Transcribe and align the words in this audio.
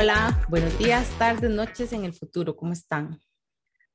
Hola, 0.00 0.46
buenos 0.48 0.78
días, 0.78 1.06
tardes, 1.18 1.50
noches 1.50 1.92
en 1.92 2.06
el 2.06 2.14
futuro, 2.14 2.56
¿cómo 2.56 2.72
están? 2.72 3.20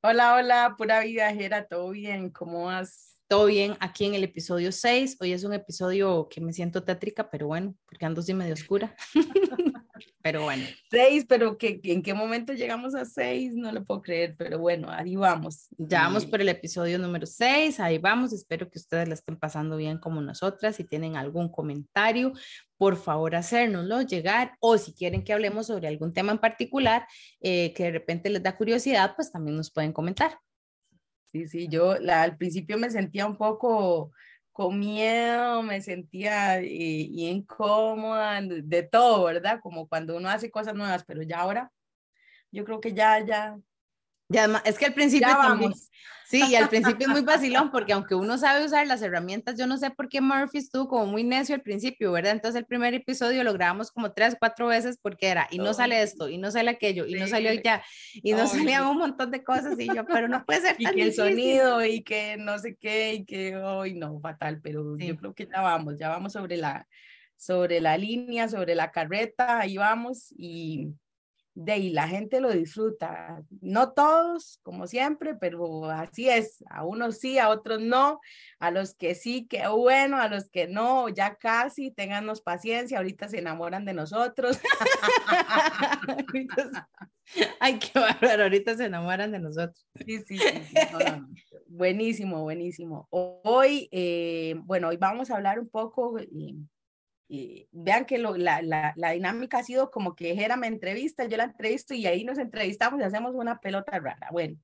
Hola, 0.04 0.36
hola, 0.36 0.76
pura 0.78 1.00
vida, 1.00 1.34
Jera, 1.34 1.66
¿todo 1.66 1.90
bien? 1.90 2.30
¿Cómo 2.30 2.66
vas? 2.66 3.18
Todo 3.26 3.46
bien, 3.46 3.76
aquí 3.80 4.04
en 4.04 4.14
el 4.14 4.22
episodio 4.22 4.70
6. 4.70 5.16
Hoy 5.18 5.32
es 5.32 5.42
un 5.42 5.52
episodio 5.52 6.28
que 6.30 6.40
me 6.40 6.52
siento 6.52 6.84
tétrica, 6.84 7.28
pero 7.28 7.48
bueno, 7.48 7.74
porque 7.86 8.06
ando 8.06 8.20
así 8.20 8.32
medio 8.34 8.54
oscura. 8.54 8.94
pero 10.26 10.42
bueno. 10.42 10.64
Seis, 10.90 11.24
pero 11.28 11.56
que, 11.56 11.78
¿en 11.84 12.02
qué 12.02 12.12
momento 12.12 12.52
llegamos 12.52 12.96
a 12.96 13.04
seis? 13.04 13.54
No 13.54 13.70
lo 13.70 13.84
puedo 13.84 14.02
creer, 14.02 14.34
pero 14.36 14.58
bueno, 14.58 14.90
ahí 14.90 15.14
vamos. 15.14 15.68
Ya 15.78 16.00
vamos 16.02 16.26
por 16.26 16.40
el 16.40 16.48
episodio 16.48 16.98
número 16.98 17.26
seis, 17.26 17.78
ahí 17.78 17.98
vamos. 17.98 18.32
Espero 18.32 18.68
que 18.68 18.80
ustedes 18.80 19.06
la 19.06 19.14
estén 19.14 19.36
pasando 19.36 19.76
bien 19.76 19.98
como 19.98 20.20
nosotras. 20.20 20.74
Si 20.74 20.82
tienen 20.82 21.16
algún 21.16 21.48
comentario, 21.48 22.32
por 22.76 22.96
favor 22.96 23.36
hacérnoslo 23.36 24.02
llegar 24.02 24.56
o 24.58 24.76
si 24.78 24.94
quieren 24.94 25.22
que 25.22 25.32
hablemos 25.32 25.68
sobre 25.68 25.86
algún 25.86 26.12
tema 26.12 26.32
en 26.32 26.38
particular 26.38 27.06
eh, 27.40 27.72
que 27.72 27.84
de 27.84 27.92
repente 27.92 28.28
les 28.28 28.42
da 28.42 28.56
curiosidad, 28.56 29.14
pues 29.14 29.30
también 29.30 29.56
nos 29.56 29.70
pueden 29.70 29.92
comentar. 29.92 30.40
Sí, 31.26 31.46
sí, 31.46 31.68
yo 31.68 32.00
la, 32.00 32.22
al 32.22 32.36
principio 32.36 32.78
me 32.78 32.90
sentía 32.90 33.26
un 33.26 33.36
poco 33.36 34.10
con 34.56 34.78
miedo, 34.78 35.62
me 35.62 35.82
sentía 35.82 36.60
eh, 36.60 36.66
incómoda, 36.70 38.40
de 38.40 38.82
todo, 38.84 39.24
¿verdad? 39.24 39.60
Como 39.60 39.86
cuando 39.86 40.16
uno 40.16 40.30
hace 40.30 40.50
cosas 40.50 40.74
nuevas, 40.74 41.04
pero 41.04 41.20
ya 41.22 41.40
ahora, 41.40 41.70
yo 42.50 42.64
creo 42.64 42.80
que 42.80 42.94
ya, 42.94 43.20
ya, 43.22 43.58
ya, 44.28 44.62
es 44.64 44.78
que 44.78 44.86
al 44.86 44.94
principio 44.94 45.28
también, 45.28 45.72
sí, 46.28 46.42
y 46.48 46.56
al 46.56 46.68
principio 46.68 47.06
es 47.06 47.12
muy 47.12 47.20
vacilón 47.24 47.70
porque 47.70 47.92
aunque 47.92 48.14
uno 48.16 48.36
sabe 48.38 48.64
usar 48.64 48.86
las 48.86 49.02
herramientas, 49.02 49.56
yo 49.56 49.66
no 49.66 49.78
sé 49.78 49.90
por 49.90 50.08
qué 50.08 50.20
Murphy 50.20 50.58
estuvo 50.58 50.88
como 50.88 51.06
muy 51.06 51.22
necio 51.22 51.54
al 51.54 51.62
principio, 51.62 52.10
¿verdad? 52.10 52.32
Entonces 52.32 52.58
el 52.58 52.66
primer 52.66 52.92
episodio 52.94 53.44
lo 53.44 53.52
grabamos 53.52 53.92
como 53.92 54.12
tres, 54.12 54.36
cuatro 54.38 54.66
veces 54.66 54.98
porque 55.00 55.28
era, 55.28 55.46
y 55.50 55.58
no 55.58 55.72
sale 55.74 56.02
esto, 56.02 56.28
y 56.28 56.38
no 56.38 56.50
sale 56.50 56.70
aquello, 56.70 57.06
y 57.06 57.14
no 57.14 57.28
salió 57.28 57.52
ya, 57.52 57.84
y 58.14 58.32
no 58.32 58.46
salían 58.48 58.86
un 58.86 58.98
montón 58.98 59.30
de 59.30 59.44
cosas, 59.44 59.78
y 59.78 59.86
yo, 59.86 60.04
pero 60.04 60.26
no 60.26 60.44
puede 60.44 60.62
ser 60.62 60.76
tan 60.80 60.92
Y 60.92 60.96
que 60.96 61.02
el 61.02 61.14
sonido, 61.14 61.84
y 61.84 62.02
que 62.02 62.36
no 62.36 62.58
sé 62.58 62.76
qué, 62.76 63.14
y 63.14 63.24
que, 63.24 63.56
hoy 63.56 63.94
no, 63.94 64.18
fatal, 64.20 64.60
pero 64.60 64.96
yo 64.98 65.16
creo 65.16 65.34
que 65.34 65.46
ya 65.46 65.60
vamos, 65.60 65.98
ya 65.98 66.08
vamos 66.08 66.32
sobre 66.32 66.56
la, 66.56 66.88
sobre 67.36 67.80
la 67.80 67.96
línea, 67.96 68.48
sobre 68.48 68.74
la 68.74 68.90
carreta, 68.90 69.60
ahí 69.60 69.76
vamos, 69.76 70.34
y 70.36 70.88
de 71.56 71.72
ahí 71.72 71.90
la 71.90 72.06
gente 72.06 72.40
lo 72.40 72.52
disfruta. 72.52 73.42
No 73.62 73.92
todos, 73.92 74.60
como 74.62 74.86
siempre, 74.86 75.34
pero 75.34 75.86
así 75.86 76.28
es. 76.28 76.62
A 76.68 76.84
unos 76.84 77.18
sí, 77.18 77.38
a 77.38 77.48
otros 77.48 77.80
no. 77.80 78.20
A 78.58 78.70
los 78.70 78.94
que 78.94 79.14
sí, 79.14 79.46
qué 79.48 79.66
bueno. 79.68 80.18
A 80.18 80.28
los 80.28 80.50
que 80.50 80.68
no, 80.68 81.08
ya 81.08 81.36
casi, 81.36 81.90
téngannos 81.90 82.42
paciencia. 82.42 82.98
Ahorita 82.98 83.28
se 83.28 83.38
enamoran 83.38 83.86
de 83.86 83.94
nosotros. 83.94 84.60
Ay, 87.58 87.78
qué 87.78 87.98
bárbaro. 87.98 88.42
Ahorita 88.42 88.76
se 88.76 88.84
enamoran 88.84 89.32
de 89.32 89.40
nosotros. 89.40 89.86
Sí, 90.04 90.18
sí, 90.26 90.38
Buenísimo, 91.68 92.42
buenísimo. 92.42 93.08
Hoy, 93.10 93.88
eh, 93.92 94.56
bueno, 94.64 94.88
hoy 94.88 94.98
vamos 94.98 95.30
a 95.30 95.36
hablar 95.36 95.58
un 95.58 95.70
poco. 95.70 96.18
Eh, 96.18 96.54
vean 97.72 98.04
que 98.04 98.18
la, 98.18 99.12
dinámica 99.12 99.58
ha 99.58 99.64
sido 99.64 99.90
como 99.90 100.14
que 100.14 100.34
Jera 100.34 100.56
me 100.56 100.66
entrevista, 100.66 101.24
yo 101.24 101.36
la 101.36 101.44
entrevisto 101.44 101.94
y 101.94 102.06
ahí 102.06 102.24
nos 102.24 102.38
entrevistamos 102.38 103.00
y 103.00 103.04
hacemos 103.04 103.34
una 103.34 103.58
pelota 103.60 103.98
rara. 103.98 104.28
Bueno, 104.30 104.56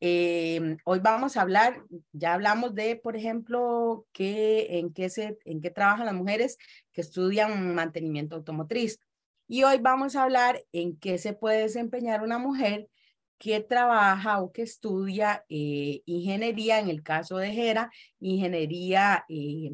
eh, 0.00 0.76
hoy 0.84 0.98
vamos 0.98 1.36
a 1.36 1.42
hablar, 1.42 1.80
ya 2.12 2.34
hablamos 2.34 2.74
de, 2.74 2.96
por 2.96 3.16
ejemplo, 3.16 4.06
que, 4.12 4.78
en, 4.78 4.92
qué 4.92 5.08
se, 5.08 5.38
en 5.44 5.60
qué 5.60 5.70
trabajan 5.70 6.06
las 6.06 6.14
mujeres 6.14 6.58
que 6.92 7.00
estudian 7.02 7.74
mantenimiento 7.74 8.36
automotriz. 8.36 8.98
Y 9.46 9.62
hoy 9.64 9.78
vamos 9.78 10.16
a 10.16 10.24
hablar 10.24 10.64
en 10.72 10.96
qué 10.96 11.18
se 11.18 11.34
puede 11.34 11.62
desempeñar 11.62 12.22
una 12.22 12.38
mujer 12.38 12.88
que 13.38 13.60
trabaja 13.60 14.40
o 14.40 14.52
que 14.52 14.62
estudia 14.62 15.44
eh, 15.48 16.02
ingeniería, 16.06 16.78
en 16.78 16.88
el 16.88 17.02
caso 17.02 17.38
de 17.38 17.52
Jera, 17.52 17.90
ingeniería 18.20 19.24
eh, 19.28 19.72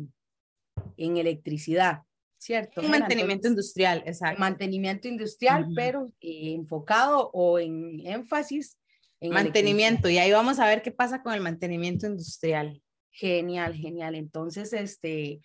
en 0.96 1.16
electricidad. 1.16 2.02
¿Cierto? 2.38 2.80
Un 2.80 2.90
mantenimiento 2.90 3.48
industrial, 3.48 4.02
exacto. 4.06 4.40
Mantenimiento 4.40 5.08
industrial, 5.08 5.68
pero 5.74 6.10
eh, 6.20 6.54
enfocado 6.54 7.30
o 7.32 7.58
en 7.58 8.00
énfasis 8.06 8.78
en 9.20 9.32
mantenimiento. 9.32 10.08
Y 10.08 10.18
ahí 10.18 10.32
vamos 10.32 10.58
a 10.58 10.66
ver 10.66 10.82
qué 10.82 10.92
pasa 10.92 11.22
con 11.22 11.34
el 11.34 11.40
mantenimiento 11.40 12.06
industrial. 12.06 12.80
Genial, 13.10 13.74
genial. 13.74 14.14
Entonces, 14.14 14.72
este, 14.72 15.40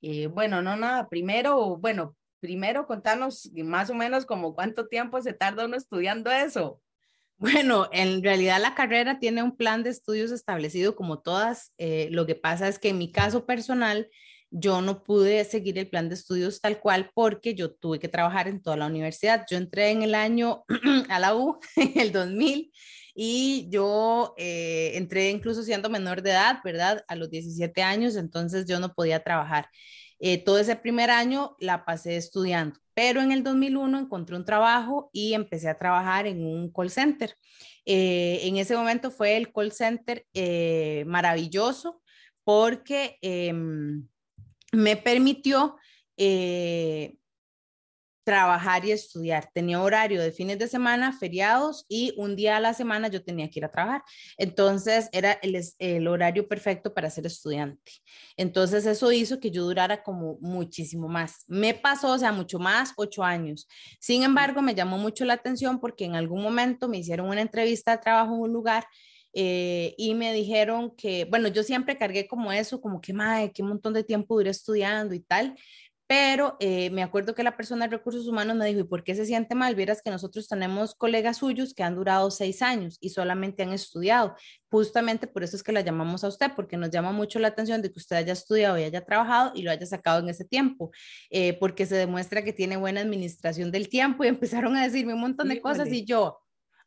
eh, 0.00 0.26
bueno, 0.28 0.62
no 0.62 0.76
nada, 0.76 1.08
primero, 1.08 1.76
bueno, 1.76 2.16
primero 2.40 2.86
contanos 2.86 3.50
más 3.64 3.90
o 3.90 3.94
menos 3.94 4.24
como 4.24 4.54
cuánto 4.54 4.88
tiempo 4.88 5.20
se 5.20 5.34
tarda 5.34 5.66
uno 5.66 5.76
estudiando 5.76 6.30
eso. 6.30 6.80
Bueno, 7.36 7.88
en 7.92 8.22
realidad 8.24 8.60
la 8.60 8.74
carrera 8.74 9.20
tiene 9.20 9.44
un 9.44 9.56
plan 9.56 9.84
de 9.84 9.90
estudios 9.90 10.32
establecido 10.32 10.96
como 10.96 11.20
todas. 11.20 11.72
Eh, 11.78 12.08
lo 12.10 12.26
que 12.26 12.34
pasa 12.34 12.66
es 12.66 12.80
que 12.80 12.88
en 12.88 12.98
mi 12.98 13.12
caso 13.12 13.46
personal, 13.46 14.08
yo 14.50 14.80
no 14.80 15.02
pude 15.02 15.44
seguir 15.44 15.78
el 15.78 15.88
plan 15.88 16.08
de 16.08 16.14
estudios 16.14 16.60
tal 16.60 16.80
cual 16.80 17.10
porque 17.14 17.54
yo 17.54 17.72
tuve 17.72 17.98
que 17.98 18.08
trabajar 18.08 18.48
en 18.48 18.62
toda 18.62 18.76
la 18.76 18.86
universidad. 18.86 19.44
Yo 19.50 19.56
entré 19.56 19.90
en 19.90 20.02
el 20.02 20.14
año 20.14 20.64
a 21.08 21.18
la 21.18 21.34
U, 21.34 21.58
en 21.76 21.98
el 22.00 22.12
2000, 22.12 22.72
y 23.14 23.68
yo 23.68 24.34
eh, 24.38 24.92
entré 24.94 25.30
incluso 25.30 25.62
siendo 25.62 25.90
menor 25.90 26.22
de 26.22 26.30
edad, 26.30 26.60
¿verdad? 26.64 27.04
A 27.08 27.16
los 27.16 27.30
17 27.30 27.82
años, 27.82 28.16
entonces 28.16 28.64
yo 28.66 28.80
no 28.80 28.94
podía 28.94 29.22
trabajar. 29.22 29.68
Eh, 30.20 30.38
todo 30.38 30.58
ese 30.58 30.76
primer 30.76 31.10
año 31.10 31.56
la 31.60 31.84
pasé 31.84 32.16
estudiando, 32.16 32.78
pero 32.94 33.20
en 33.20 33.32
el 33.32 33.42
2001 33.42 33.98
encontré 33.98 34.36
un 34.36 34.44
trabajo 34.44 35.10
y 35.12 35.34
empecé 35.34 35.68
a 35.68 35.76
trabajar 35.76 36.26
en 36.26 36.44
un 36.44 36.72
call 36.72 36.90
center. 36.90 37.34
Eh, 37.84 38.40
en 38.44 38.56
ese 38.56 38.76
momento 38.76 39.10
fue 39.10 39.36
el 39.36 39.52
call 39.52 39.72
center 39.72 40.24
maravilloso 41.06 42.00
porque 42.44 43.18
em, 43.20 44.06
me 44.72 44.96
permitió 44.96 45.76
eh, 46.16 47.18
trabajar 48.28 48.84
y 48.84 48.92
estudiar. 48.92 49.48
Tenía 49.54 49.80
horario 49.80 50.20
de 50.20 50.32
fines 50.32 50.58
de 50.58 50.68
semana, 50.68 51.14
feriados 51.14 51.86
y 51.88 52.12
un 52.18 52.36
día 52.36 52.58
a 52.58 52.60
la 52.60 52.74
semana 52.74 53.08
yo 53.08 53.24
tenía 53.24 53.48
que 53.48 53.60
ir 53.60 53.64
a 53.64 53.70
trabajar. 53.70 54.02
Entonces 54.36 55.08
era 55.12 55.32
el, 55.40 55.58
el, 55.78 56.06
horario 56.06 56.46
perfecto 56.46 56.92
para 56.92 57.08
ser 57.08 57.24
estudiante. 57.24 57.90
Entonces 58.36 58.84
eso 58.84 59.10
hizo 59.12 59.40
que 59.40 59.50
yo 59.50 59.64
durara 59.64 60.02
como 60.02 60.36
muchísimo 60.42 61.08
más. 61.08 61.44
Me 61.46 61.72
pasó, 61.72 62.12
o 62.12 62.18
sea, 62.18 62.30
mucho 62.30 62.58
más, 62.58 62.92
ocho 62.98 63.24
años. 63.24 63.66
Sin 63.98 64.22
embargo, 64.22 64.60
me 64.60 64.74
llamó 64.74 64.98
mucho 64.98 65.24
la 65.24 65.32
atención 65.32 65.80
porque 65.80 66.04
en 66.04 66.14
algún 66.14 66.42
momento 66.42 66.86
me 66.86 66.98
hicieron 66.98 67.30
una 67.30 67.40
entrevista 67.40 67.92
de 67.92 68.02
trabajo 68.02 68.34
en 68.34 68.40
un 68.42 68.52
lugar 68.52 68.84
eh, 69.32 69.94
y 69.98 70.14
me 70.14 70.32
dijeron 70.32 70.94
que, 70.96 71.24
bueno, 71.26 71.48
yo 71.48 71.62
siempre 71.62 71.96
cargué 71.98 72.26
como 72.26 72.52
eso, 72.52 72.80
como 72.80 73.00
que, 73.00 73.12
madre, 73.12 73.52
qué 73.52 73.62
montón 73.62 73.94
de 73.94 74.04
tiempo 74.04 74.36
duré 74.36 74.50
estudiando 74.50 75.14
y 75.14 75.20
tal, 75.20 75.54
pero 76.08 76.56
eh, 76.58 76.88
me 76.88 77.02
acuerdo 77.02 77.34
que 77.34 77.42
la 77.42 77.54
persona 77.54 77.86
de 77.86 77.94
recursos 77.98 78.26
humanos 78.26 78.56
me 78.56 78.64
dijo, 78.64 78.80
¿y 78.80 78.84
por 78.84 79.04
qué 79.04 79.14
se 79.14 79.26
siente 79.26 79.54
mal? 79.54 79.74
Vieras 79.74 80.00
que 80.00 80.10
nosotros 80.10 80.48
tenemos 80.48 80.94
colegas 80.94 81.36
suyos 81.36 81.74
que 81.74 81.82
han 81.82 81.96
durado 81.96 82.30
seis 82.30 82.62
años 82.62 82.96
y 83.02 83.10
solamente 83.10 83.62
han 83.62 83.74
estudiado. 83.74 84.34
Justamente 84.70 85.26
por 85.26 85.44
eso 85.44 85.54
es 85.54 85.62
que 85.62 85.70
la 85.70 85.82
llamamos 85.82 86.24
a 86.24 86.28
usted, 86.28 86.52
porque 86.56 86.78
nos 86.78 86.88
llama 86.88 87.12
mucho 87.12 87.38
la 87.38 87.48
atención 87.48 87.82
de 87.82 87.92
que 87.92 87.98
usted 87.98 88.16
haya 88.16 88.32
estudiado 88.32 88.78
y 88.78 88.84
haya 88.84 89.04
trabajado 89.04 89.52
y 89.54 89.60
lo 89.60 89.70
haya 89.70 89.84
sacado 89.84 90.20
en 90.20 90.30
ese 90.30 90.46
tiempo, 90.46 90.90
eh, 91.28 91.52
porque 91.60 91.84
se 91.84 91.96
demuestra 91.96 92.42
que 92.42 92.54
tiene 92.54 92.78
buena 92.78 93.02
administración 93.02 93.70
del 93.70 93.90
tiempo 93.90 94.24
y 94.24 94.28
empezaron 94.28 94.76
a 94.76 94.84
decirme 94.84 95.12
un 95.12 95.20
montón 95.20 95.48
de 95.48 95.60
cosas 95.60 95.92
y 95.92 96.06
yo, 96.06 96.38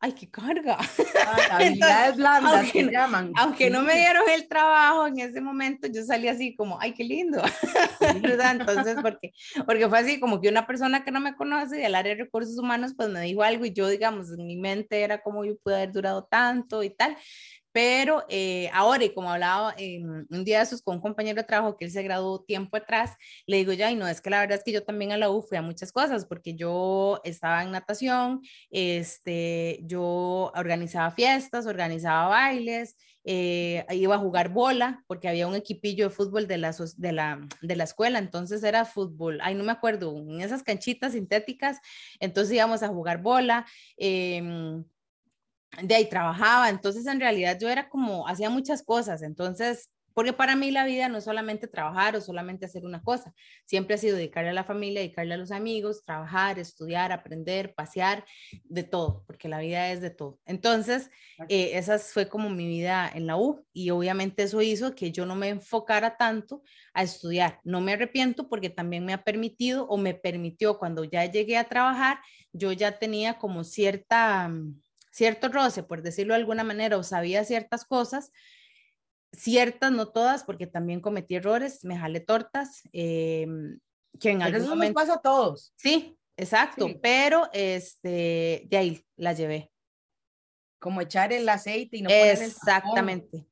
ay, 0.01 0.13
qué 0.13 0.29
carga. 0.29 0.79
Ah, 1.25 1.57
habilidades 1.57 2.15
blandas 2.17 2.53
aunque, 2.53 2.85
se 2.85 2.91
llaman. 2.91 3.31
Aunque 3.37 3.69
no 3.69 3.83
me 3.83 3.93
dieron 3.93 4.23
el 4.29 4.47
trabajo 4.47 5.07
en 5.07 5.19
ese 5.19 5.39
momento, 5.39 5.87
yo 5.87 6.03
salí 6.03 6.27
así 6.27 6.55
como, 6.55 6.79
ay, 6.81 6.93
qué 6.93 7.03
lindo. 7.03 7.41
Entonces, 8.01 8.97
porque, 9.01 9.31
porque 9.65 9.87
fue 9.87 9.99
así 9.99 10.19
como 10.19 10.41
que 10.41 10.49
una 10.49 10.65
persona 10.65 11.03
que 11.03 11.11
no 11.11 11.19
me 11.19 11.35
conoce 11.35 11.77
del 11.77 11.93
área 11.93 12.15
de 12.15 12.23
recursos 12.23 12.57
humanos, 12.57 12.93
pues 12.97 13.09
me 13.09 13.21
dijo 13.21 13.43
algo 13.43 13.63
y 13.63 13.73
yo, 13.73 13.87
digamos, 13.87 14.31
en 14.31 14.45
mi 14.45 14.57
mente 14.57 15.01
era 15.01 15.21
como 15.21 15.45
yo 15.45 15.55
pude 15.63 15.75
haber 15.75 15.91
durado 15.91 16.23
tanto 16.25 16.81
y 16.81 16.89
tal. 16.89 17.15
Pero 17.71 18.25
eh, 18.29 18.69
ahora, 18.73 19.03
y 19.05 19.13
como 19.13 19.31
hablaba 19.31 19.75
un 20.29 20.43
día 20.43 20.57
de 20.57 20.63
esos 20.63 20.81
con 20.81 20.95
un 20.95 21.01
compañero 21.01 21.41
de 21.41 21.47
trabajo 21.47 21.77
que 21.77 21.85
él 21.85 21.91
se 21.91 22.03
graduó 22.03 22.43
tiempo 22.43 22.77
atrás, 22.77 23.15
le 23.45 23.57
digo 23.57 23.73
ya, 23.73 23.91
y 23.91 23.95
no, 23.95 24.07
es 24.07 24.21
que 24.21 24.29
la 24.29 24.41
verdad 24.41 24.57
es 24.57 24.63
que 24.63 24.71
yo 24.71 24.83
también 24.83 25.11
a 25.11 25.17
la 25.17 25.29
U 25.29 25.41
fui 25.41 25.57
a 25.57 25.61
muchas 25.61 25.91
cosas, 25.91 26.25
porque 26.25 26.55
yo 26.55 27.21
estaba 27.23 27.63
en 27.63 27.71
natación, 27.71 28.41
este, 28.69 29.79
yo 29.83 30.51
organizaba 30.55 31.11
fiestas, 31.11 31.65
organizaba 31.65 32.27
bailes, 32.27 32.95
eh, 33.23 33.85
iba 33.91 34.15
a 34.15 34.19
jugar 34.19 34.49
bola, 34.49 35.03
porque 35.07 35.29
había 35.29 35.47
un 35.47 35.55
equipillo 35.55 36.09
de 36.09 36.15
fútbol 36.15 36.47
de 36.47 36.57
la, 36.57 36.75
de, 36.97 37.11
la, 37.11 37.47
de 37.61 37.75
la 37.75 37.83
escuela, 37.83 38.19
entonces 38.19 38.63
era 38.63 38.83
fútbol, 38.83 39.39
ay, 39.41 39.55
no 39.55 39.63
me 39.63 39.71
acuerdo, 39.71 40.17
en 40.17 40.41
esas 40.41 40.63
canchitas 40.63 41.13
sintéticas, 41.13 41.79
entonces 42.19 42.55
íbamos 42.55 42.83
a 42.83 42.87
jugar 42.87 43.21
bola. 43.21 43.65
Eh, 43.97 44.83
de 45.81 45.95
ahí 45.95 46.09
trabajaba, 46.09 46.69
entonces 46.69 47.05
en 47.07 47.19
realidad 47.19 47.57
yo 47.59 47.69
era 47.69 47.89
como, 47.89 48.27
hacía 48.27 48.49
muchas 48.49 48.83
cosas, 48.83 49.21
entonces 49.21 49.89
Porque 50.13 50.33
para 50.33 50.55
mí 50.57 50.71
la 50.71 50.85
vida 50.85 51.07
no 51.07 51.17
es 51.19 51.23
solamente 51.23 51.67
trabajar 51.67 52.15
o 52.17 52.21
solamente 52.21 52.65
hacer 52.65 52.85
una 52.85 53.01
cosa, 53.01 53.33
siempre 53.65 53.95
ha 53.95 53.97
sido 53.97 54.17
dedicarle 54.17 54.49
a 54.49 54.53
la 54.53 54.65
familia, 54.65 54.99
dedicarle 55.01 55.35
a 55.35 55.37
los 55.37 55.51
amigos, 55.51 56.03
trabajar, 56.03 56.59
estudiar, 56.59 57.11
aprender, 57.13 57.73
pasear, 57.73 58.25
de 58.65 58.83
todo, 58.83 59.23
porque 59.25 59.47
la 59.47 59.59
vida 59.59 59.89
es 59.91 60.01
de 60.01 60.09
todo. 60.09 60.39
Entonces, 60.45 61.09
eh, 61.47 61.71
esa 61.77 61.97
fue 61.99 62.27
como 62.27 62.49
mi 62.49 62.67
vida 62.67 63.09
en 63.13 63.25
la 63.25 63.37
U 63.37 63.65
y 63.73 63.89
obviamente 63.91 64.43
eso 64.43 64.61
hizo 64.61 64.95
que 64.95 65.11
yo 65.11 65.25
no 65.25 65.35
me 65.35 65.49
enfocara 65.49 66.17
tanto 66.17 66.61
a 66.93 67.03
estudiar. 67.03 67.59
No 67.63 67.79
me 67.81 67.93
arrepiento 67.93 68.49
porque 68.49 68.69
también 68.69 69.05
me 69.05 69.13
ha 69.13 69.23
permitido 69.23 69.87
o 69.87 69.97
me 69.97 70.13
permitió 70.13 70.77
cuando 70.77 71.03
ya 71.05 71.25
llegué 71.25 71.57
a 71.57 71.69
trabajar, 71.69 72.19
yo 72.51 72.71
ya 72.73 72.99
tenía 72.99 73.37
como 73.37 73.63
cierta, 73.63 74.49
mm, 74.49 74.81
cierto 75.11 75.49
roce, 75.49 75.83
por 75.83 76.01
decirlo 76.01 76.33
de 76.33 76.39
alguna 76.39 76.63
manera, 76.63 76.97
o 76.97 77.03
sabía 77.03 77.43
ciertas 77.43 77.85
cosas 77.85 78.31
ciertas, 79.33 79.91
no 79.91 80.09
todas, 80.09 80.43
porque 80.43 80.67
también 80.67 81.01
cometí 81.01 81.35
errores, 81.35 81.83
me 81.83 81.97
jalé 81.97 82.19
tortas, 82.19 82.83
eh, 82.93 83.47
que 84.19 84.31
en 84.31 84.41
algún 84.41 84.61
eso 84.61 84.69
momento... 84.69 84.99
nos 84.99 85.07
pasa 85.07 85.19
a 85.19 85.21
todos. 85.21 85.73
Sí, 85.77 86.17
exacto, 86.37 86.87
pero 87.01 87.49
este, 87.53 88.67
de 88.69 88.77
ahí 88.77 89.05
la 89.15 89.33
llevé. 89.33 89.71
Como 90.79 91.01
echar 91.01 91.31
el 91.31 91.47
aceite 91.47 91.97
y 91.97 92.01
no 92.01 92.09
Exactamente. 92.09 93.45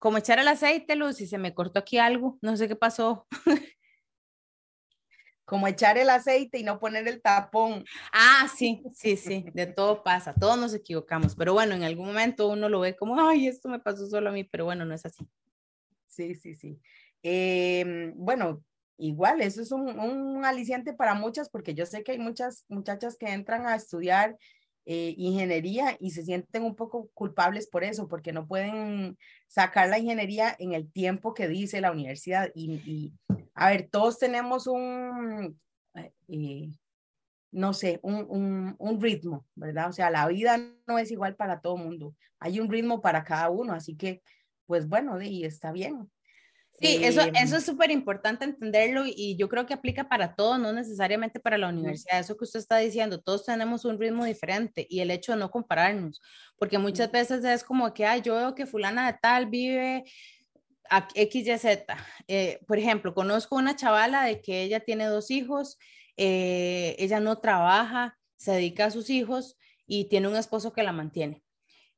Como 0.00 0.18
echar 0.18 0.38
el 0.38 0.48
aceite, 0.48 0.94
Luz, 0.94 1.20
y 1.20 1.26
se 1.26 1.38
me 1.38 1.54
cortó 1.54 1.80
aquí 1.80 1.98
algo, 1.98 2.38
no 2.40 2.56
sé 2.56 2.68
qué 2.68 2.76
pasó. 2.76 3.26
como 5.48 5.66
echar 5.66 5.96
el 5.96 6.10
aceite 6.10 6.58
y 6.58 6.62
no 6.62 6.78
poner 6.78 7.08
el 7.08 7.22
tapón. 7.22 7.82
Ah, 8.12 8.46
sí, 8.54 8.82
sí, 8.92 9.16
sí, 9.16 9.46
de 9.54 9.66
todo 9.66 10.02
pasa, 10.02 10.34
todos 10.34 10.58
nos 10.58 10.74
equivocamos, 10.74 11.34
pero 11.34 11.54
bueno, 11.54 11.74
en 11.74 11.84
algún 11.84 12.06
momento 12.06 12.48
uno 12.48 12.68
lo 12.68 12.80
ve 12.80 12.94
como, 12.94 13.18
ay, 13.18 13.48
esto 13.48 13.70
me 13.70 13.80
pasó 13.80 14.06
solo 14.06 14.28
a 14.28 14.32
mí, 14.32 14.44
pero 14.44 14.66
bueno, 14.66 14.84
no 14.84 14.94
es 14.94 15.06
así. 15.06 15.26
Sí, 16.06 16.34
sí, 16.34 16.54
sí. 16.54 16.78
Em, 17.22 18.12
bueno, 18.14 18.62
igual, 18.98 19.40
eso 19.40 19.62
es 19.62 19.72
un, 19.72 19.98
un, 19.98 20.44
aliciente 20.44 20.92
para 20.92 21.14
muchas, 21.14 21.48
porque 21.48 21.72
yo 21.72 21.86
sé 21.86 22.04
que 22.04 22.12
hay 22.12 22.18
muchas 22.18 22.66
muchachas 22.68 23.16
que 23.16 23.32
entran 23.32 23.66
a 23.66 23.74
estudiar 23.74 24.36
eh, 24.90 25.14
ingeniería 25.18 25.98
y 26.00 26.12
se 26.12 26.24
sienten 26.24 26.62
un 26.62 26.74
poco 26.74 27.10
culpables 27.12 27.66
por 27.66 27.84
eso, 27.84 28.08
porque 28.08 28.32
no 28.32 28.46
pueden 28.46 29.18
sacar 29.46 29.90
la 29.90 29.98
ingeniería 29.98 30.56
en 30.58 30.72
el 30.72 30.90
tiempo 30.90 31.34
que 31.34 31.46
dice 31.46 31.82
la 31.82 31.92
universidad 31.92 32.50
y 32.54 33.12
a 33.54 33.68
ver, 33.68 33.88
todos 33.90 34.18
tenemos 34.18 34.66
un, 34.66 35.60
eh, 36.28 36.70
no 37.50 37.74
sé, 37.74 38.00
un, 38.02 38.76
un, 38.78 39.00
ritmo, 39.00 39.44
¿verdad? 39.56 39.90
O 39.90 39.92
sea, 39.92 40.10
la 40.10 40.26
vida 40.28 40.58
no 40.86 40.98
es 40.98 41.10
igual 41.10 41.36
para 41.36 41.60
todo 41.60 41.76
mundo. 41.76 42.14
Hay 42.38 42.60
un 42.60 42.70
ritmo 42.70 43.02
para 43.02 43.24
cada 43.24 43.50
uno, 43.50 43.74
así 43.74 43.94
que, 43.94 44.22
pues 44.64 44.88
bueno, 44.88 45.20
y 45.20 45.44
está 45.44 45.70
bien. 45.70 46.10
Sí, 46.80 47.00
eso, 47.02 47.22
eso 47.34 47.56
es 47.56 47.64
súper 47.64 47.90
importante 47.90 48.44
entenderlo 48.44 49.02
y 49.04 49.36
yo 49.36 49.48
creo 49.48 49.66
que 49.66 49.74
aplica 49.74 50.08
para 50.08 50.36
todo, 50.36 50.58
no 50.58 50.72
necesariamente 50.72 51.40
para 51.40 51.58
la 51.58 51.68
universidad. 51.68 52.20
Eso 52.20 52.36
que 52.36 52.44
usted 52.44 52.60
está 52.60 52.78
diciendo, 52.78 53.20
todos 53.20 53.44
tenemos 53.44 53.84
un 53.84 53.98
ritmo 53.98 54.24
diferente 54.24 54.86
y 54.88 55.00
el 55.00 55.10
hecho 55.10 55.32
de 55.32 55.38
no 55.38 55.50
compararnos, 55.50 56.20
porque 56.56 56.78
muchas 56.78 57.10
veces 57.10 57.44
es 57.44 57.64
como 57.64 57.92
que, 57.92 58.06
ay, 58.06 58.22
yo 58.22 58.36
veo 58.36 58.54
que 58.54 58.64
fulana 58.64 59.10
de 59.10 59.18
tal 59.20 59.46
vive 59.46 60.04
XYZ. 61.14 61.84
Eh, 62.28 62.60
por 62.66 62.78
ejemplo, 62.78 63.12
conozco 63.12 63.56
una 63.56 63.74
chavala 63.74 64.24
de 64.24 64.40
que 64.40 64.62
ella 64.62 64.80
tiene 64.80 65.06
dos 65.06 65.30
hijos, 65.32 65.78
eh, 66.16 66.94
ella 66.98 67.18
no 67.18 67.38
trabaja, 67.38 68.16
se 68.36 68.52
dedica 68.52 68.86
a 68.86 68.90
sus 68.90 69.10
hijos 69.10 69.56
y 69.86 70.04
tiene 70.04 70.28
un 70.28 70.36
esposo 70.36 70.72
que 70.72 70.82
la 70.82 70.92
mantiene, 70.92 71.42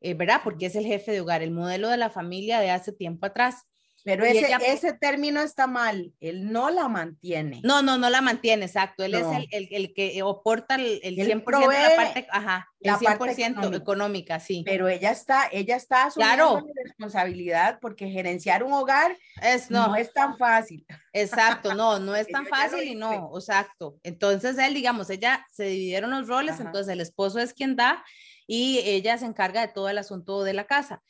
eh, 0.01 0.15
¿verdad? 0.15 0.41
Porque 0.43 0.67
es 0.67 0.77
el 0.77 0.87
jefe 0.87 1.13
de 1.13 1.21
hogar, 1.21 1.43
el 1.43 1.51
modelo 1.51 1.89
de 1.89 1.97
la 1.99 2.09
familia 2.09 2.61
de 2.61 2.71
hace 2.71 2.93
tiempo 2.93 3.27
atrás. 3.27 3.67
Pero 4.05 4.25
ese, 4.25 4.49
ese 4.67 4.93
término 4.95 5.41
está 5.41 5.67
mal, 5.67 6.13
él 6.21 6.51
no 6.51 6.71
la 6.71 6.89
mantiene. 6.89 7.61
No, 7.63 7.83
no, 7.83 7.99
no 7.99 8.09
la 8.09 8.21
mantiene, 8.21 8.65
exacto. 8.65 9.05
Él 9.05 9.15
es 9.15 9.27
el, 9.27 9.49
el, 9.51 9.69
el, 9.71 9.95
que 9.95 10.21
aporta 10.21 10.77
el, 10.77 11.01
el 11.03 11.17
100% 11.17 11.69
de 11.69 11.79
la 11.79 11.97
parte, 11.97 12.27
ajá, 12.31 12.69
la 12.81 12.99
100% 12.99 13.77
económica. 13.77 14.41
sí. 14.41 14.63
Pero 14.65 14.89
ella 14.89 15.11
está, 15.11 15.49
ella 15.53 15.77
está 15.77 16.05
asumiendo 16.05 16.61
la 16.61 16.83
responsabilidad 16.85 17.79
porque 17.81 18.09
gerenciar 18.09 18.63
un 18.63 18.73
hogar 18.73 19.17
es, 19.43 19.71
no, 19.71 19.95
es 19.97 20.13
tan 20.13 20.39
fácil. 20.39 20.87
Exacto, 21.13 21.75
no, 21.75 21.99
no 21.99 22.17
es 22.17 22.27
tan 22.29 22.47
fácil 22.47 22.83
y 22.85 22.95
no, 22.95 23.31
exacto. 23.35 23.99
Entonces 24.03 24.57
él, 24.59 24.75
digamos, 24.75 25.11
ella 25.11 25.47
se 25.51 25.65
dividieron 25.65 26.11
los 26.11 26.27
roles, 26.27 26.59
entonces 26.61 26.93
el 26.93 27.01
esposo 27.01 27.39
es 27.39 27.53
quien 27.53 27.77
da 27.77 28.03
y 28.47 28.79
ella 28.79 29.19
se 29.19 29.27
encarga 29.27 29.61
de 29.61 29.73
todo 29.73 29.89
el 29.89 29.99
asunto 29.99 30.43
de 30.43 30.55
la 30.55 30.65
casa. 30.65 31.03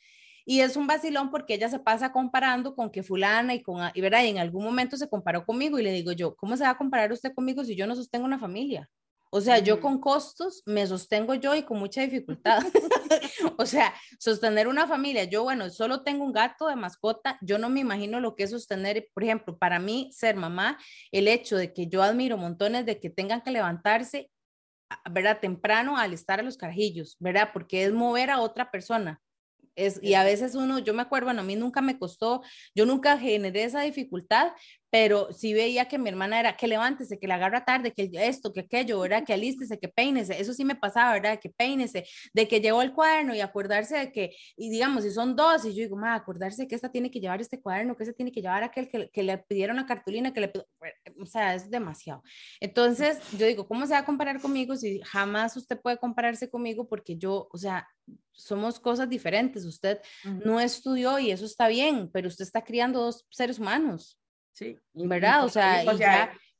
Y 0.45 0.61
es 0.61 0.75
un 0.75 0.87
vacilón 0.87 1.31
porque 1.31 1.55
ella 1.55 1.69
se 1.69 1.79
pasa 1.79 2.11
comparando 2.11 2.75
con 2.75 2.89
que 2.91 3.03
fulana 3.03 3.53
y 3.53 3.61
con, 3.61 3.79
y, 3.93 4.01
¿verdad? 4.01 4.23
y 4.23 4.29
en 4.29 4.39
algún 4.39 4.63
momento 4.63 4.97
se 4.97 5.09
comparó 5.09 5.45
conmigo 5.45 5.79
y 5.79 5.83
le 5.83 5.91
digo 5.91 6.11
yo, 6.11 6.35
¿cómo 6.35 6.57
se 6.57 6.63
va 6.63 6.71
a 6.71 6.77
comparar 6.77 7.11
usted 7.11 7.33
conmigo 7.33 7.63
si 7.63 7.75
yo 7.75 7.87
no 7.87 7.95
sostengo 7.95 8.25
una 8.25 8.39
familia? 8.39 8.89
O 9.33 9.39
sea, 9.39 9.59
yo 9.59 9.79
con 9.79 9.97
costos 10.01 10.61
me 10.65 10.85
sostengo 10.85 11.33
yo 11.35 11.55
y 11.55 11.63
con 11.63 11.79
mucha 11.79 12.01
dificultad. 12.01 12.59
o 13.57 13.65
sea, 13.65 13.93
sostener 14.19 14.67
una 14.67 14.87
familia, 14.87 15.23
yo, 15.23 15.43
bueno, 15.43 15.69
solo 15.69 16.03
tengo 16.03 16.25
un 16.25 16.33
gato 16.33 16.67
de 16.67 16.75
mascota, 16.75 17.37
yo 17.41 17.57
no 17.57 17.69
me 17.69 17.79
imagino 17.79 18.19
lo 18.19 18.35
que 18.35 18.43
es 18.43 18.51
sostener, 18.51 19.07
por 19.13 19.23
ejemplo, 19.23 19.57
para 19.57 19.79
mí 19.79 20.09
ser 20.11 20.35
mamá, 20.35 20.77
el 21.13 21.29
hecho 21.29 21.55
de 21.55 21.71
que 21.71 21.87
yo 21.87 22.03
admiro 22.03 22.35
montones 22.35 22.85
de 22.85 22.99
que 22.99 23.09
tengan 23.09 23.39
que 23.41 23.51
levantarse, 23.51 24.29
¿verdad? 25.09 25.39
Temprano 25.39 25.97
al 25.97 26.11
estar 26.11 26.41
a 26.41 26.43
los 26.43 26.57
carajillos, 26.57 27.15
¿verdad? 27.19 27.51
Porque 27.53 27.85
es 27.85 27.93
mover 27.93 28.31
a 28.31 28.41
otra 28.41 28.69
persona. 28.69 29.21
Es, 29.75 29.99
y 30.03 30.15
a 30.15 30.23
veces 30.23 30.55
uno, 30.55 30.79
yo 30.79 30.93
me 30.93 31.01
acuerdo, 31.01 31.27
bueno, 31.27 31.41
a 31.41 31.43
mí 31.43 31.55
nunca 31.55 31.81
me 31.81 31.97
costó, 31.97 32.41
yo 32.75 32.85
nunca 32.85 33.17
generé 33.17 33.63
esa 33.63 33.81
dificultad, 33.81 34.51
pero 34.91 35.31
sí 35.31 35.53
veía 35.53 35.87
que 35.87 35.97
mi 35.97 36.09
hermana 36.09 36.39
era 36.39 36.57
que 36.57 36.67
levántese, 36.67 37.17
que 37.17 37.27
la 37.27 37.35
agarra 37.35 37.65
tarde, 37.65 37.93
que 37.93 38.11
esto, 38.13 38.51
que 38.53 38.59
aquello, 38.59 38.99
¿verdad? 38.99 39.23
Que 39.25 39.33
alístese, 39.33 39.79
que 39.79 39.87
peínese, 39.87 40.39
eso 40.39 40.53
sí 40.53 40.65
me 40.65 40.75
pasaba, 40.75 41.13
¿verdad? 41.13 41.39
Que 41.39 41.49
peínese, 41.49 42.05
de 42.33 42.47
que 42.47 42.59
llevó 42.59 42.81
el 42.81 42.93
cuaderno 42.93 43.33
y 43.33 43.39
acordarse 43.39 43.97
de 43.97 44.11
que, 44.11 44.35
y 44.57 44.69
digamos, 44.69 45.03
si 45.03 45.11
son 45.11 45.35
dos, 45.35 45.65
y 45.65 45.69
yo 45.73 45.83
digo, 45.83 45.95
ma, 45.95 46.13
acordarse 46.13 46.67
que 46.67 46.75
esta 46.75 46.91
tiene 46.91 47.09
que 47.09 47.21
llevar 47.21 47.39
este 47.39 47.61
cuaderno, 47.61 47.95
que 47.95 48.03
esta 48.03 48.13
tiene 48.13 48.31
que 48.33 48.41
llevar 48.41 48.63
aquel 48.63 48.89
que, 48.89 49.09
que 49.09 49.23
le 49.23 49.37
pidieron 49.37 49.77
la 49.77 49.85
cartulina, 49.85 50.33
que 50.33 50.41
le, 50.41 50.51
o 51.19 51.25
sea, 51.25 51.55
es 51.55 51.71
demasiado. 51.71 52.21
Entonces, 52.59 53.19
yo 53.37 53.47
digo, 53.47 53.67
¿cómo 53.67 53.85
se 53.87 53.93
va 53.93 53.99
a 53.99 54.05
comparar 54.05 54.41
conmigo 54.41 54.75
si 54.75 54.99
jamás 55.03 55.55
usted 55.55 55.79
puede 55.79 55.97
compararse 55.97 56.49
conmigo? 56.49 56.87
Porque 56.87 57.15
yo, 57.17 57.47
o 57.49 57.57
sea, 57.57 57.87
somos 58.33 58.79
cosas 58.79 59.07
diferentes. 59.07 59.65
Usted 59.65 59.99
no 60.23 60.59
estudió 60.59 61.19
y 61.19 61.31
eso 61.31 61.45
está 61.45 61.67
bien, 61.67 62.09
pero 62.11 62.27
usted 62.27 62.43
está 62.43 62.63
criando 62.63 63.01
dos 63.01 63.25
seres 63.29 63.59
humanos. 63.59 64.20
Sí. 64.51 64.77
¿Verdad? 64.93 65.45
O 65.45 65.49
sea, 65.49 65.83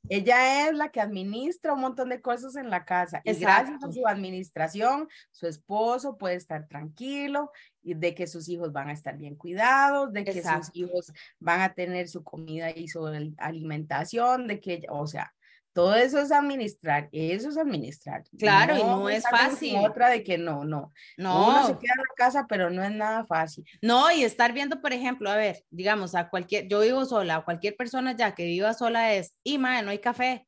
ella 0.09 0.67
es 0.67 0.73
la 0.75 0.89
que 0.89 0.99
administra 0.99 1.73
un 1.73 1.81
montón 1.81 2.09
de 2.09 2.21
cosas 2.21 2.55
en 2.55 2.69
la 2.69 2.85
casa. 2.85 3.21
Y 3.23 3.33
gracias 3.33 3.83
a 3.83 3.91
su 3.91 4.07
administración, 4.07 5.07
su 5.31 5.47
esposo 5.47 6.17
puede 6.17 6.35
estar 6.35 6.67
tranquilo 6.67 7.51
y 7.83 7.93
de 7.93 8.15
que 8.15 8.27
sus 8.27 8.49
hijos 8.49 8.71
van 8.71 8.89
a 8.89 8.93
estar 8.93 9.17
bien 9.17 9.35
cuidados, 9.35 10.11
de 10.11 10.23
que 10.23 10.41
sus 10.41 10.69
hijos 10.73 11.11
van 11.39 11.61
a 11.61 11.73
tener 11.73 12.07
su 12.07 12.23
comida 12.23 12.71
y 12.71 12.87
su 12.87 13.05
alimentación, 13.37 14.47
de 14.47 14.59
que, 14.59 14.83
o 14.89 15.05
sea, 15.05 15.33
todo 15.73 15.95
eso 15.95 16.19
es 16.19 16.31
administrar, 16.31 17.07
eso 17.11 17.49
es 17.49 17.57
administrar. 17.57 18.23
Claro, 18.37 18.77
y 18.77 18.83
no 18.83 19.09
es 19.09 19.23
fácil. 19.23 19.77
Otra 19.77 20.09
de 20.09 20.23
que 20.23 20.37
no, 20.37 20.65
no. 20.65 20.91
No. 21.17 21.49
Uno 21.49 21.67
se 21.67 21.77
queda 21.77 21.93
en 21.93 21.99
la 21.99 22.15
casa, 22.15 22.45
pero 22.47 22.69
no 22.69 22.83
es 22.83 22.91
nada 22.91 23.25
fácil. 23.25 23.65
No, 23.81 24.11
y 24.11 24.23
estar 24.23 24.53
viendo, 24.53 24.81
por 24.81 24.93
ejemplo, 24.93 25.29
a 25.29 25.35
ver, 25.35 25.63
digamos, 25.69 26.15
a 26.15 26.29
cualquier, 26.29 26.67
yo 26.67 26.81
vivo 26.81 27.05
sola, 27.05 27.43
cualquier 27.45 27.75
persona 27.75 28.15
ya 28.15 28.35
que 28.35 28.45
viva 28.45 28.73
sola 28.73 29.13
es, 29.13 29.35
y 29.43 29.57
madre, 29.57 29.83
no 29.83 29.91
hay 29.91 29.99
café. 29.99 30.47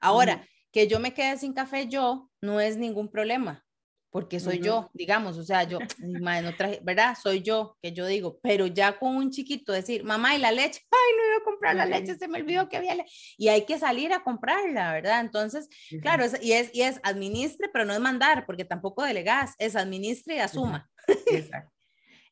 Ahora, 0.00 0.46
que 0.72 0.86
yo 0.86 1.00
me 1.00 1.12
quede 1.12 1.36
sin 1.38 1.52
café 1.52 1.88
yo, 1.88 2.30
no 2.40 2.60
es 2.60 2.76
ningún 2.76 3.10
problema 3.10 3.64
porque 4.10 4.40
soy 4.40 4.60
yo, 4.60 4.90
digamos, 4.94 5.36
o 5.36 5.44
sea, 5.44 5.64
yo, 5.64 5.78
madre, 6.20 6.42
no 6.42 6.56
traje, 6.56 6.80
¿verdad? 6.82 7.16
Soy 7.20 7.42
yo, 7.42 7.76
que 7.82 7.92
yo 7.92 8.06
digo, 8.06 8.38
pero 8.42 8.66
ya 8.66 8.98
con 8.98 9.14
un 9.16 9.30
chiquito 9.30 9.72
decir, 9.72 10.02
mamá, 10.02 10.34
¿y 10.34 10.38
la 10.38 10.50
leche? 10.50 10.80
Ay, 10.98 11.16
no 11.16 11.26
iba 11.26 11.36
a 11.36 11.44
comprar 11.44 11.76
la 11.76 11.86
leche, 11.86 12.16
se 12.16 12.28
me 12.28 12.40
olvidó 12.40 12.68
que 12.68 12.76
había 12.76 12.94
leche. 12.94 13.10
Y 13.36 13.48
hay 13.48 13.64
que 13.64 13.78
salir 13.78 14.12
a 14.12 14.22
comprarla, 14.22 14.92
¿verdad? 14.92 15.20
Entonces, 15.20 15.68
claro, 16.02 16.24
es, 16.24 16.42
y, 16.42 16.52
es, 16.52 16.70
y 16.74 16.82
es 16.82 17.00
administre, 17.02 17.68
pero 17.72 17.84
no 17.84 17.92
es 17.92 18.00
mandar, 18.00 18.46
porque 18.46 18.64
tampoco 18.64 19.02
delegas, 19.02 19.54
es 19.58 19.76
administre 19.76 20.36
y 20.36 20.38
asuma. 20.40 20.90
Exacto. 21.30 21.77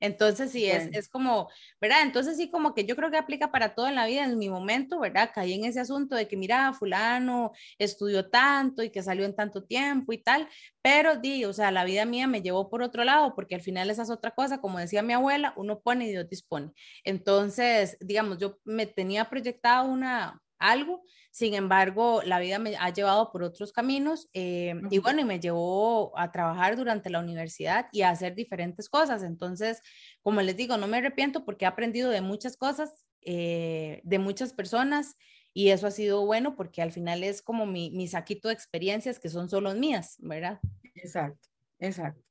Entonces, 0.01 0.53
sí, 0.53 0.67
es, 0.67 0.89
es 0.93 1.09
como, 1.09 1.49
¿verdad? 1.81 2.03
Entonces, 2.03 2.37
sí, 2.37 2.51
como 2.51 2.75
que 2.75 2.85
yo 2.85 2.97
creo 2.97 3.11
que 3.11 3.17
aplica 3.19 3.51
para 3.51 3.75
todo 3.75 3.89
en 3.89 3.95
la 3.95 4.07
vida. 4.07 4.25
En 4.25 4.39
mi 4.39 4.49
momento, 4.49 4.99
¿verdad? 5.01 5.31
Caí 5.35 5.55
en 5.55 5.65
ese 5.65 5.81
asunto 5.81 6.17
de 6.17 6.29
que, 6.29 6.37
mira, 6.37 6.73
fulano 6.73 7.53
estudió 7.79 8.29
tanto 8.31 8.83
y 8.83 8.91
que 8.91 9.03
salió 9.03 9.25
en 9.25 9.35
tanto 9.37 9.65
tiempo 9.65 10.13
y 10.13 10.19
tal, 10.19 10.49
pero, 10.83 11.17
di, 11.17 11.45
o 11.45 11.53
sea, 11.53 11.71
la 11.71 11.85
vida 11.85 12.05
mía 12.05 12.27
me 12.27 12.43
llevó 12.43 12.69
por 12.71 12.83
otro 12.83 13.05
lado, 13.05 13.35
porque 13.35 13.55
al 13.57 13.61
final 13.63 13.91
esa 13.91 14.03
es 14.03 14.11
otra 14.11 14.31
cosa, 14.33 14.61
como 14.61 14.79
decía 14.79 15.03
mi 15.03 15.13
abuela, 15.13 15.53
uno 15.57 15.81
pone 15.81 16.07
y 16.07 16.11
Dios 16.11 16.29
dispone. 16.29 16.73
Entonces, 17.05 17.97
digamos, 18.01 18.39
yo 18.39 18.59
me 18.65 18.87
tenía 18.87 19.29
proyectada 19.29 19.83
una, 19.83 20.43
algo. 20.59 21.03
Sin 21.31 21.55
embargo, 21.55 22.23
la 22.25 22.39
vida 22.39 22.59
me 22.59 22.77
ha 22.77 22.91
llevado 22.91 23.31
por 23.31 23.43
otros 23.43 23.73
caminos 23.73 24.29
eh, 24.33 24.75
y 24.91 24.99
bueno, 24.99 25.21
y 25.21 25.25
me 25.25 25.41
llevó 25.41 26.19
a 26.19 26.33
trabajar 26.33 26.77
durante 26.77 27.11
la 27.11 27.21
universidad 27.21 27.87
y 27.93 28.03
a 28.03 28.11
hacer 28.11 28.35
diferentes 28.35 28.89
cosas. 28.89 29.23
Entonces, 29.23 29.83
como 30.23 30.43
les 30.43 30.57
digo, 30.57 30.77
no 30.77 30.87
me 30.87 30.99
arrepiento 30.99 31.45
porque 31.45 31.65
he 31.65 31.69
aprendido 31.69 32.11
de 32.11 32.21
muchas 32.21 32.57
cosas, 32.57 33.07
eh, 33.23 34.01
de 34.05 34.19
muchas 34.19 34.53
personas 34.53 35.17
y 35.53 35.71
eso 35.71 35.87
ha 35.87 35.91
sido 35.91 36.25
bueno 36.27 36.55
porque 36.55 36.83
al 36.83 36.93
final 36.93 37.25
es 37.25 37.41
como 37.41 37.65
mi, 37.65 37.91
mi 37.91 38.09
saquito 38.09 38.49
de 38.49 38.55
experiencias 38.55 39.19
que 39.19 39.31
son 39.31 39.49
solo 39.49 39.75
mías, 39.75 40.17
¿verdad? 40.19 40.61
Exacto, 40.95 41.49
exacto. 41.79 42.23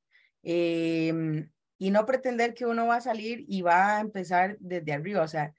Em, 0.44 1.50
y 1.80 1.90
no 1.90 2.06
pretender 2.06 2.54
que 2.54 2.68
uno 2.68 2.86
va 2.86 2.98
a 2.98 3.02
salir 3.02 3.44
y 3.48 3.64
va 3.64 3.98
a 3.98 4.02
empezar 4.02 4.58
desde 4.60 4.94
arriba, 4.94 5.24
o 5.24 5.28
sea, 5.28 5.56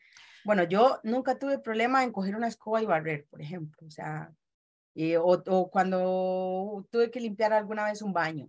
bueno, 0.47 0.63
yo 0.63 1.01
nunca 1.03 1.41
tuve 1.41 1.59
problema 1.59 2.05
en 2.05 2.13
coger 2.13 2.37
una 2.37 2.47
escoba 2.47 2.81
y 2.81 2.87
barrer, 2.87 3.27
por 3.29 3.43
ejemplo, 3.43 3.85
o 3.85 3.91
sea, 3.91 4.33
eh, 4.95 5.19
o, 5.19 5.71
cuando 5.73 6.87
tuve 6.89 7.11
que 7.11 7.19
limpiar 7.19 7.53
alguna 7.53 7.85
vez 7.85 8.01
un 8.01 8.13
baño. 8.13 8.49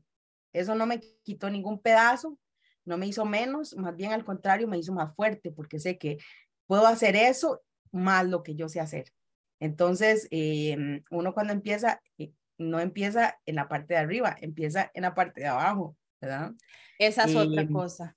Eso 0.54 0.76
no 0.76 0.86
me 0.86 1.00
quitó 1.24 1.50
ningún 1.50 1.82
pedazo, 1.82 2.38
no 2.86 2.98
me 2.98 3.08
hizo 3.08 3.26
menos, 3.26 3.76
más 3.78 3.96
bien 3.96 4.12
al 4.12 4.24
contrario, 4.24 4.68
me 4.68 4.78
hizo 4.78 4.94
más 4.94 5.16
fuerte, 5.16 5.52
porque 5.52 5.80
sé 5.80 5.98
que 5.98 6.20
puedo 6.68 6.86
hacer 6.86 7.16
eso 7.16 7.64
más 7.92 8.28
lo 8.28 8.44
que 8.44 8.54
yo 8.54 8.70
sé 8.70 8.80
hacer. 8.80 9.12
Entonces, 9.60 10.28
em, 10.30 11.04
uno 11.10 11.34
cuando 11.34 11.52
empieza, 11.52 12.00
eh, 12.20 12.32
no 12.60 12.80
empieza 12.80 13.40
en 13.48 13.56
la 13.56 13.68
parte 13.68 13.96
de 13.96 14.02
arriba, 14.02 14.38
empieza 14.40 14.92
en 14.94 15.02
la 15.02 15.16
parte 15.16 15.42
de 15.42 15.48
abajo, 15.48 15.98
¿verdad? 16.22 16.54
Esa 17.00 17.24
es 17.24 17.36
otra 17.36 17.64
em, 17.64 17.74
cosa. 17.74 18.16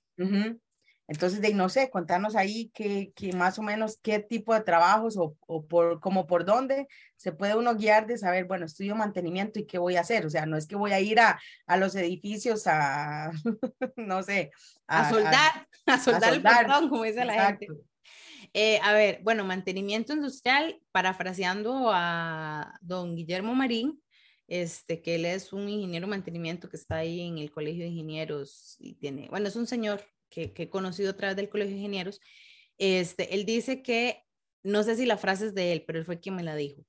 Entonces, 1.11 1.41
de, 1.41 1.53
no 1.53 1.67
sé, 1.67 1.89
contanos 1.89 2.37
ahí 2.37 2.71
que, 2.73 3.11
más 3.35 3.59
o 3.59 3.61
menos 3.61 3.99
qué 4.01 4.19
tipo 4.19 4.53
de 4.53 4.61
trabajos 4.61 5.17
o, 5.17 5.35
o, 5.45 5.65
por, 5.67 5.99
como 5.99 6.25
por 6.25 6.45
dónde 6.45 6.87
se 7.17 7.33
puede 7.33 7.53
uno 7.53 7.75
guiar 7.75 8.07
de 8.07 8.17
saber, 8.17 8.45
bueno, 8.45 8.65
estudio 8.65 8.95
mantenimiento 8.95 9.59
y 9.59 9.65
qué 9.65 9.77
voy 9.77 9.97
a 9.97 10.01
hacer. 10.01 10.25
O 10.25 10.29
sea, 10.29 10.45
no 10.45 10.55
es 10.55 10.67
que 10.67 10.77
voy 10.77 10.93
a 10.93 11.01
ir 11.01 11.19
a, 11.19 11.37
a 11.65 11.75
los 11.75 11.95
edificios 11.95 12.65
a, 12.65 13.29
no 13.97 14.23
sé. 14.23 14.51
A, 14.87 15.09
soldar, 15.09 15.67
a, 15.85 15.99
soldar, 15.99 16.33
el 16.33 16.41
portón, 16.41 16.87
como 16.87 17.03
dice 17.03 17.25
la 17.25 17.45
gente. 17.47 17.67
Eh, 18.53 18.79
a 18.81 18.93
ver, 18.93 19.19
bueno, 19.21 19.43
mantenimiento 19.43 20.13
industrial, 20.13 20.79
parafraseando 20.93 21.91
a 21.93 22.79
don 22.79 23.17
Guillermo 23.17 23.53
Marín, 23.53 24.01
este, 24.47 25.01
que 25.01 25.15
él 25.15 25.25
es 25.25 25.51
un 25.51 25.67
ingeniero 25.67 26.07
de 26.07 26.11
mantenimiento 26.11 26.69
que 26.69 26.77
está 26.77 26.95
ahí 26.97 27.19
en 27.19 27.37
el 27.37 27.51
Colegio 27.51 27.83
de 27.83 27.89
Ingenieros 27.89 28.77
y 28.79 28.93
tiene, 28.93 29.27
bueno, 29.27 29.49
es 29.49 29.57
un 29.57 29.67
señor 29.67 30.01
que, 30.31 30.53
he 30.55 30.69
conocido 30.69 31.11
a 31.11 31.17
través 31.17 31.35
del 31.35 31.49
Colegio 31.49 31.73
de 31.73 31.77
Ingenieros, 31.77 32.19
este, 32.79 33.35
él 33.35 33.45
dice 33.45 33.83
que, 33.83 34.23
no 34.63 34.81
sé 34.81 34.95
si 34.95 35.05
la 35.05 35.17
frase 35.17 35.47
es 35.47 35.53
de 35.53 35.73
él, 35.73 35.83
pero 35.85 35.99
él 35.99 36.05
fue 36.05 36.19
quien 36.19 36.35
me 36.35 36.43
la 36.43 36.55
dijo. 36.55 36.83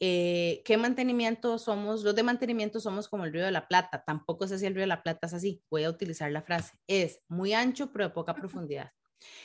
Eh, 0.00 0.62
¿Qué 0.64 0.76
mantenimiento 0.76 1.58
somos? 1.58 2.02
Los 2.02 2.14
de 2.14 2.22
mantenimiento 2.22 2.80
somos 2.80 3.08
como 3.08 3.24
el 3.24 3.32
río 3.32 3.44
de 3.44 3.52
la 3.52 3.68
Plata. 3.68 4.02
Tampoco 4.06 4.46
sé 4.46 4.58
si 4.58 4.66
el 4.66 4.74
río 4.74 4.82
de 4.82 4.88
la 4.88 5.02
Plata 5.02 5.26
es 5.26 5.34
así. 5.34 5.62
Voy 5.70 5.84
a 5.84 5.90
utilizar 5.90 6.30
la 6.30 6.42
frase. 6.42 6.72
Es 6.86 7.20
muy 7.28 7.52
ancho, 7.52 7.92
pero 7.92 8.06
de 8.06 8.14
poca 8.14 8.34
profundidad. 8.34 8.90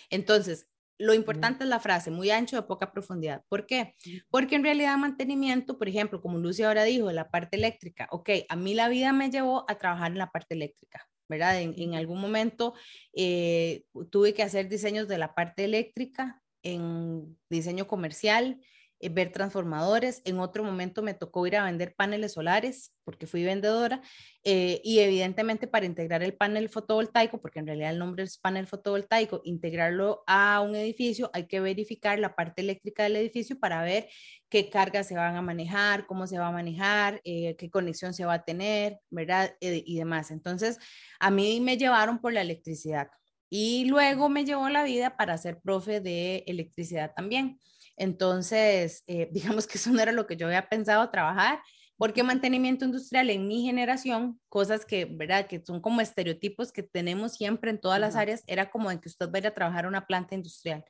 Entonces, 0.09 0.67
lo 0.99 1.13
importante 1.13 1.63
es 1.63 1.69
la 1.69 1.79
frase, 1.79 2.11
muy 2.11 2.29
ancho, 2.29 2.57
de 2.57 2.63
poca 2.63 2.91
profundidad. 2.91 3.43
¿Por 3.47 3.65
qué? 3.65 3.95
Porque 4.29 4.55
en 4.55 4.63
realidad 4.63 4.97
mantenimiento, 4.97 5.77
por 5.77 5.87
ejemplo, 5.87 6.21
como 6.21 6.37
Lucy 6.37 6.63
ahora 6.63 6.83
dijo, 6.83 7.09
la 7.11 7.29
parte 7.29 7.55
eléctrica, 7.55 8.09
ok, 8.11 8.29
a 8.49 8.55
mí 8.57 8.73
la 8.73 8.89
vida 8.89 9.13
me 9.13 9.31
llevó 9.31 9.63
a 9.69 9.77
trabajar 9.77 10.11
en 10.11 10.17
la 10.17 10.29
parte 10.29 10.55
eléctrica. 10.55 11.07
¿Verdad? 11.29 11.61
En, 11.61 11.95
algún 11.95 12.19
momento 12.19 12.73
eh, 13.13 13.83
tuve 14.09 14.33
que 14.33 14.43
hacer 14.43 14.67
diseños 14.67 15.07
de 15.07 15.17
la 15.17 15.33
parte 15.35 15.63
eléctrica 15.63 16.41
en 16.63 17.37
diseño 17.49 17.87
comercial, 17.87 18.59
eh, 18.99 19.09
ver 19.09 19.31
transformadores. 19.31 20.21
En 20.25 20.39
otro 20.39 20.63
momento 20.63 21.01
me 21.01 21.13
tocó 21.13 21.47
ir 21.47 21.55
a 21.55 21.65
vender 21.65 21.95
paneles 21.95 22.33
solares 22.33 22.93
porque 23.03 23.27
fui 23.27 23.43
vendedora 23.43 24.01
eh, 24.43 24.81
y 24.83 24.99
evidentemente 24.99 25.67
para 25.67 25.85
integrar 25.85 26.21
el 26.21 26.35
panel 26.35 26.69
fotovoltaico, 26.69 27.41
porque 27.41 27.59
en 27.59 27.67
realidad 27.67 27.91
el 27.91 27.99
nombre 27.99 28.23
es 28.23 28.37
panel 28.37 28.67
fotovoltaico, 28.67 29.41
integrarlo 29.45 30.23
a 30.27 30.61
un 30.61 30.75
edificio, 30.75 31.31
hay 31.33 31.47
que 31.47 31.59
verificar 31.59 32.19
la 32.19 32.35
parte 32.35 32.61
eléctrica 32.61 33.03
del 33.03 33.15
edificio 33.15 33.59
para 33.59 33.81
ver 33.81 34.09
qué 34.49 34.69
cargas 34.69 35.07
se 35.07 35.15
van 35.15 35.35
a 35.35 35.41
manejar, 35.41 36.05
cómo 36.05 36.27
se 36.27 36.37
va 36.37 36.47
a 36.47 36.51
manejar, 36.51 37.21
eh, 37.23 37.55
qué 37.57 37.69
conexión 37.69 38.13
se 38.13 38.25
va 38.25 38.33
a 38.33 38.43
tener, 38.43 38.99
¿verdad? 39.09 39.55
y 39.61 39.97
demás. 39.97 40.31
Entonces, 40.31 40.77
a 41.19 41.31
mí 41.31 41.59
me 41.61 41.77
llevaron 41.77 42.19
por 42.19 42.33
la 42.33 42.41
electricidad. 42.41 43.09
Y 43.49 43.85
luego 43.85 44.29
me 44.29 44.45
llevó 44.45 44.69
la 44.69 44.83
vida 44.83 45.17
para 45.17 45.37
ser 45.37 45.59
profe 45.59 46.01
de 46.01 46.43
electricidad 46.47 47.13
también. 47.15 47.59
Entonces, 47.99 49.03
eh, 49.05 49.29
digamos 49.31 49.67
que 49.67 49.77
eso 49.77 49.91
no 49.91 50.01
era 50.01 50.11
lo 50.11 50.25
que 50.25 50.35
yo 50.37 50.47
había 50.47 50.67
pensado 50.67 51.07
trabajar, 51.11 51.59
porque 51.97 52.23
mantenimiento 52.23 52.85
industrial 52.85 53.29
en 53.29 53.45
mi 53.47 53.61
generación, 53.61 54.39
cosas 54.47 54.85
que, 54.85 55.03
¿verdad? 55.05 55.47
Que 55.47 55.61
son 55.63 55.81
como 55.81 55.99
estereotipos 55.99 56.71
que 56.71 56.81
tenemos 56.81 57.33
siempre 57.33 57.71
en 57.71 57.79
todas 57.79 57.99
las 57.99 58.15
áreas, 58.15 58.41
era 58.47 58.71
como 58.71 58.89
de 58.89 59.01
que 59.01 59.09
usted 59.09 59.29
vaya 59.29 59.49
a 59.49 59.53
trabajar 59.53 59.83
en 59.83 59.89
una 59.89 60.07
planta 60.07 60.33
industrial. 60.33 60.85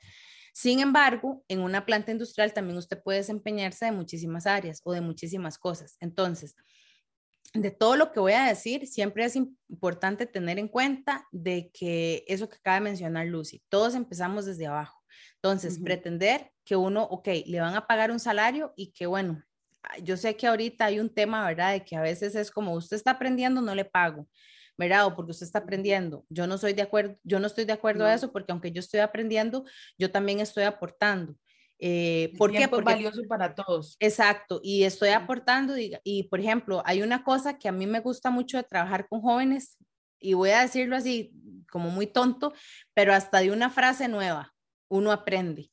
Sin 0.53 0.79
embargo, 0.79 1.43
en 1.47 1.61
una 1.61 1.85
planta 1.85 2.11
industrial 2.11 2.53
también 2.53 2.77
usted 2.77 3.01
puede 3.01 3.19
desempeñarse 3.19 3.85
de 3.85 3.91
muchísimas 3.91 4.45
áreas 4.45 4.81
o 4.83 4.93
de 4.93 5.01
muchísimas 5.01 5.57
cosas. 5.57 5.97
Entonces, 5.99 6.55
de 7.53 7.71
todo 7.71 7.95
lo 7.95 8.11
que 8.11 8.19
voy 8.19 8.33
a 8.33 8.43
decir, 8.43 8.85
siempre 8.85 9.25
es 9.25 9.35
importante 9.35 10.27
tener 10.27 10.59
en 10.59 10.67
cuenta 10.67 11.27
de 11.31 11.71
que 11.73 12.23
eso 12.27 12.47
que 12.47 12.57
acaba 12.57 12.75
de 12.75 12.81
mencionar 12.81 13.25
Lucy, 13.25 13.63
todos 13.69 13.95
empezamos 13.95 14.45
desde 14.45 14.67
abajo. 14.67 14.98
Entonces, 15.35 15.79
pretender 15.79 16.51
que 16.65 16.75
uno, 16.75 17.03
ok, 17.03 17.27
le 17.45 17.59
van 17.59 17.75
a 17.75 17.87
pagar 17.87 18.11
un 18.11 18.19
salario 18.19 18.73
y 18.75 18.91
que 18.91 19.05
bueno, 19.05 19.43
yo 20.03 20.17
sé 20.17 20.35
que 20.35 20.47
ahorita 20.47 20.85
hay 20.85 20.99
un 20.99 21.09
tema, 21.09 21.45
¿verdad? 21.47 21.73
De 21.73 21.83
que 21.83 21.95
a 21.95 22.01
veces 22.01 22.35
es 22.35 22.51
como 22.51 22.73
usted 22.73 22.95
está 22.95 23.11
aprendiendo, 23.11 23.61
no 23.61 23.73
le 23.75 23.85
pago, 23.85 24.27
¿verdad? 24.77 25.05
O 25.07 25.15
porque 25.15 25.31
usted 25.31 25.45
está 25.45 25.59
aprendiendo. 25.59 26.25
Yo 26.29 26.47
no 26.47 26.57
soy 26.57 26.73
de 26.73 26.81
acuerdo, 26.81 27.17
yo 27.23 27.39
no 27.39 27.47
estoy 27.47 27.65
de 27.65 27.73
acuerdo 27.73 28.05
a 28.05 28.13
eso 28.13 28.31
porque 28.31 28.51
aunque 28.51 28.71
yo 28.71 28.79
estoy 28.79 28.99
aprendiendo, 28.99 29.65
yo 29.97 30.11
también 30.11 30.39
estoy 30.39 30.63
aportando. 30.63 31.35
Eh, 31.79 32.33
¿Por 32.37 32.51
qué? 32.51 32.67
Porque 32.67 32.91
es 32.91 32.95
valioso 32.95 33.21
para 33.27 33.55
todos. 33.55 33.95
Exacto, 33.99 34.59
y 34.61 34.83
estoy 34.83 35.09
aportando 35.09 35.77
y, 35.77 35.97
y, 36.03 36.23
por 36.23 36.41
ejemplo, 36.41 36.83
hay 36.85 37.01
una 37.01 37.23
cosa 37.23 37.57
que 37.57 37.69
a 37.69 37.71
mí 37.71 37.87
me 37.87 38.01
gusta 38.01 38.29
mucho 38.29 38.57
de 38.57 38.63
trabajar 38.63 39.07
con 39.07 39.21
jóvenes 39.21 39.77
y 40.19 40.33
voy 40.33 40.49
a 40.49 40.61
decirlo 40.61 40.97
así 40.97 41.33
como 41.71 41.89
muy 41.89 42.07
tonto, 42.07 42.53
pero 42.93 43.13
hasta 43.13 43.39
de 43.39 43.51
una 43.51 43.69
frase 43.69 44.09
nueva 44.09 44.53
uno 44.89 45.11
aprende. 45.11 45.71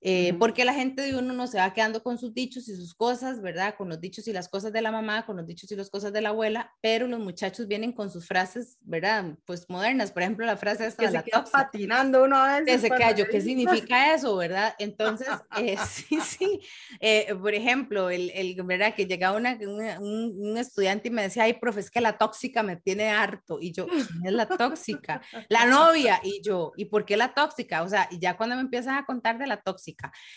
Eh, 0.00 0.34
porque 0.38 0.64
la 0.64 0.74
gente 0.74 1.02
de 1.02 1.16
uno 1.16 1.32
no 1.32 1.46
se 1.48 1.58
va 1.58 1.72
quedando 1.74 2.02
con 2.02 2.18
sus 2.18 2.32
dichos 2.32 2.68
y 2.68 2.76
sus 2.76 2.94
cosas, 2.94 3.42
¿verdad? 3.42 3.74
Con 3.76 3.88
los 3.88 4.00
dichos 4.00 4.28
y 4.28 4.32
las 4.32 4.48
cosas 4.48 4.72
de 4.72 4.80
la 4.80 4.92
mamá, 4.92 5.26
con 5.26 5.36
los 5.36 5.46
dichos 5.46 5.70
y 5.72 5.76
las 5.76 5.90
cosas 5.90 6.12
de 6.12 6.20
la 6.20 6.28
abuela, 6.28 6.72
pero 6.80 7.08
los 7.08 7.18
muchachos 7.18 7.66
vienen 7.66 7.92
con 7.92 8.10
sus 8.10 8.26
frases, 8.26 8.78
¿verdad? 8.82 9.36
Pues 9.44 9.68
modernas, 9.68 10.12
por 10.12 10.22
ejemplo, 10.22 10.46
la 10.46 10.56
frase 10.56 10.86
esta 10.86 11.02
que 11.02 11.10
se 11.10 11.22
queda 11.24 11.44
patinando 11.44 12.24
uno 12.24 12.36
a 12.36 12.60
veces. 12.60 12.82
se 12.82 12.90
queda, 12.90 13.14
¿qué 13.14 13.40
significa 13.40 14.14
eso, 14.14 14.36
verdad? 14.36 14.74
Entonces, 14.78 15.28
eh, 15.58 15.76
sí, 15.88 16.20
sí, 16.20 16.60
eh, 17.00 17.34
por 17.34 17.54
ejemplo, 17.54 18.10
el, 18.10 18.30
el, 18.30 18.54
¿verdad? 18.62 18.94
Que 18.94 19.06
llegaba 19.06 19.36
una, 19.36 19.58
un, 19.60 20.34
un, 20.38 20.58
estudiante 20.58 21.08
y 21.08 21.10
me 21.10 21.22
decía, 21.22 21.42
ay, 21.42 21.54
profe, 21.54 21.80
es 21.80 21.90
que 21.90 22.00
la 22.00 22.16
tóxica 22.16 22.62
me 22.62 22.76
tiene 22.76 23.08
harto, 23.10 23.58
y 23.60 23.72
yo, 23.72 23.86
¿quién 23.86 24.26
es 24.26 24.32
la 24.32 24.46
tóxica? 24.46 25.20
La 25.48 25.66
novia, 25.66 26.20
y 26.22 26.40
yo, 26.40 26.72
¿y 26.76 26.84
por 26.84 27.04
qué 27.04 27.16
la 27.16 27.34
tóxica? 27.34 27.82
O 27.82 27.88
sea, 27.88 28.08
y 28.12 28.20
ya 28.20 28.36
cuando 28.36 28.54
me 28.54 28.62
empiezan 28.62 28.96
a 28.96 29.04
contar 29.04 29.38
de 29.38 29.46
la 29.46 29.60
tóxica, 29.60 29.87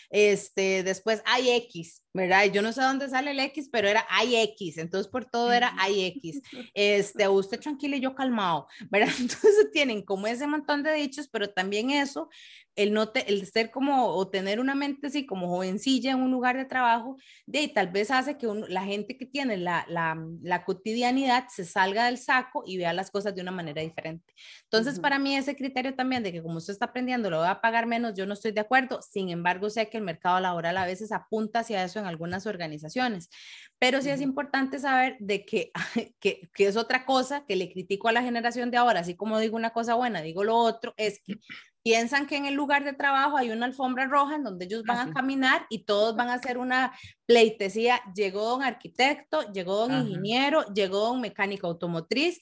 este, 0.10 0.84
después 0.84 1.22
hay 1.26 1.52
X, 1.52 2.04
¿verdad? 2.14 2.46
Yo 2.46 2.62
no 2.62 2.74
sé 2.74 2.82
dónde 2.82 3.10
sale 3.10 3.32
el 3.32 3.40
X, 3.40 3.70
pero 3.72 3.88
era 3.88 4.06
hay 4.10 4.36
X, 4.36 4.78
entonces 4.78 5.10
por 5.12 5.26
todo 5.26 5.52
era 5.52 5.74
hay 5.78 6.06
X. 6.06 6.42
Este, 6.74 7.28
usted 7.28 7.60
tranquilo 7.60 7.96
y 7.96 8.02
yo 8.02 8.16
calmado, 8.16 8.68
¿verdad? 8.90 9.10
Entonces 9.20 9.72
tienen 9.72 10.02
como 10.04 10.28
ese 10.28 10.48
montón 10.48 10.84
de 10.84 10.94
dichos, 10.94 11.28
pero 11.32 11.50
también 11.50 11.90
eso 11.90 12.30
el, 12.76 12.94
no 12.94 13.12
el 13.14 13.46
ser 13.48 13.70
como 13.72 14.08
o 14.08 14.30
tener 14.30 14.60
una 14.60 14.76
mente 14.76 15.08
así 15.08 15.26
como 15.26 15.48
jovencilla 15.50 16.12
en 16.12 16.22
un 16.22 16.32
lugar 16.32 16.58
de 16.58 16.66
trabajo, 16.66 17.18
de 17.46 17.68
tal 17.68 17.88
vez 17.90 18.12
hace 18.12 18.38
que 18.38 18.48
la 18.70 18.84
gente 18.84 19.18
que 19.18 19.26
tiene 19.26 19.58
la, 19.58 19.86
la, 19.90 20.18
la, 20.42 20.64
cotidianidad 20.64 21.48
se 21.50 21.66
salga 21.66 22.06
del 22.06 22.18
saco 22.18 22.64
y 22.66 22.78
vea 22.78 22.94
las 22.94 23.12
cosas 23.12 23.36
de 23.36 23.42
una 23.42 23.52
manera 23.52 23.82
diferente. 23.82 24.34
Entonces, 24.64 25.00
para 25.00 25.20
mí 25.20 25.36
ese 25.36 25.56
criterio 25.56 25.96
también 25.96 26.24
de 26.24 26.32
que 26.32 26.42
como 26.42 26.58
usted 26.58 26.74
está 26.74 26.86
aprendiendo, 26.86 27.30
lo 27.30 27.40
va 27.40 27.52
a 27.52 27.62
pagar 27.62 27.88
menos, 27.88 28.14
yo 28.16 28.26
no 28.26 28.34
estoy 28.34 28.52
de 28.52 28.62
acuerdo. 28.62 29.02
Sin 29.02 29.30
embargo, 29.30 29.70
sé 29.70 29.90
que 29.90 29.98
el 29.98 30.04
mercado 30.04 30.40
laboral 30.40 30.78
a 30.78 30.86
veces 30.86 31.12
apunta 31.12 31.60
hacia 31.60 31.84
eso 31.84 32.01
en 32.02 32.08
algunas 32.08 32.46
organizaciones, 32.46 33.30
pero 33.80 34.02
sí 34.02 34.10
es 34.10 34.22
importante 34.22 34.80
saber 34.80 35.16
de 35.20 35.46
que, 35.46 35.72
que, 36.20 36.50
que 36.54 36.68
es 36.68 36.76
otra 36.76 37.06
cosa 37.06 37.46
que 37.46 37.56
le 37.56 37.72
critico 37.72 38.08
a 38.10 38.12
la 38.12 38.22
generación 38.22 38.72
de 38.72 38.78
ahora, 38.78 39.00
así 39.00 39.16
como 39.16 39.40
digo 39.40 39.56
una 39.56 39.72
cosa 39.72 39.96
buena, 39.96 40.22
digo 40.22 40.44
lo 40.44 40.56
otro, 40.56 40.94
es 40.98 41.22
que 41.24 41.36
piensan 41.84 42.28
que 42.28 42.38
en 42.38 42.46
el 42.46 42.54
lugar 42.54 42.84
de 42.84 42.94
trabajo 42.94 43.38
hay 43.38 43.52
una 43.52 43.66
alfombra 43.66 44.06
roja 44.06 44.36
en 44.36 44.44
donde 44.44 44.66
ellos 44.66 44.84
van 44.84 45.10
a 45.10 45.14
caminar 45.14 45.66
y 45.70 45.86
todos 45.86 46.16
van 46.16 46.30
a 46.30 46.36
hacer 46.36 46.58
una 46.58 46.94
pleitesía. 47.26 48.02
Llegó 48.16 48.56
un 48.56 48.64
arquitecto, 48.64 49.52
llegó 49.52 49.86
un 49.86 49.94
ingeniero, 49.94 50.64
llegó 50.74 51.12
un 51.12 51.22
mecánico 51.22 51.68
automotriz, 51.68 52.40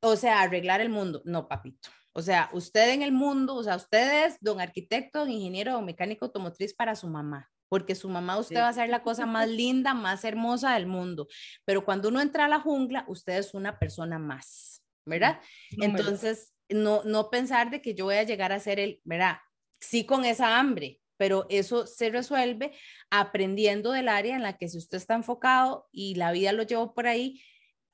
o 0.00 0.16
sea, 0.16 0.40
arreglar 0.40 0.80
el 0.80 0.88
mundo. 0.88 1.22
No, 1.24 1.46
papito. 1.46 1.88
O 2.12 2.22
sea, 2.22 2.50
usted 2.52 2.90
en 2.90 3.02
el 3.02 3.12
mundo, 3.12 3.54
o 3.54 3.62
sea, 3.62 3.76
ustedes, 3.76 4.36
don 4.40 4.60
arquitecto, 4.60 5.20
don 5.20 5.30
ingeniero, 5.30 5.72
don 5.74 5.84
mecánico 5.84 6.24
automotriz 6.24 6.74
para 6.74 6.96
su 6.96 7.08
mamá 7.08 7.48
porque 7.70 7.94
su 7.94 8.08
mamá 8.08 8.36
usted 8.36 8.56
va 8.56 8.68
a 8.68 8.72
ser 8.72 8.88
la 8.88 9.02
cosa 9.02 9.26
más 9.26 9.48
linda, 9.48 9.94
más 9.94 10.24
hermosa 10.24 10.74
del 10.74 10.86
mundo, 10.86 11.28
pero 11.64 11.84
cuando 11.84 12.08
uno 12.08 12.20
entra 12.20 12.46
a 12.46 12.48
la 12.48 12.58
jungla, 12.58 13.04
usted 13.06 13.38
es 13.38 13.54
una 13.54 13.78
persona 13.78 14.18
más, 14.18 14.82
¿verdad? 15.06 15.40
Entonces, 15.80 16.52
no, 16.68 17.04
no 17.04 17.30
pensar 17.30 17.70
de 17.70 17.80
que 17.80 17.94
yo 17.94 18.06
voy 18.06 18.16
a 18.16 18.24
llegar 18.24 18.50
a 18.50 18.58
ser 18.58 18.80
el, 18.80 19.00
¿verdad? 19.04 19.36
Sí 19.80 20.04
con 20.04 20.24
esa 20.24 20.58
hambre, 20.58 21.00
pero 21.16 21.46
eso 21.48 21.86
se 21.86 22.10
resuelve 22.10 22.72
aprendiendo 23.08 23.92
del 23.92 24.08
área 24.08 24.34
en 24.34 24.42
la 24.42 24.58
que 24.58 24.68
si 24.68 24.76
usted 24.76 24.98
está 24.98 25.14
enfocado 25.14 25.88
y 25.92 26.16
la 26.16 26.32
vida 26.32 26.52
lo 26.52 26.64
llevó 26.64 26.92
por 26.92 27.06
ahí, 27.06 27.40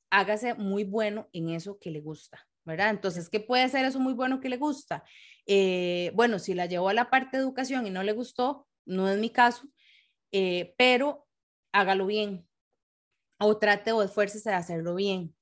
hágase 0.09 0.55
muy 0.55 0.85
bueno 0.85 1.29
en 1.35 1.51
eso 1.51 1.79
que 1.79 1.91
le 1.91 2.01
gusta, 2.01 2.47
¿verdad? 2.65 2.89
Entonces, 2.89 3.29
¿qué 3.29 3.41
puede 3.41 3.69
ser 3.69 3.85
eso 3.85 4.01
muy 4.01 4.15
bueno 4.15 4.41
que 4.41 4.49
le 4.49 4.57
gusta? 4.57 5.05
Eh, 5.45 6.13
bueno, 6.15 6.39
si 6.39 6.55
la 6.55 6.65
llevó 6.65 6.89
a 6.89 6.95
la 6.95 7.11
parte 7.11 7.37
de 7.37 7.43
educación 7.43 7.87
y 7.87 7.91
no 7.91 8.03
le 8.03 8.13
gustó, 8.13 8.67
no 8.87 9.09
es 9.09 9.19
mi 9.19 9.31
caso, 9.31 9.69
eh, 10.33 10.75
pero 10.79 11.27
hágalo 11.73 12.07
bien 12.07 12.49
o 13.39 13.59
trate 13.59 13.93
o 13.93 14.03
esfuércese 14.03 14.51
de 14.51 14.57
hacerlo 14.57 14.95
bien. 14.95 15.35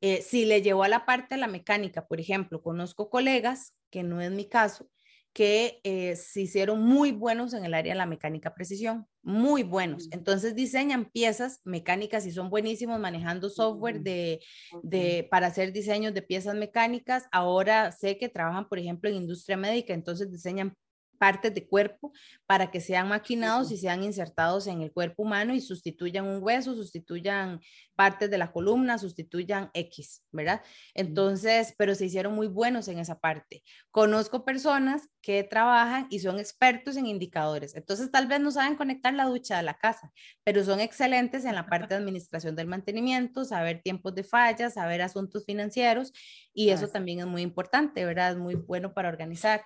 Eh, 0.00 0.22
si 0.22 0.44
le 0.44 0.62
llevó 0.62 0.84
a 0.84 0.88
la 0.88 1.06
parte 1.06 1.34
de 1.34 1.40
la 1.40 1.48
mecánica, 1.48 2.06
por 2.06 2.20
ejemplo, 2.20 2.62
conozco 2.62 3.10
colegas, 3.10 3.74
que 3.90 4.02
no 4.02 4.20
es 4.20 4.30
mi 4.30 4.48
caso, 4.48 4.88
que 5.32 5.80
eh, 5.84 6.16
se 6.16 6.42
hicieron 6.42 6.82
muy 6.82 7.12
buenos 7.12 7.52
en 7.54 7.64
el 7.64 7.74
área 7.74 7.92
de 7.94 7.98
la 7.98 8.06
mecánica 8.06 8.54
precisión, 8.54 9.06
muy 9.22 9.62
buenos. 9.62 10.08
Entonces 10.10 10.54
diseñan 10.54 11.10
piezas 11.10 11.60
mecánicas 11.64 12.26
y 12.26 12.32
son 12.32 12.50
buenísimos 12.50 12.98
manejando 12.98 13.48
software 13.50 14.00
de, 14.00 14.40
de, 14.82 15.26
para 15.30 15.48
hacer 15.48 15.72
diseños 15.72 16.14
de 16.14 16.22
piezas 16.22 16.54
mecánicas. 16.54 17.26
Ahora 17.32 17.92
sé 17.92 18.18
que 18.18 18.28
trabajan, 18.28 18.68
por 18.68 18.78
ejemplo, 18.78 19.08
en 19.08 19.16
industria 19.16 19.56
médica, 19.56 19.94
entonces 19.94 20.30
diseñan 20.30 20.76
partes 21.18 21.54
de 21.54 21.66
cuerpo 21.66 22.12
para 22.46 22.70
que 22.70 22.80
sean 22.80 23.08
maquinados 23.08 23.70
y 23.72 23.76
sean 23.76 24.02
insertados 24.02 24.66
en 24.66 24.82
el 24.82 24.92
cuerpo 24.92 25.24
humano 25.24 25.54
y 25.54 25.60
sustituyan 25.60 26.26
un 26.26 26.42
hueso, 26.42 26.74
sustituyan 26.74 27.60
partes 27.94 28.30
de 28.30 28.38
la 28.38 28.52
columna, 28.52 28.96
sustituyan 28.96 29.70
X, 29.74 30.22
¿verdad? 30.30 30.62
Entonces, 30.94 31.74
pero 31.76 31.94
se 31.96 32.06
hicieron 32.06 32.34
muy 32.34 32.46
buenos 32.46 32.86
en 32.88 32.98
esa 33.00 33.18
parte. 33.18 33.64
Conozco 33.90 34.44
personas 34.44 35.08
que 35.20 35.42
trabajan 35.42 36.06
y 36.08 36.20
son 36.20 36.38
expertos 36.38 36.96
en 36.96 37.06
indicadores. 37.06 37.74
Entonces, 37.74 38.10
tal 38.10 38.28
vez 38.28 38.40
no 38.40 38.52
saben 38.52 38.76
conectar 38.76 39.12
la 39.14 39.24
ducha 39.24 39.56
de 39.56 39.64
la 39.64 39.74
casa, 39.74 40.12
pero 40.44 40.64
son 40.64 40.80
excelentes 40.80 41.44
en 41.44 41.56
la 41.56 41.66
parte 41.66 41.94
de 41.94 42.00
administración 42.00 42.54
del 42.54 42.68
mantenimiento, 42.68 43.44
saber 43.44 43.82
tiempos 43.82 44.14
de 44.14 44.22
fallas, 44.22 44.74
saber 44.74 45.02
asuntos 45.02 45.44
financieros 45.44 46.12
y 46.54 46.70
eso 46.70 46.88
también 46.88 47.20
es 47.20 47.26
muy 47.26 47.42
importante, 47.42 48.04
¿verdad? 48.04 48.32
Es 48.32 48.38
muy 48.38 48.54
bueno 48.54 48.94
para 48.94 49.08
organizar 49.08 49.64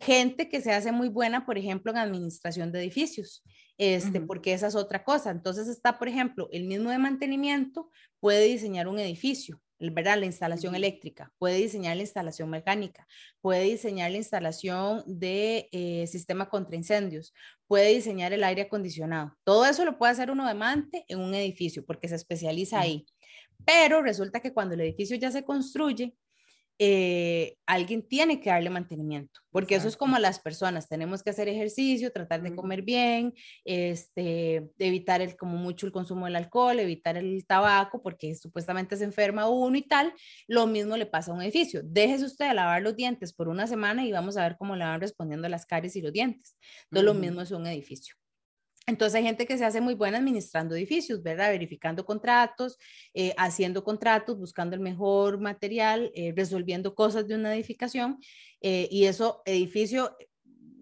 gente 0.00 0.48
que 0.48 0.60
se 0.60 0.72
hace 0.72 0.92
muy 0.92 1.08
buena, 1.08 1.46
por 1.46 1.58
ejemplo, 1.58 1.90
en 1.92 1.98
administración 1.98 2.72
de 2.72 2.80
edificios, 2.80 3.42
este, 3.78 4.20
porque 4.20 4.52
esa 4.52 4.68
es 4.68 4.74
otra 4.74 5.04
cosa. 5.04 5.30
Entonces 5.30 5.68
está, 5.68 5.98
por 5.98 6.08
ejemplo, 6.08 6.48
el 6.52 6.64
mismo 6.64 6.90
de 6.90 6.98
mantenimiento 6.98 7.90
puede 8.20 8.44
diseñar 8.44 8.88
un 8.88 8.98
edificio, 8.98 9.60
¿verdad? 9.78 10.18
La 10.18 10.26
instalación 10.26 10.74
eléctrica, 10.74 11.32
puede 11.38 11.56
diseñar 11.56 11.96
la 11.96 12.02
instalación 12.02 12.48
mecánica, 12.50 13.06
puede 13.40 13.64
diseñar 13.64 14.10
la 14.10 14.18
instalación 14.18 15.02
de 15.06 15.68
eh, 15.72 16.06
sistema 16.06 16.48
contra 16.48 16.76
incendios, 16.76 17.34
puede 17.66 17.90
diseñar 17.90 18.32
el 18.32 18.44
aire 18.44 18.62
acondicionado. 18.62 19.36
Todo 19.44 19.66
eso 19.66 19.84
lo 19.84 19.98
puede 19.98 20.12
hacer 20.12 20.30
uno 20.30 20.46
de 20.46 20.54
mante 20.54 21.04
en 21.08 21.20
un 21.20 21.34
edificio 21.34 21.84
porque 21.84 22.08
se 22.08 22.16
especializa 22.16 22.80
ahí. 22.80 23.04
Pero 23.64 24.02
resulta 24.02 24.40
que 24.40 24.52
cuando 24.52 24.74
el 24.74 24.80
edificio 24.82 25.16
ya 25.16 25.30
se 25.30 25.44
construye, 25.44 26.14
eh, 26.78 27.56
alguien 27.66 28.06
tiene 28.06 28.40
que 28.40 28.50
darle 28.50 28.68
mantenimiento, 28.70 29.40
porque 29.50 29.76
eso 29.76 29.86
es 29.86 29.96
como 29.96 30.18
las 30.18 30.40
personas, 30.40 30.88
tenemos 30.88 31.22
que 31.22 31.30
hacer 31.30 31.48
ejercicio, 31.48 32.10
tratar 32.12 32.42
de 32.42 32.54
comer 32.54 32.82
bien, 32.82 33.32
este, 33.64 34.70
evitar 34.78 35.22
el, 35.22 35.36
como 35.36 35.56
mucho 35.56 35.86
el 35.86 35.92
consumo 35.92 36.24
del 36.24 36.36
alcohol, 36.36 36.80
evitar 36.80 37.16
el 37.16 37.46
tabaco, 37.46 38.02
porque 38.02 38.34
supuestamente 38.34 38.96
se 38.96 39.04
enferma 39.04 39.48
uno 39.48 39.76
y 39.76 39.82
tal, 39.82 40.12
lo 40.48 40.66
mismo 40.66 40.96
le 40.96 41.06
pasa 41.06 41.30
a 41.30 41.34
un 41.34 41.42
edificio. 41.42 41.80
Déjese 41.84 42.24
usted 42.24 42.48
de 42.48 42.54
lavar 42.54 42.82
los 42.82 42.96
dientes 42.96 43.32
por 43.32 43.48
una 43.48 43.66
semana 43.66 44.04
y 44.04 44.12
vamos 44.12 44.36
a 44.36 44.42
ver 44.42 44.56
cómo 44.58 44.74
le 44.74 44.84
van 44.84 45.00
respondiendo 45.00 45.48
las 45.48 45.66
caries 45.66 45.94
y 45.96 46.02
los 46.02 46.12
dientes. 46.12 46.56
Entonces, 46.84 47.04
lo 47.04 47.14
mismo 47.14 47.42
es 47.42 47.50
un 47.52 47.66
edificio. 47.66 48.16
Entonces 48.86 49.14
hay 49.14 49.22
gente 49.22 49.46
que 49.46 49.56
se 49.56 49.64
hace 49.64 49.80
muy 49.80 49.94
buena 49.94 50.18
administrando 50.18 50.74
edificios, 50.74 51.22
¿verdad? 51.22 51.50
Verificando 51.50 52.04
contratos, 52.04 52.78
eh, 53.14 53.34
haciendo 53.38 53.82
contratos, 53.82 54.38
buscando 54.38 54.76
el 54.76 54.82
mejor 54.82 55.40
material, 55.40 56.12
eh, 56.14 56.34
resolviendo 56.36 56.94
cosas 56.94 57.26
de 57.26 57.34
una 57.34 57.54
edificación. 57.54 58.18
Eh, 58.60 58.88
y 58.90 59.04
eso, 59.04 59.42
edificio, 59.46 60.14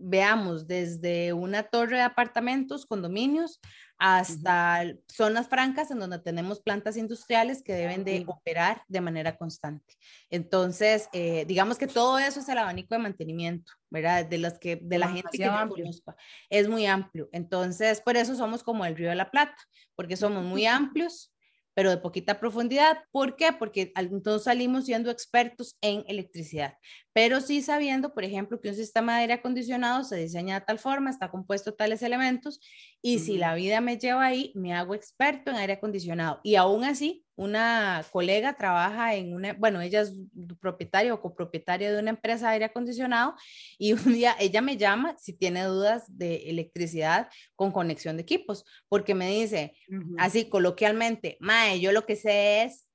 veamos, 0.03 0.67
desde 0.67 1.33
una 1.33 1.63
torre 1.63 1.99
de 1.99 2.03
apartamentos, 2.03 2.87
condominios, 2.87 3.61
hasta 4.05 4.83
zonas 5.07 5.47
francas 5.47 5.93
en 5.93 6.01
donde 6.01 6.19
tenemos 6.19 6.59
plantas 6.59 6.97
industriales 6.97 7.63
que 7.63 7.73
deben 7.73 8.03
de 8.03 8.25
operar 8.27 8.83
de 8.89 9.01
manera 9.01 9.37
constante. 9.37 9.95
Entonces, 10.29 11.09
eh, 11.13 11.45
digamos 11.47 11.79
que 11.79 11.87
todo 11.87 12.19
eso 12.19 12.41
es 12.41 12.49
el 12.49 12.59
abanico 12.59 12.97
de 12.97 12.99
mantenimiento, 12.99 13.71
¿verdad? 13.91 14.27
De 14.27 14.39
las 14.39 14.59
que, 14.59 14.75
de 14.75 14.99
la 14.99 15.07
gente 15.07 15.39
que 15.39 15.45
yo 15.45 15.69
conozco. 15.69 16.17
Es 16.51 16.69
muy 16.69 16.85
amplio. 16.85 17.29
Entonces, 17.31 18.01
por 18.01 18.17
eso 18.17 18.35
somos 18.35 18.65
como 18.65 18.85
el 18.85 18.97
Río 18.97 19.09
de 19.09 19.15
la 19.15 19.31
Plata, 19.31 19.57
porque 19.95 20.17
somos 20.17 20.43
muy 20.43 20.67
amplios, 20.67 21.32
pero 21.75 21.91
de 21.91 21.99
poquita 21.99 22.39
profundidad. 22.39 22.99
¿Por 23.11 23.37
qué? 23.37 23.53
Porque 23.53 23.93
entonces 23.97 24.45
salimos 24.45 24.87
siendo 24.87 25.11
expertos 25.11 25.77
en 25.81 26.05
electricidad, 26.07 26.75
pero 27.13 27.41
sí 27.41 27.63
sabiendo, 27.63 28.15
por 28.15 28.25
ejemplo, 28.25 28.61
que 28.61 28.69
un 28.69 28.75
sistema 28.75 29.15
de 29.15 29.23
aire 29.23 29.33
acondicionado 29.35 30.05
se 30.05 30.17
diseña 30.17 30.61
de 30.61 30.67
tal 30.67 30.79
forma, 30.79 31.11
está 31.11 31.31
compuesto 31.31 31.71
de 31.71 31.77
tales 31.77 32.03
elementos, 32.03 32.61
y 33.01 33.19
si 33.19 33.37
la 33.37 33.55
vida 33.55 33.81
me 33.81 33.99
lleva 33.99 34.25
ahí, 34.25 34.53
me 34.55 34.75
hago 34.75 34.95
experto 34.95 35.51
en 35.51 35.57
aire 35.57 35.75
acondicionado. 35.75 36.41
Y 36.43 36.57
aún 36.57 36.85
así, 36.85 37.25
una 37.37 38.05
colega 38.11 38.55
trabaja 38.55 39.15
en 39.15 39.35
una, 39.35 39.55
bueno, 39.55 39.81
ella 39.81 40.03
es 40.03 40.13
propietaria 40.61 41.15
o 41.15 41.21
copropietaria 41.21 41.93
de 41.93 41.99
una 41.99 42.11
empresa 42.11 42.49
de 42.49 42.53
aire 42.55 42.65
acondicionado 42.67 43.35
y 43.79 43.93
un 43.93 44.13
día 44.13 44.37
ella 44.39 44.61
me 44.61 44.77
llama 44.77 45.17
si 45.19 45.33
tiene 45.33 45.65
dudas 45.65 46.05
de 46.09 46.51
electricidad 46.51 47.29
con 47.57 47.73
conexión 47.73 48.17
de 48.17 48.23
equipos, 48.23 48.65
porque 48.89 49.15
me 49.15 49.31
dice, 49.31 49.75
así 50.19 50.49
coloquialmente, 50.49 51.37
Mae, 51.41 51.81
yo 51.81 51.93
lo 51.93 52.07
que 52.07 52.17
sé 52.17 52.63
es 52.63 52.87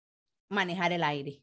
manejar 0.50 0.93
el 0.93 1.04
aire. 1.04 1.41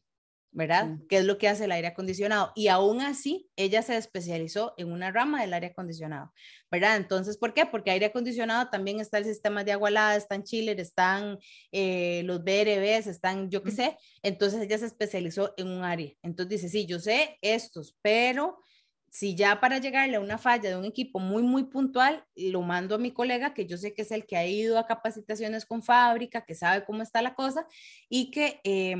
¿Verdad? 0.55 0.97
¿Qué 1.09 1.17
es 1.17 1.25
lo 1.25 1.37
que 1.37 1.49
hace 1.49 1.65
el 1.65 1.71
aire 1.73 1.89
acondicionado? 1.89 2.53
Y 2.55 2.69
aún 2.69 3.01
así, 3.01 3.49
ella 3.57 3.81
se 3.81 3.97
especializó 3.97 4.73
en 4.77 4.89
una 4.89 5.11
rama 5.11 5.41
del 5.41 5.53
aire 5.53 5.67
acondicionado, 5.67 6.31
¿verdad? 6.71 6.95
Entonces, 6.95 7.37
¿por 7.37 7.53
qué? 7.53 7.65
Porque 7.65 7.91
aire 7.91 8.05
acondicionado 8.05 8.69
también 8.69 9.01
está 9.01 9.17
el 9.17 9.25
sistema 9.25 9.65
de 9.65 9.73
agua 9.73 9.89
helada, 9.89 10.15
están 10.15 10.43
chiller, 10.43 10.79
están 10.79 11.37
eh, 11.73 12.23
los 12.23 12.41
BRBs, 12.45 13.07
están 13.07 13.49
yo 13.49 13.61
qué 13.63 13.71
sé. 13.71 13.97
Entonces, 14.23 14.61
ella 14.61 14.77
se 14.77 14.85
especializó 14.85 15.53
en 15.57 15.67
un 15.67 15.83
área. 15.83 16.13
Entonces, 16.23 16.61
dice, 16.61 16.69
sí, 16.69 16.85
yo 16.85 16.99
sé 16.99 17.37
estos, 17.41 17.97
pero 18.01 18.57
si 19.09 19.35
ya 19.35 19.59
para 19.59 19.79
llegarle 19.79 20.15
a 20.15 20.21
una 20.21 20.37
falla 20.37 20.69
de 20.69 20.77
un 20.77 20.85
equipo 20.85 21.19
muy, 21.19 21.43
muy 21.43 21.65
puntual, 21.65 22.25
lo 22.35 22.61
mando 22.61 22.95
a 22.95 22.97
mi 22.97 23.11
colega, 23.11 23.53
que 23.53 23.65
yo 23.65 23.77
sé 23.77 23.93
que 23.93 24.03
es 24.03 24.11
el 24.11 24.25
que 24.25 24.37
ha 24.37 24.47
ido 24.47 24.79
a 24.79 24.87
capacitaciones 24.87 25.65
con 25.65 25.83
fábrica, 25.83 26.45
que 26.45 26.55
sabe 26.55 26.85
cómo 26.85 27.01
está 27.03 27.21
la 27.21 27.35
cosa 27.35 27.67
y 28.07 28.31
que... 28.31 28.61
Eh, 28.63 28.95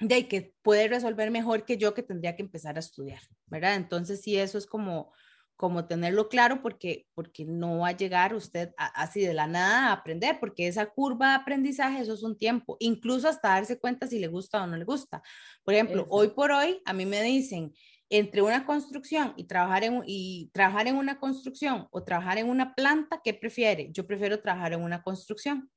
de 0.00 0.28
que 0.28 0.54
puede 0.62 0.88
resolver 0.88 1.30
mejor 1.30 1.64
que 1.64 1.76
yo 1.76 1.94
que 1.94 2.02
tendría 2.02 2.36
que 2.36 2.42
empezar 2.42 2.76
a 2.76 2.80
estudiar, 2.80 3.20
¿verdad? 3.46 3.74
Entonces 3.74 4.20
sí, 4.22 4.36
eso 4.36 4.56
es 4.56 4.66
como, 4.66 5.12
como 5.56 5.86
tenerlo 5.86 6.28
claro 6.28 6.62
porque, 6.62 7.06
porque 7.14 7.44
no 7.44 7.78
va 7.78 7.88
a 7.88 7.96
llegar 7.96 8.34
usted 8.34 8.72
así 8.76 9.20
de 9.20 9.34
la 9.34 9.48
nada 9.48 9.88
a 9.88 9.92
aprender, 9.92 10.38
porque 10.38 10.68
esa 10.68 10.86
curva 10.86 11.30
de 11.30 11.34
aprendizaje, 11.34 12.00
eso 12.00 12.14
es 12.14 12.22
un 12.22 12.38
tiempo, 12.38 12.76
incluso 12.78 13.28
hasta 13.28 13.48
darse 13.48 13.80
cuenta 13.80 14.06
si 14.06 14.20
le 14.20 14.28
gusta 14.28 14.62
o 14.62 14.66
no 14.66 14.76
le 14.76 14.84
gusta. 14.84 15.20
Por 15.64 15.74
ejemplo, 15.74 16.06
hoy 16.10 16.28
por 16.28 16.52
hoy 16.52 16.80
a 16.84 16.92
mí 16.92 17.04
me 17.04 17.22
dicen, 17.22 17.74
entre 18.10 18.40
una 18.40 18.64
construcción 18.64 19.34
y 19.36 19.44
trabajar, 19.44 19.84
en, 19.84 20.02
y 20.06 20.50
trabajar 20.52 20.86
en 20.86 20.96
una 20.96 21.18
construcción 21.18 21.88
o 21.90 22.04
trabajar 22.04 22.38
en 22.38 22.48
una 22.48 22.74
planta, 22.74 23.20
¿qué 23.22 23.34
prefiere? 23.34 23.90
Yo 23.92 24.06
prefiero 24.06 24.40
trabajar 24.40 24.72
en 24.72 24.82
una 24.82 25.02
construcción. 25.02 25.70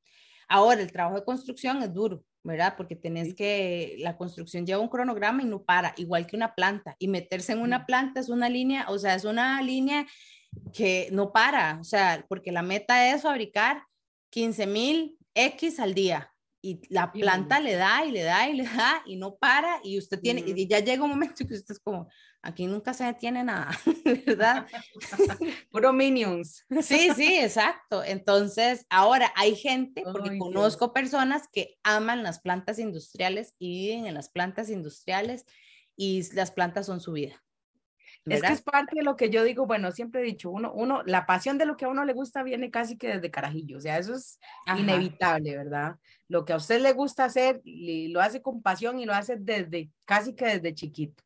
Ahora, 0.53 0.81
el 0.81 0.91
trabajo 0.91 1.15
de 1.15 1.23
construcción 1.23 1.81
es 1.81 1.93
duro, 1.93 2.25
¿verdad? 2.43 2.73
Porque 2.75 2.97
tenés 2.97 3.33
que, 3.33 3.95
la 3.99 4.17
construcción 4.17 4.65
lleva 4.65 4.81
un 4.81 4.89
cronograma 4.89 5.41
y 5.41 5.45
no 5.45 5.63
para, 5.63 5.93
igual 5.95 6.27
que 6.27 6.35
una 6.35 6.55
planta. 6.55 6.93
Y 6.99 7.07
meterse 7.07 7.53
en 7.53 7.59
una 7.59 7.85
planta 7.85 8.19
es 8.19 8.27
una 8.27 8.49
línea, 8.49 8.85
o 8.89 8.99
sea, 8.99 9.15
es 9.15 9.23
una 9.23 9.61
línea 9.61 10.05
que 10.73 11.07
no 11.13 11.31
para, 11.31 11.77
o 11.79 11.85
sea, 11.85 12.25
porque 12.27 12.51
la 12.51 12.63
meta 12.63 13.13
es 13.13 13.21
fabricar 13.21 13.83
15 14.29 14.67
mil 14.67 15.17
X 15.35 15.79
al 15.79 15.93
día. 15.93 16.33
Y 16.63 16.79
la 16.89 17.11
planta 17.11 17.59
le 17.59 17.73
da 17.73 18.05
y 18.05 18.11
le 18.11 18.21
da 18.21 18.47
y 18.47 18.53
le 18.53 18.63
da 18.63 19.01
y 19.05 19.15
no 19.15 19.35
para 19.35 19.79
y 19.83 19.97
usted 19.97 20.19
tiene, 20.19 20.43
y 20.45 20.67
ya 20.67 20.79
llega 20.79 21.03
un 21.03 21.09
momento 21.09 21.47
que 21.47 21.55
usted 21.55 21.73
es 21.73 21.79
como, 21.79 22.07
aquí 22.43 22.67
nunca 22.67 22.93
se 22.93 23.03
detiene 23.03 23.43
nada, 23.43 23.71
¿verdad? 24.25 24.67
Puro 25.71 25.91
minions. 25.93 26.65
Sí, 26.81 27.09
sí, 27.15 27.39
exacto. 27.39 28.03
Entonces, 28.03 28.85
ahora 28.89 29.31
hay 29.35 29.55
gente, 29.55 30.03
porque 30.03 30.37
conozco 30.37 30.93
personas 30.93 31.47
que 31.51 31.77
aman 31.83 32.23
las 32.23 32.39
plantas 32.39 32.79
industriales 32.79 33.55
y 33.57 33.69
viven 33.69 34.05
en 34.05 34.13
las 34.13 34.29
plantas 34.29 34.69
industriales 34.69 35.45
y 35.95 36.23
las 36.33 36.51
plantas 36.51 36.85
son 36.85 36.99
su 36.99 37.13
vida. 37.13 37.41
Es 38.25 38.41
que 38.41 38.53
es 38.53 38.61
parte 38.61 38.97
de 38.97 39.03
lo 39.03 39.15
que 39.15 39.29
yo 39.29 39.43
digo, 39.43 39.65
bueno, 39.65 39.91
siempre 39.91 40.21
he 40.21 40.23
dicho, 40.23 40.51
uno, 40.51 40.71
uno, 40.73 41.01
la 41.05 41.25
pasión 41.25 41.57
de 41.57 41.65
lo 41.65 41.75
que 41.75 41.85
a 41.85 41.89
uno 41.89 42.05
le 42.05 42.13
gusta 42.13 42.43
viene 42.43 42.69
casi 42.69 42.95
que 42.95 43.07
desde 43.07 43.31
carajillo, 43.31 43.77
o 43.77 43.81
sea, 43.81 43.97
eso 43.97 44.13
es 44.13 44.39
inevitable, 44.77 45.57
¿verdad? 45.57 45.95
Lo 46.27 46.45
que 46.45 46.53
a 46.53 46.57
usted 46.57 46.81
le 46.81 46.93
gusta 46.93 47.25
hacer, 47.25 47.61
lo 47.65 48.21
hace 48.21 48.41
con 48.41 48.61
pasión 48.61 48.99
y 48.99 49.05
lo 49.05 49.13
hace 49.13 49.37
desde, 49.37 49.89
casi 50.05 50.35
que 50.35 50.45
desde 50.45 50.75
chiquito. 50.75 51.23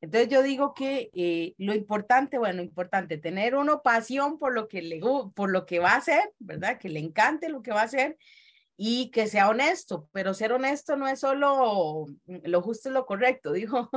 Entonces 0.00 0.30
yo 0.30 0.42
digo 0.42 0.72
que 0.72 1.10
eh, 1.14 1.54
lo 1.58 1.74
importante, 1.74 2.38
bueno, 2.38 2.62
importante, 2.62 3.18
tener 3.18 3.54
uno 3.54 3.82
pasión 3.82 4.38
por 4.38 4.54
lo 4.54 4.68
que 4.68 4.82
le, 4.82 5.00
por 5.34 5.50
lo 5.50 5.66
que 5.66 5.78
va 5.78 5.92
a 5.92 5.96
hacer, 5.96 6.32
¿verdad? 6.38 6.78
Que 6.78 6.88
le 6.88 7.00
encante 7.00 7.48
lo 7.48 7.60
que 7.60 7.72
va 7.72 7.82
a 7.82 7.84
hacer 7.84 8.16
y 8.82 9.10
que 9.10 9.26
sea 9.26 9.50
honesto, 9.50 10.08
pero 10.10 10.32
ser 10.32 10.54
honesto 10.54 10.96
no 10.96 11.06
es 11.06 11.20
solo 11.20 12.06
lo 12.24 12.62
justo 12.62 12.88
y 12.88 12.92
lo 12.92 13.04
correcto, 13.04 13.52
dijo, 13.52 13.90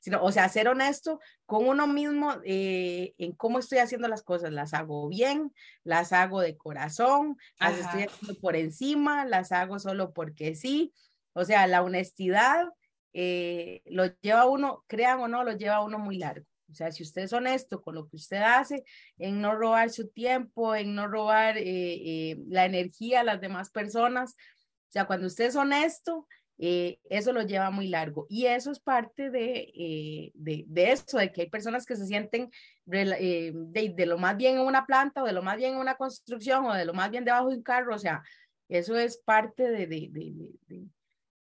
sino, 0.00 0.22
o 0.22 0.30
sea, 0.30 0.48
ser 0.48 0.68
honesto 0.68 1.18
con 1.46 1.66
uno 1.66 1.88
mismo 1.88 2.32
eh, 2.44 3.12
en 3.18 3.32
cómo 3.32 3.58
estoy 3.58 3.78
haciendo 3.78 4.06
las 4.06 4.22
cosas, 4.22 4.52
las 4.52 4.72
hago 4.72 5.08
bien, 5.08 5.52
las 5.82 6.12
hago 6.12 6.40
de 6.40 6.56
corazón, 6.56 7.36
las 7.58 7.76
estoy 7.76 8.04
haciendo 8.04 8.40
por 8.40 8.54
encima, 8.54 9.24
las 9.24 9.50
hago 9.50 9.80
solo 9.80 10.12
porque 10.12 10.54
sí, 10.54 10.94
o 11.32 11.44
sea, 11.44 11.66
la 11.66 11.82
honestidad 11.82 12.68
eh, 13.14 13.82
lo 13.86 14.06
lleva 14.20 14.46
uno, 14.46 14.84
crean 14.86 15.18
o 15.18 15.26
no, 15.26 15.42
lo 15.42 15.56
lleva 15.56 15.82
uno 15.82 15.98
muy 15.98 16.18
largo. 16.18 16.46
O 16.70 16.74
sea, 16.74 16.90
si 16.90 17.02
usted 17.02 17.22
es 17.22 17.32
honesto 17.32 17.82
con 17.82 17.94
lo 17.94 18.08
que 18.08 18.16
usted 18.16 18.42
hace, 18.42 18.84
en 19.18 19.40
no 19.40 19.54
robar 19.54 19.90
su 19.90 20.08
tiempo, 20.08 20.74
en 20.74 20.94
no 20.94 21.06
robar 21.08 21.58
eh, 21.58 21.62
eh, 21.66 22.36
la 22.48 22.64
energía 22.64 23.20
a 23.20 23.24
las 23.24 23.40
demás 23.40 23.70
personas, 23.70 24.32
o 24.32 24.92
sea, 24.94 25.06
cuando 25.06 25.26
usted 25.26 25.46
es 25.46 25.56
honesto, 25.56 26.26
eh, 26.58 27.00
eso 27.10 27.32
lo 27.32 27.42
lleva 27.42 27.70
muy 27.70 27.88
largo. 27.88 28.26
Y 28.28 28.46
eso 28.46 28.70
es 28.70 28.78
parte 28.78 29.30
de, 29.30 30.32
de, 30.34 30.64
de, 30.66 30.92
eso, 30.92 31.18
de 31.18 31.32
que 31.32 31.42
hay 31.42 31.50
personas 31.50 31.84
que 31.84 31.96
se 31.96 32.06
sienten 32.06 32.50
de, 32.84 33.52
de, 33.96 34.06
lo 34.06 34.18
más 34.18 34.36
bien 34.36 34.56
en 34.56 34.62
una 34.62 34.86
planta 34.86 35.22
o 35.22 35.26
de 35.26 35.32
lo 35.32 35.42
más 35.42 35.56
bien 35.56 35.74
en 35.74 35.80
una 35.80 35.96
construcción 35.96 36.64
o 36.66 36.74
de 36.74 36.84
lo 36.84 36.94
más 36.94 37.10
bien 37.10 37.24
debajo 37.24 37.50
de 37.50 37.56
un 37.56 37.62
carro. 37.62 37.94
O 37.94 37.98
sea, 37.98 38.22
eso 38.68 38.96
es 38.96 39.18
parte 39.18 39.68
de, 39.68 40.10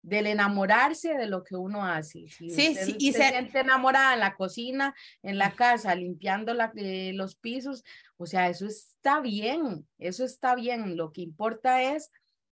del 0.04 0.28
enamorarse 0.28 1.16
de 1.16 1.28
lo 1.28 1.44
que 1.44 1.56
uno 1.56 1.86
hace. 1.86 2.28
sí, 2.28 2.50
sí, 2.50 2.96
y 3.00 3.14
se, 3.14 3.30
siente 3.30 3.62
enamorada 3.62 4.14
en 4.14 4.20
la 4.20 4.36
cocina, 4.36 4.94
en 5.24 5.38
la 5.38 5.52
casa, 5.52 5.96
limpiando 5.96 6.54
la, 6.54 6.72
eh, 6.76 7.14
los 7.14 7.36
pisos, 7.36 7.84
o 8.18 8.26
sea, 8.26 8.50
eso 8.50 8.68
está 8.68 9.22
bien, 9.22 9.88
eso 9.98 10.26
está 10.26 10.56
bien. 10.56 10.98
Lo 10.98 11.14
que 11.14 11.22
importa 11.22 11.82
es 11.82 12.12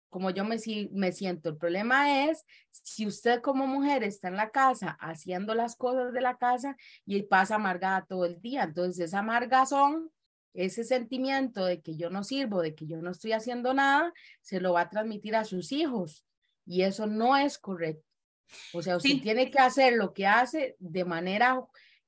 como 0.09 0.29
yo 0.29 0.43
me, 0.43 0.57
me 0.91 1.11
siento. 1.13 1.49
El 1.49 1.57
problema 1.57 2.25
es 2.25 2.45
si 2.69 3.07
usted 3.07 3.41
como 3.41 3.65
mujer 3.65 4.03
está 4.03 4.27
en 4.27 4.35
la 4.35 4.49
casa 4.49 4.97
haciendo 4.99 5.55
las 5.55 5.75
cosas 5.75 6.13
de 6.13 6.21
la 6.21 6.37
casa 6.37 6.75
y 7.05 7.23
pasa 7.23 7.55
amargada 7.55 8.05
todo 8.05 8.25
el 8.25 8.41
día. 8.41 8.63
Entonces, 8.63 9.05
esa 9.05 9.19
amargazón, 9.19 10.11
ese 10.53 10.83
sentimiento 10.83 11.65
de 11.65 11.81
que 11.81 11.95
yo 11.95 12.09
no 12.09 12.23
sirvo, 12.23 12.61
de 12.61 12.75
que 12.75 12.87
yo 12.87 13.01
no 13.01 13.11
estoy 13.11 13.31
haciendo 13.31 13.73
nada, 13.73 14.13
se 14.41 14.59
lo 14.59 14.73
va 14.73 14.81
a 14.81 14.89
transmitir 14.89 15.35
a 15.35 15.45
sus 15.45 15.71
hijos 15.71 16.26
y 16.67 16.83
eso 16.83 17.07
no 17.07 17.35
es 17.35 17.57
correcto. 17.57 18.05
O 18.73 18.81
sea, 18.81 18.97
usted 18.97 19.21
tiene 19.21 19.49
que 19.49 19.59
hacer 19.59 19.93
lo 19.93 20.13
que 20.13 20.27
hace 20.27 20.75
de 20.79 21.05
manera 21.05 21.65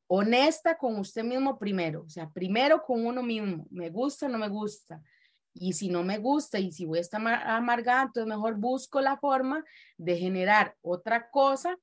honesta 0.07 0.77
con 0.77 0.97
usted 0.99 1.23
mismo 1.23 1.57
primero. 1.57 2.03
O 2.03 2.09
sea, 2.09 2.29
primero 2.29 2.81
con 2.83 3.05
uno 3.05 3.23
mismo. 3.23 3.65
Me 3.71 3.89
gusta, 3.89 4.27
no 4.27 4.37
me 4.37 4.49
gusta. 4.49 5.01
Y 5.53 5.73
si 5.73 5.89
no 5.89 6.03
me 6.03 6.17
gusta 6.17 6.59
y 6.59 6.71
si 6.71 6.85
voy 6.85 6.99
a 6.99 7.01
estar 7.01 7.25
amargada, 7.25 8.03
entonces 8.03 8.27
mejor 8.27 8.55
busco 8.55 9.01
la 9.01 9.17
forma 9.17 9.63
de 9.97 10.17
generar 10.17 10.75
otra 10.81 11.29
cosa, 11.29 11.77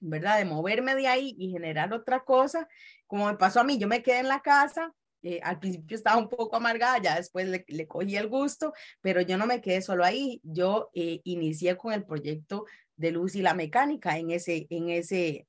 ¿verdad? 0.00 0.38
De 0.38 0.44
moverme 0.44 0.94
de 0.94 1.06
ahí 1.08 1.34
y 1.38 1.50
generar 1.50 1.92
otra 1.92 2.24
cosa. 2.24 2.68
Como 3.06 3.26
me 3.26 3.36
pasó 3.36 3.60
a 3.60 3.64
mí, 3.64 3.78
yo 3.78 3.86
me 3.86 4.02
quedé 4.02 4.18
en 4.18 4.28
la 4.28 4.40
casa 4.40 4.94
eh, 5.22 5.40
al 5.42 5.58
principio 5.58 5.96
estaba 5.96 6.18
un 6.18 6.28
poco 6.28 6.56
amargada, 6.56 6.98
ya 7.00 7.16
después 7.16 7.46
le, 7.48 7.86
cogí 7.86 8.16
el 8.16 8.28
gusto, 8.28 8.72
pero 9.00 9.20
yo 9.20 9.38
no 9.38 9.46
me 9.46 9.60
quedé 9.60 9.82
solo 9.82 10.04
ahí, 10.04 10.40
yo 10.44 10.90
eh, 10.94 11.20
inicié 11.24 11.76
con 11.76 11.92
el 11.92 12.04
proyecto 12.04 12.66
de 12.96 13.12
luz 13.12 13.34
y 13.34 13.42
la 13.42 13.54
mecánica 13.54 14.18
en 14.18 14.30
ese, 14.30 14.66
en 14.70 14.88
ese, 14.90 15.46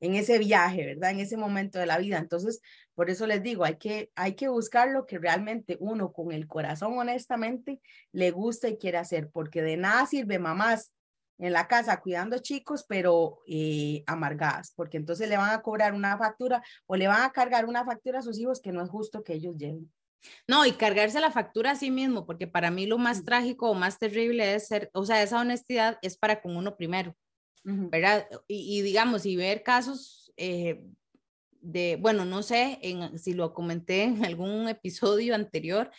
en 0.00 0.14
ese 0.14 0.38
viaje, 0.38 0.86
¿verdad? 0.86 1.10
En 1.10 1.20
ese 1.20 1.36
momento 1.36 1.78
de 1.78 1.86
la 1.86 1.98
vida. 1.98 2.18
Entonces, 2.18 2.60
por 2.94 3.10
eso 3.10 3.26
les 3.26 3.42
digo, 3.42 3.64
hay 3.64 3.76
que, 3.76 4.10
hay 4.14 4.34
que 4.34 4.48
buscar 4.48 4.90
lo 4.90 5.06
que 5.06 5.18
realmente 5.18 5.76
uno 5.80 6.12
con 6.12 6.32
el 6.32 6.46
corazón 6.46 6.98
honestamente 6.98 7.80
le 8.12 8.30
gusta 8.30 8.68
y 8.68 8.78
quiere 8.78 8.98
hacer, 8.98 9.30
porque 9.30 9.62
de 9.62 9.76
nada 9.76 10.06
sirve 10.06 10.38
mamás 10.38 10.92
en 11.38 11.52
la 11.52 11.68
casa 11.68 12.00
cuidando 12.00 12.38
chicos, 12.38 12.84
pero 12.88 13.40
eh, 13.46 14.02
amargadas, 14.06 14.72
porque 14.74 14.96
entonces 14.96 15.28
le 15.28 15.36
van 15.36 15.50
a 15.50 15.62
cobrar 15.62 15.94
una 15.94 16.16
factura 16.16 16.62
o 16.86 16.96
le 16.96 17.08
van 17.08 17.22
a 17.22 17.32
cargar 17.32 17.66
una 17.66 17.84
factura 17.84 18.20
a 18.20 18.22
sus 18.22 18.38
hijos 18.38 18.60
que 18.60 18.72
no 18.72 18.82
es 18.82 18.90
justo 18.90 19.22
que 19.22 19.34
ellos 19.34 19.56
lleven. 19.56 19.90
No, 20.48 20.64
y 20.66 20.72
cargarse 20.72 21.20
la 21.20 21.30
factura 21.30 21.72
a 21.72 21.76
sí 21.76 21.90
mismo, 21.90 22.26
porque 22.26 22.46
para 22.46 22.70
mí 22.70 22.86
lo 22.86 22.98
más 22.98 23.24
trágico 23.24 23.70
o 23.70 23.74
más 23.74 23.98
terrible 23.98 24.54
es 24.54 24.66
ser, 24.66 24.90
o 24.92 25.04
sea, 25.04 25.22
esa 25.22 25.40
honestidad 25.40 25.98
es 26.02 26.16
para 26.16 26.40
con 26.40 26.56
uno 26.56 26.76
primero, 26.76 27.14
¿verdad? 27.62 28.28
Y, 28.46 28.80
digamos, 28.82 29.26
y 29.26 29.36
ver 29.36 29.62
casos 29.62 30.32
eh, 30.36 30.82
de, 31.60 31.96
bueno, 32.00 32.24
no 32.24 32.42
sé 32.42 32.78
en, 32.82 33.18
si 33.18 33.34
lo 33.34 33.52
comenté 33.52 34.04
en 34.04 34.24
algún 34.24 34.68
episodio 34.68 35.34
anterior, 35.34 35.90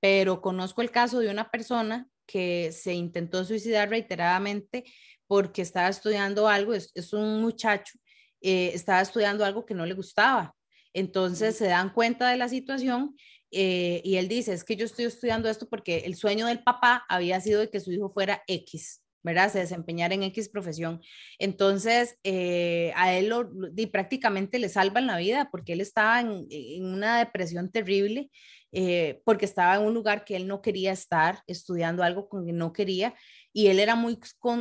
pero 0.00 0.40
conozco 0.40 0.82
el 0.82 0.90
caso 0.90 1.18
de 1.18 1.30
una 1.30 1.50
persona 1.50 2.08
que 2.26 2.72
se 2.72 2.94
intentó 2.94 3.44
suicidar 3.44 3.88
reiteradamente 3.88 4.84
porque 5.26 5.62
estaba 5.62 5.88
estudiando 5.88 6.48
algo, 6.48 6.74
es, 6.74 7.12
un 7.12 7.40
muchacho, 7.40 7.98
eh, 8.40 8.70
estaba 8.74 9.00
estudiando 9.00 9.44
algo 9.44 9.66
que 9.66 9.74
no 9.74 9.86
le 9.86 9.94
gustaba. 9.94 10.54
Entonces 10.92 11.56
se 11.56 11.66
dan 11.66 11.92
cuenta 11.92 12.30
de 12.30 12.36
la 12.36 12.48
situación 12.48 13.16
eh, 13.50 14.00
y 14.04 14.16
él 14.16 14.28
dice, 14.28 14.52
es 14.52 14.64
que 14.64 14.76
yo 14.76 14.86
estoy 14.86 15.06
estudiando 15.06 15.48
esto 15.48 15.68
porque 15.68 15.98
el 15.98 16.14
sueño 16.14 16.46
del 16.46 16.62
papá 16.62 17.04
había 17.08 17.40
sido 17.40 17.60
de 17.60 17.70
que 17.70 17.80
su 17.80 17.92
hijo 17.92 18.10
fuera 18.10 18.42
X, 18.46 19.02
¿verdad? 19.22 19.52
Se 19.52 19.58
desempeñara 19.58 20.14
en 20.14 20.22
X 20.24 20.48
profesión. 20.48 21.00
Entonces, 21.38 22.18
eh, 22.24 22.92
a 22.96 23.14
él 23.14 23.28
lo, 23.28 23.50
prácticamente 23.90 24.58
le 24.58 24.68
salvan 24.68 25.06
la 25.06 25.18
vida 25.18 25.48
porque 25.50 25.74
él 25.74 25.80
estaba 25.80 26.20
en, 26.20 26.46
en 26.50 26.84
una 26.86 27.18
depresión 27.18 27.70
terrible 27.70 28.30
eh, 28.78 29.22
porque 29.24 29.46
estaba 29.46 29.76
en 29.76 29.86
un 29.86 29.94
lugar 29.94 30.22
que 30.22 30.36
él 30.36 30.46
no 30.46 30.60
quería 30.60 30.92
estar, 30.92 31.42
estudiando 31.46 32.02
algo 32.02 32.28
con 32.28 32.44
que 32.44 32.52
no 32.52 32.74
quería, 32.74 33.14
y 33.50 33.68
él 33.68 33.80
era 33.80 33.94
muy 33.94 34.18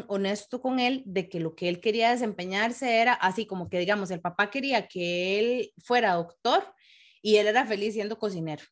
honesto 0.08 0.62
con 0.62 0.80
él 0.80 1.04
de 1.06 1.28
que 1.28 1.42
lo 1.42 1.54
que 1.54 1.68
él 1.68 1.82
quería 1.82 2.12
desempeñarse 2.12 3.02
era 3.02 3.12
así 3.14 3.46
como 3.46 3.68
que, 3.70 3.78
digamos, 3.78 4.12
el 4.12 4.22
papá 4.22 4.50
quería 4.50 4.88
que 4.88 5.40
él 5.40 5.74
fuera 5.84 6.14
doctor 6.14 6.64
y 7.22 7.36
él 7.36 7.48
era 7.48 7.66
feliz 7.66 7.94
siendo 7.94 8.18
cocinero. 8.18 8.64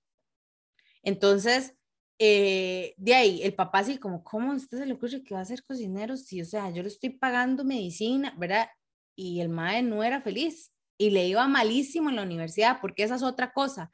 Entonces, 1.04 1.76
eh, 2.20 2.94
de 2.96 3.14
ahí, 3.14 3.44
el 3.44 3.54
papá 3.54 3.80
así 3.80 3.98
como, 3.98 4.24
¿cómo 4.24 4.54
a 4.54 4.56
usted 4.56 4.78
se 4.78 4.86
le 4.86 4.94
ocurre 4.94 5.24
que 5.26 5.36
va 5.36 5.42
a 5.42 5.46
ser 5.46 5.62
cocinero? 5.62 6.16
Sí, 6.16 6.42
o 6.42 6.46
sea, 6.46 6.70
yo 6.70 6.82
le 6.84 6.88
estoy 6.88 7.10
pagando 7.10 7.66
medicina, 7.66 8.34
¿verdad? 8.38 8.70
Y 9.14 9.42
el 9.42 9.50
mae 9.50 9.82
no 9.82 10.06
era 10.06 10.22
feliz 10.22 10.72
y 10.98 11.10
le 11.10 11.28
iba 11.28 11.46
malísimo 11.50 12.10
en 12.10 12.16
la 12.16 12.24
universidad, 12.24 12.80
porque 12.80 13.04
esa 13.04 13.16
es 13.16 13.24
otra 13.24 13.52
cosa 13.52 13.92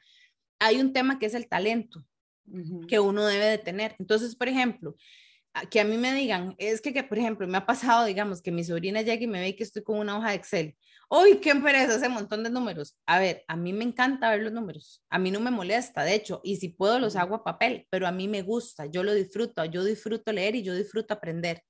hay 0.60 0.80
un 0.80 0.92
tema 0.92 1.18
que 1.18 1.26
es 1.26 1.34
el 1.34 1.48
talento 1.48 2.04
que 2.88 3.00
uno 3.00 3.26
debe 3.26 3.46
de 3.46 3.58
tener. 3.58 3.96
Entonces, 3.98 4.36
por 4.36 4.48
ejemplo, 4.48 4.96
que 5.70 5.80
a 5.80 5.84
mí 5.84 5.96
me 5.96 6.12
digan, 6.14 6.54
es 6.58 6.80
que, 6.80 6.92
que, 6.92 7.02
por 7.02 7.18
ejemplo, 7.18 7.46
me 7.48 7.58
ha 7.58 7.66
pasado, 7.66 8.04
digamos, 8.04 8.40
que 8.40 8.52
mi 8.52 8.62
sobrina 8.62 9.02
llegue 9.02 9.24
y 9.24 9.28
me 9.28 9.40
ve 9.40 9.56
que 9.56 9.64
estoy 9.64 9.82
con 9.82 9.98
una 9.98 10.16
hoja 10.18 10.30
de 10.30 10.36
Excel. 10.36 10.76
¡Uy, 11.08 11.38
qué 11.40 11.54
pereza 11.56 11.96
ese 11.96 12.08
montón 12.08 12.44
de 12.44 12.50
números! 12.50 12.96
A 13.06 13.18
ver, 13.18 13.44
a 13.48 13.56
mí 13.56 13.72
me 13.72 13.82
encanta 13.84 14.30
ver 14.30 14.42
los 14.42 14.52
números, 14.52 15.04
a 15.10 15.18
mí 15.18 15.32
no 15.32 15.40
me 15.40 15.50
molesta, 15.50 16.04
de 16.04 16.14
hecho, 16.14 16.40
y 16.44 16.56
si 16.56 16.68
puedo 16.68 17.00
los 17.00 17.16
hago 17.16 17.34
a 17.34 17.44
papel, 17.44 17.86
pero 17.90 18.06
a 18.06 18.12
mí 18.12 18.28
me 18.28 18.42
gusta, 18.42 18.86
yo 18.86 19.02
lo 19.02 19.12
disfruto, 19.12 19.64
yo 19.64 19.82
disfruto 19.82 20.32
leer 20.32 20.54
y 20.54 20.62
yo 20.62 20.72
disfruto 20.74 21.14
aprender. 21.14 21.64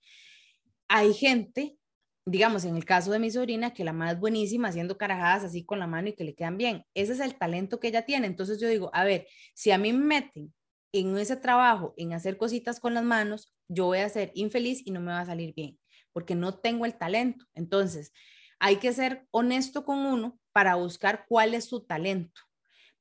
Hay 0.88 1.14
gente 1.14 1.78
digamos, 2.26 2.64
en 2.64 2.76
el 2.76 2.84
caso 2.84 3.10
de 3.12 3.18
mi 3.18 3.30
sobrina, 3.30 3.72
que 3.72 3.84
la 3.84 4.10
es 4.10 4.18
buenísima 4.18 4.68
haciendo 4.68 4.98
carajadas 4.98 5.44
así 5.44 5.64
con 5.64 5.78
la 5.78 5.86
mano 5.86 6.08
y 6.08 6.14
que 6.14 6.24
le 6.24 6.34
quedan 6.34 6.56
bien. 6.56 6.84
Ese 6.94 7.12
es 7.14 7.20
el 7.20 7.36
talento 7.36 7.80
que 7.80 7.88
ella 7.88 8.02
tiene. 8.02 8.26
Entonces 8.26 8.60
yo 8.60 8.68
digo, 8.68 8.90
a 8.92 9.04
ver, 9.04 9.26
si 9.54 9.70
a 9.70 9.78
mí 9.78 9.92
me 9.92 10.04
meten 10.04 10.54
en 10.92 11.16
ese 11.18 11.36
trabajo, 11.36 11.94
en 11.96 12.12
hacer 12.12 12.36
cositas 12.36 12.80
con 12.80 12.94
las 12.94 13.04
manos, 13.04 13.54
yo 13.68 13.86
voy 13.86 13.98
a 13.98 14.08
ser 14.08 14.32
infeliz 14.34 14.82
y 14.84 14.90
no 14.90 15.00
me 15.00 15.12
va 15.12 15.20
a 15.20 15.26
salir 15.26 15.54
bien, 15.54 15.78
porque 16.12 16.34
no 16.34 16.58
tengo 16.58 16.84
el 16.84 16.98
talento. 16.98 17.46
Entonces, 17.54 18.12
hay 18.58 18.76
que 18.76 18.92
ser 18.92 19.26
honesto 19.30 19.84
con 19.84 19.98
uno 19.98 20.38
para 20.52 20.74
buscar 20.74 21.24
cuál 21.28 21.54
es 21.54 21.66
su 21.66 21.86
talento 21.86 22.40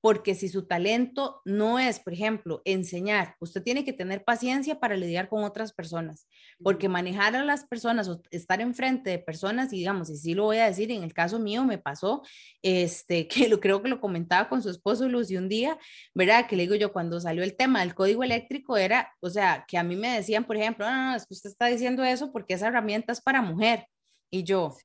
porque 0.01 0.35
si 0.35 0.47
su 0.47 0.65
talento 0.65 1.41
no 1.45 1.79
es, 1.79 1.99
por 1.99 2.13
ejemplo, 2.13 2.61
enseñar, 2.65 3.35
usted 3.39 3.61
tiene 3.61 3.83
que 3.83 3.93
tener 3.93 4.23
paciencia 4.23 4.79
para 4.79 4.95
lidiar 4.95 5.27
con 5.27 5.43
otras 5.43 5.73
personas, 5.73 6.27
porque 6.63 6.87
manejar 6.87 7.35
a 7.35 7.43
las 7.43 7.65
personas 7.65 8.07
o 8.07 8.21
estar 8.31 8.61
enfrente 8.61 9.09
de 9.09 9.19
personas, 9.19 9.73
y 9.73 9.77
digamos, 9.77 10.09
y 10.09 10.17
sí 10.17 10.33
lo 10.33 10.45
voy 10.45 10.57
a 10.57 10.67
decir, 10.67 10.91
en 10.91 11.03
el 11.03 11.13
caso 11.13 11.39
mío 11.39 11.65
me 11.65 11.77
pasó, 11.77 12.21
este, 12.61 13.27
que 13.27 13.49
lo 13.49 13.59
creo 13.59 13.81
que 13.81 13.89
lo 13.89 13.99
comentaba 13.99 14.47
con 14.47 14.61
su 14.61 14.69
esposo 14.69 15.09
Lucy 15.09 15.37
un 15.37 15.49
día, 15.49 15.77
¿verdad? 16.13 16.47
Que 16.47 16.55
le 16.55 16.63
digo 16.63 16.75
yo, 16.75 16.93
cuando 16.93 17.19
salió 17.19 17.43
el 17.43 17.55
tema 17.55 17.81
del 17.81 17.93
código 17.93 18.23
eléctrico, 18.23 18.77
era, 18.77 19.13
o 19.19 19.29
sea, 19.29 19.65
que 19.67 19.77
a 19.77 19.83
mí 19.83 19.95
me 19.95 20.15
decían, 20.15 20.45
por 20.45 20.55
ejemplo, 20.55 20.85
no, 20.89 21.11
no, 21.11 21.15
es 21.15 21.25
que 21.25 21.33
usted 21.33 21.49
está 21.49 21.67
diciendo 21.67 22.03
eso 22.03 22.31
porque 22.31 22.53
esa 22.53 22.67
herramienta 22.67 23.11
es 23.11 23.21
para 23.21 23.41
mujer. 23.41 23.85
Y 24.31 24.43
yo, 24.43 24.75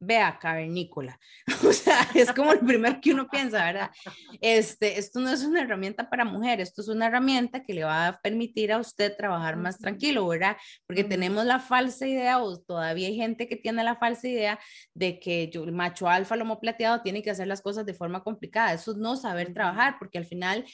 vea, 0.00 0.38
cavernícola. 0.38 1.18
O 1.68 1.72
sea, 1.72 2.08
es 2.14 2.32
como 2.32 2.52
el 2.52 2.60
primer 2.60 3.00
que 3.00 3.12
uno 3.12 3.28
piensa, 3.28 3.64
¿verdad? 3.64 3.90
Este, 4.40 4.98
esto 4.98 5.20
no 5.20 5.30
es 5.30 5.42
una 5.42 5.62
herramienta 5.62 6.08
para 6.08 6.24
mujeres, 6.24 6.68
esto 6.68 6.82
es 6.82 6.88
una 6.88 7.06
herramienta 7.06 7.62
que 7.62 7.74
le 7.74 7.84
va 7.84 8.08
a 8.08 8.20
permitir 8.20 8.72
a 8.72 8.78
usted 8.78 9.16
trabajar 9.16 9.56
más 9.56 9.78
tranquilo, 9.78 10.26
¿verdad? 10.26 10.56
Porque 10.86 11.04
tenemos 11.04 11.44
la 11.44 11.58
falsa 11.58 12.06
idea, 12.06 12.42
o 12.42 12.58
todavía 12.60 13.08
hay 13.08 13.16
gente 13.16 13.48
que 13.48 13.56
tiene 13.56 13.84
la 13.84 13.96
falsa 13.96 14.28
idea 14.28 14.58
de 14.94 15.18
que 15.18 15.50
yo, 15.50 15.64
el 15.64 15.72
macho 15.72 16.08
alfa, 16.08 16.36
lomo 16.36 16.60
plateado, 16.60 17.02
tiene 17.02 17.22
que 17.22 17.30
hacer 17.30 17.46
las 17.46 17.60
cosas 17.60 17.84
de 17.84 17.94
forma 17.94 18.22
complicada. 18.22 18.72
Eso 18.72 18.92
es 18.92 18.96
no 18.98 19.16
saber 19.16 19.52
trabajar, 19.52 19.96
porque 19.98 20.18
al 20.18 20.26
final 20.26 20.64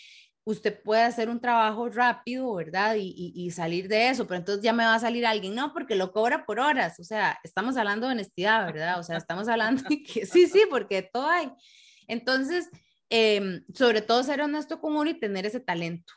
usted 0.44 0.82
puede 0.82 1.02
hacer 1.02 1.30
un 1.30 1.40
trabajo 1.40 1.88
rápido, 1.88 2.54
¿verdad? 2.54 2.96
Y, 2.96 3.32
y, 3.34 3.50
salir 3.50 3.88
de 3.88 4.10
eso, 4.10 4.26
pero 4.26 4.38
entonces 4.38 4.62
ya 4.62 4.72
me 4.72 4.84
va 4.84 4.94
a 4.94 5.00
salir 5.00 5.24
alguien, 5.24 5.54
no, 5.54 5.72
porque 5.72 5.96
lo 5.96 6.12
cobra 6.12 6.44
por 6.44 6.60
horas, 6.60 7.00
o 7.00 7.04
sea, 7.04 7.38
estamos 7.42 7.76
hablando 7.76 8.06
de 8.06 8.12
honestidad, 8.12 8.66
¿verdad? 8.66 9.00
O 9.00 9.02
sea, 9.02 9.16
estamos 9.16 9.48
hablando 9.48 9.82
de 9.88 10.02
que 10.02 10.26
sí, 10.26 10.46
sí, 10.46 10.62
porque 10.68 11.02
todo 11.02 11.28
hay. 11.28 11.50
Entonces, 12.08 12.68
em, 13.08 13.64
sobre 13.74 14.02
todo 14.02 14.22
ser 14.22 14.42
honesto 14.42 14.80
con 14.80 14.96
uno 14.96 15.10
y 15.10 15.18
tener 15.18 15.46
ese 15.46 15.60
talento. 15.60 16.12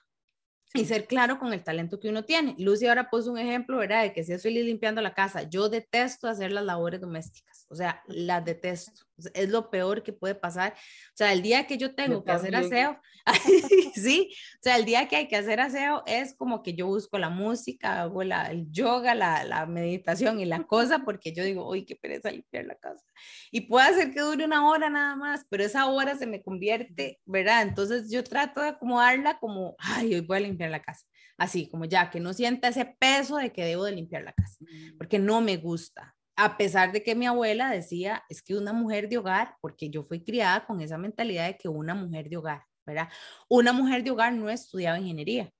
Y 0.74 0.84
ser 0.84 1.08
claro 1.08 1.40
con 1.40 1.54
el 1.54 1.64
talento 1.64 2.00
que 2.00 2.10
uno 2.10 2.26
tiene. 2.26 2.54
Lucy 2.60 2.88
ahora 2.88 3.10
puso 3.10 3.32
un 3.32 3.38
ejemplo, 3.38 3.78
¿verdad? 3.78 4.04
De 4.04 4.14
que 4.14 4.24
si 4.24 4.34
estoy 4.34 4.54
limpiando 4.54 5.02
la 5.02 5.14
casa, 5.14 5.44
yo 5.44 5.70
detesto 5.70 6.28
hacer 6.28 6.52
las 6.52 6.66
labores 6.66 7.00
domésticas, 7.00 7.57
o 7.70 7.76
sea, 7.76 8.04
las 8.08 8.44
detesto 8.44 9.08
es 9.34 9.50
lo 9.50 9.70
peor 9.70 10.04
que 10.04 10.14
puede 10.14 10.36
pasar. 10.36 10.74
O 10.74 11.18
sea, 11.18 11.34
el 11.34 11.42
día 11.42 11.66
que 11.66 11.78
yo 11.78 11.96
tengo 11.96 12.24
que 12.24 12.32
hacer 12.32 12.56
aseo, 12.56 13.00
sí, 13.96 14.30
o 14.32 14.64
sea, 14.64 14.78
el 14.78 14.86
día 14.86 15.08
que 15.08 15.16
hay 15.16 15.28
que 15.28 15.36
hacer 15.36 15.60
aseo 15.60 16.04
es 16.06 16.36
como 16.36 16.62
que 16.62 16.74
yo 16.74 16.88
busco 16.88 17.18
la 17.18 17.30
música, 17.30 18.02
hago 18.02 18.24
la, 18.24 18.52
el 18.52 18.72
yoga, 18.72 19.16
la, 19.16 19.44
la 19.44 19.66
meditación 19.66 20.40
y 20.40 20.46
la 20.46 20.64
cosa, 20.64 21.00
porque 21.00 21.34
yo 21.34 21.44
digo, 21.44 21.68
uy, 21.68 21.86
qué 21.86 21.96
pereza 21.96 22.32
limpiar 22.32 22.66
la 22.66 22.76
casa. 22.76 23.04
Y 23.52 23.62
puede 23.62 23.88
hacer 23.88 24.14
que 24.14 24.22
dure 24.22 24.46
una 24.46 24.68
hora 24.70 24.90
nada 24.90 25.16
más, 25.16 25.46
pero 25.50 25.64
esa 25.64 25.88
hora 25.88 26.16
se 26.16 26.28
me 26.28 26.44
convierte, 26.44 27.20
¿verdad? 27.26 27.64
Entonces 27.64 28.12
yo 28.12 28.24
trato 28.24 28.62
de 28.62 28.70
acomodarla 28.70 29.40
como, 29.40 29.76
ay, 29.80 30.14
hoy 30.14 30.22
voy 30.22 30.38
a 30.38 30.42
limpiar 30.42 30.70
la 30.70 30.82
casa. 30.82 31.06
Así, 31.38 31.70
como 31.70 31.86
ya, 31.86 32.10
que 32.10 32.20
no 32.20 32.34
sienta 32.34 32.68
ese 32.68 32.86
peso 33.00 33.38
de 33.38 33.52
que 33.52 33.64
debo 33.64 33.86
de 33.86 33.92
limpiar 33.92 34.24
la 34.24 34.34
casa, 34.34 34.58
mm. 34.60 34.98
porque 34.98 35.20
no 35.20 35.42
me 35.42 35.58
gusta 35.58 36.17
a 36.38 36.56
pesar 36.56 36.92
de 36.92 37.04
que 37.04 37.16
mi 37.16 37.26
abuela 37.26 37.72
decía, 37.72 38.24
es 38.30 38.44
que 38.44 38.56
una 38.56 38.72
mujer 38.72 39.10
de 39.10 39.18
hogar, 39.18 39.56
porque 39.60 39.90
yo 39.90 40.04
fui 40.04 40.24
criada 40.24 40.66
con 40.68 40.80
esa 40.82 40.98
mentalidad 40.98 41.48
de 41.48 41.58
que 41.58 41.68
una 41.68 41.96
mujer 41.96 42.30
de 42.30 42.38
hogar, 42.38 42.64
¿verdad? 42.86 43.10
Una 43.50 43.74
mujer 43.74 44.04
de 44.04 44.12
hogar 44.12 44.34
no 44.34 44.48
estudiaba 44.50 45.00
ingeniería. 45.00 45.52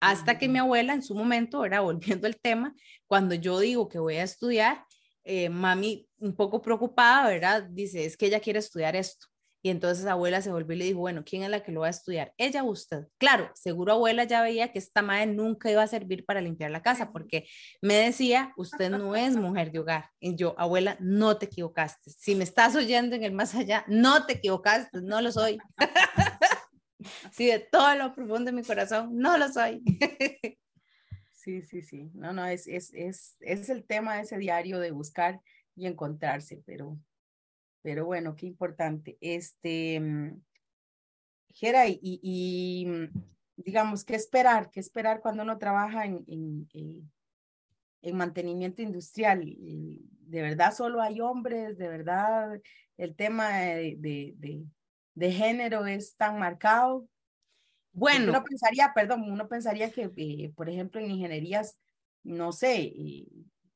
Hasta 0.00 0.38
que 0.38 0.48
mi 0.48 0.58
abuela 0.58 0.94
en 0.94 1.02
su 1.02 1.16
momento, 1.16 1.60
¿verdad? 1.60 1.82
Volviendo 1.82 2.28
al 2.28 2.38
tema, 2.40 2.72
cuando 3.08 3.34
yo 3.34 3.58
digo 3.58 3.88
que 3.88 3.98
voy 3.98 4.14
a 4.14 4.22
estudiar, 4.22 4.84
eh, 5.24 5.48
mami 5.48 6.08
un 6.18 6.36
poco 6.36 6.62
preocupada, 6.62 7.28
¿verdad? 7.28 7.64
Dice, 7.68 8.04
es 8.04 8.16
que 8.16 8.26
ella 8.26 8.40
quiere 8.40 8.60
estudiar 8.60 8.94
esto. 8.94 9.26
Y 9.64 9.70
entonces 9.70 10.06
abuela 10.06 10.42
se 10.42 10.50
volvió 10.50 10.74
y 10.74 10.78
le 10.78 10.84
dijo, 10.86 10.98
bueno, 10.98 11.22
¿quién 11.24 11.44
es 11.44 11.50
la 11.50 11.62
que 11.62 11.70
lo 11.70 11.82
va 11.82 11.86
a 11.86 11.90
estudiar? 11.90 12.34
Ella 12.36 12.64
o 12.64 12.70
usted. 12.70 13.06
Claro, 13.16 13.48
seguro 13.54 13.92
abuela 13.92 14.24
ya 14.24 14.42
veía 14.42 14.72
que 14.72 14.80
esta 14.80 15.02
madre 15.02 15.26
nunca 15.26 15.70
iba 15.70 15.82
a 15.82 15.86
servir 15.86 16.24
para 16.24 16.40
limpiar 16.40 16.72
la 16.72 16.82
casa, 16.82 17.10
porque 17.10 17.46
me 17.80 17.94
decía, 17.94 18.52
usted 18.56 18.90
no 18.90 19.14
es 19.14 19.36
mujer 19.36 19.70
de 19.70 19.78
hogar. 19.78 20.10
Y 20.18 20.34
yo, 20.34 20.56
abuela, 20.58 20.96
no 20.98 21.38
te 21.38 21.46
equivocaste. 21.46 22.10
Si 22.10 22.34
me 22.34 22.42
estás 22.42 22.74
oyendo 22.74 23.14
en 23.14 23.22
el 23.22 23.32
más 23.32 23.54
allá, 23.54 23.84
no 23.86 24.26
te 24.26 24.34
equivocaste, 24.34 25.00
no 25.00 25.20
lo 25.20 25.30
soy. 25.30 25.58
sí, 27.32 27.46
de 27.46 27.60
todo 27.60 27.94
lo 27.94 28.12
profundo 28.12 28.46
de 28.46 28.52
mi 28.52 28.64
corazón, 28.64 29.16
no 29.16 29.38
lo 29.38 29.48
soy. 29.48 29.80
sí, 31.32 31.62
sí, 31.62 31.82
sí. 31.82 32.10
No, 32.14 32.32
no, 32.32 32.46
es, 32.46 32.66
es, 32.66 32.92
es, 32.94 33.36
es 33.38 33.68
el 33.68 33.84
tema 33.84 34.16
de 34.16 34.22
ese 34.22 34.38
diario 34.38 34.80
de 34.80 34.90
buscar 34.90 35.40
y 35.76 35.86
encontrarse, 35.86 36.62
pero 36.66 36.98
pero 37.82 38.06
bueno, 38.06 38.34
qué 38.36 38.46
importante. 38.46 39.18
Este, 39.20 40.00
mm, 40.00 40.40
Gera, 41.48 41.86
y, 41.88 41.98
y, 42.02 42.86
mm, 42.86 43.08
digamos, 43.56 44.04
¿qué 44.04 44.14
esperar? 44.14 44.70
¿Qué 44.70 44.80
esperar 44.80 45.20
cuando 45.20 45.42
uno 45.42 45.58
trabaja 45.58 46.06
en, 46.06 46.24
en, 46.26 47.12
en 48.02 48.16
mantenimiento 48.16 48.82
industrial? 48.82 49.44
¿De 49.44 50.42
verdad 50.42 50.74
solo 50.74 51.02
hay 51.02 51.20
hombres? 51.20 51.76
¿De 51.76 51.88
verdad 51.88 52.60
el 52.96 53.14
tema 53.14 53.58
de, 53.58 53.96
de, 53.98 54.64
de, 55.14 55.32
género 55.32 55.86
es 55.86 56.16
tan 56.16 56.38
marcado? 56.38 57.06
Bueno. 57.92 58.30
Uno 58.30 58.42
pensaría, 58.44 58.92
perdón, 58.94 59.30
uno 59.30 59.48
pensaría 59.48 59.90
que, 59.90 60.10
eh, 60.16 60.52
por 60.56 60.70
ejemplo, 60.70 61.00
en 61.00 61.10
ingenierías, 61.10 61.78
no 62.22 62.52
sé, 62.52 62.76
eh, 62.76 63.26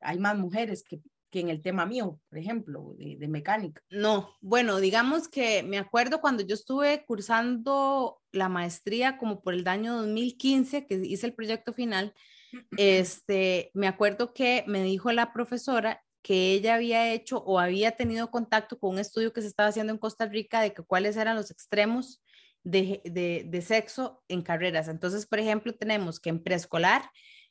hay 0.00 0.18
más 0.18 0.38
mujeres 0.38 0.82
que, 0.82 1.00
que 1.30 1.40
en 1.40 1.48
el 1.48 1.62
tema 1.62 1.86
mío, 1.86 2.20
por 2.28 2.38
ejemplo, 2.38 2.94
de, 2.98 3.28
mecánica. 3.28 3.82
No, 3.90 4.36
bueno, 4.40 4.78
digamos 4.78 5.28
que 5.28 5.62
me 5.62 5.78
acuerdo 5.78 6.20
cuando 6.20 6.42
yo 6.42 6.54
estuve 6.54 7.04
cursando 7.06 8.20
la 8.32 8.48
maestría 8.48 9.18
como 9.18 9.42
por 9.42 9.54
el 9.54 9.66
año 9.66 9.96
2015, 9.96 10.86
que 10.86 10.94
hice 10.94 11.26
el 11.26 11.34
proyecto 11.34 11.72
final, 11.72 12.14
este, 12.78 13.70
me 13.74 13.88
acuerdo 13.88 14.32
que 14.32 14.64
me 14.66 14.82
dijo 14.82 15.12
la 15.12 15.32
profesora 15.32 16.02
que 16.22 16.52
ella 16.52 16.74
había 16.74 17.12
hecho 17.12 17.38
o 17.38 17.60
había 17.60 17.92
tenido 17.92 18.30
contacto 18.30 18.78
con 18.78 18.94
un 18.94 18.98
estudio 18.98 19.32
que 19.32 19.42
se 19.42 19.48
estaba 19.48 19.68
haciendo 19.68 19.92
en 19.92 19.98
Costa 19.98 20.26
Rica 20.26 20.60
de 20.60 20.72
que 20.74 20.82
cuáles 20.82 21.16
eran 21.16 21.36
los 21.36 21.52
extremos 21.52 22.20
de, 22.64 23.00
de, 23.04 23.44
de 23.46 23.62
sexo 23.62 24.24
en 24.26 24.42
carreras. 24.42 24.88
Entonces, 24.88 25.24
por 25.24 25.38
ejemplo, 25.38 25.72
tenemos 25.72 26.18
que 26.18 26.30
en 26.30 26.42
preescolar, 26.42 27.08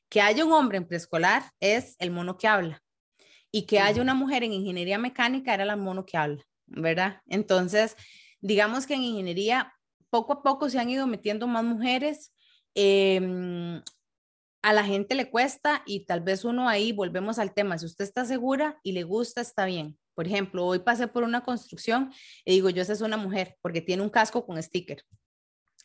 que 0.09 0.21
haya 0.21 0.45
un 0.45 0.51
hombre 0.51 0.77
en 0.77 0.87
preescolar 0.87 1.43
es 1.61 1.95
el 1.99 2.11
mono 2.11 2.37
que 2.37 2.47
habla 2.47 2.84
y 3.55 3.61
que 3.61 3.79
haya 3.79 4.01
una 4.01 4.13
mujer 4.13 4.43
en 4.43 4.51
ingeniería 4.51 4.97
mecánica 4.97 5.53
era 5.53 5.63
la 5.63 5.77
mono 5.77 6.05
que 6.05 6.17
habla, 6.17 6.43
¿verdad? 6.65 7.21
Entonces, 7.25 7.95
digamos 8.41 8.85
que 8.85 8.95
en 8.95 9.03
ingeniería 9.03 9.73
poco 10.09 10.33
a 10.33 10.43
poco 10.43 10.69
se 10.69 10.77
han 10.77 10.89
ido 10.89 11.07
metiendo 11.07 11.47
más 11.47 11.63
mujeres. 11.63 12.33
Em, 12.75 13.81
a 14.61 14.73
la 14.73 14.83
gente 14.83 15.15
le 15.15 15.29
cuesta 15.29 15.83
y 15.85 16.05
tal 16.05 16.19
vez 16.19 16.43
uno 16.43 16.67
ahí 16.67 16.91
volvemos 16.91 17.39
al 17.39 17.53
tema, 17.53 17.77
si 17.77 17.85
usted 17.85 18.03
está 18.03 18.25
segura 18.25 18.77
y 18.83 18.91
le 18.91 19.03
gusta, 19.03 19.39
está 19.39 19.63
bien. 19.65 19.97
Por 20.15 20.27
ejemplo, 20.27 20.65
hoy 20.65 20.79
pasé 20.79 21.07
por 21.07 21.23
una 21.23 21.41
construcción 21.41 22.11
y 22.43 22.55
digo, 22.55 22.69
yo 22.69 22.81
esa 22.81 22.91
es 22.91 22.99
una 22.99 23.15
mujer 23.15 23.55
porque 23.61 23.79
tiene 23.79 24.03
un 24.03 24.09
casco 24.09 24.45
con 24.45 24.61
sticker. 24.61 25.01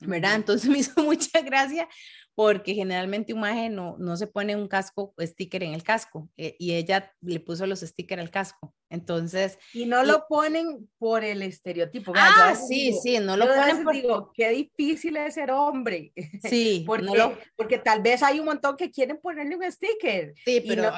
¿verdad? 0.01 0.35
Entonces 0.37 0.69
me 0.71 0.79
hizo 0.79 1.03
mucha 1.03 1.41
gracia 1.43 1.89
porque 2.35 2.75
generalmente 2.75 3.35
un 3.35 3.41
maje 3.41 3.69
no, 3.69 3.97
no 3.99 4.17
se 4.17 4.27
pone 4.27 4.57
un 4.57 4.69
casco, 4.69 5.15
sticker 5.21 5.63
en 5.63 5.75
el 5.75 5.83
casco, 5.83 6.29
eh, 6.37 6.57
y 6.59 6.75
ella 6.75 7.13
le 7.21 7.41
puso 7.41 7.67
los 7.67 7.81
stickers 7.81 8.23
al 8.23 8.31
casco. 8.31 8.75
Entonces. 8.89 9.59
Y 9.73 9.87
no 9.87 10.03
lo 10.03 10.27
ponen 10.27 10.91
por 10.99 11.23
el 11.23 11.43
estereotipo. 11.43 12.13
Ah, 12.17 12.57
sí, 12.57 12.93
sí, 13.01 13.19
no 13.21 13.37
lo 13.37 13.47
ponen 13.47 13.85
por. 13.85 13.95
Digo, 13.95 14.33
qué 14.35 14.51
difícil 14.51 15.17
es 15.17 15.35
ser 15.35 15.51
hombre. 15.51 16.13
Sí, 16.51 16.85
porque, 16.87 17.37
porque 17.55 17.79
tal 17.79 18.03
vez 18.03 18.23
hay 18.23 18.41
un 18.41 18.47
montón 18.47 18.77
que 18.77 18.91
quieren 18.91 19.21
ponerle 19.21 19.57
un 19.57 19.71
sticker. 19.71 20.35
Sí, 20.45 20.65
pero. 20.67 20.93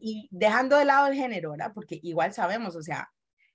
Y, 0.00 0.28
dejando 0.30 0.76
de 0.78 0.84
lado 0.84 1.08
el 1.08 1.14
género, 1.14 1.50
¿verdad? 1.50 1.72
Porque 1.74 2.00
igual 2.02 2.32
sabemos, 2.32 2.74
o 2.76 2.82
sea, 2.82 3.10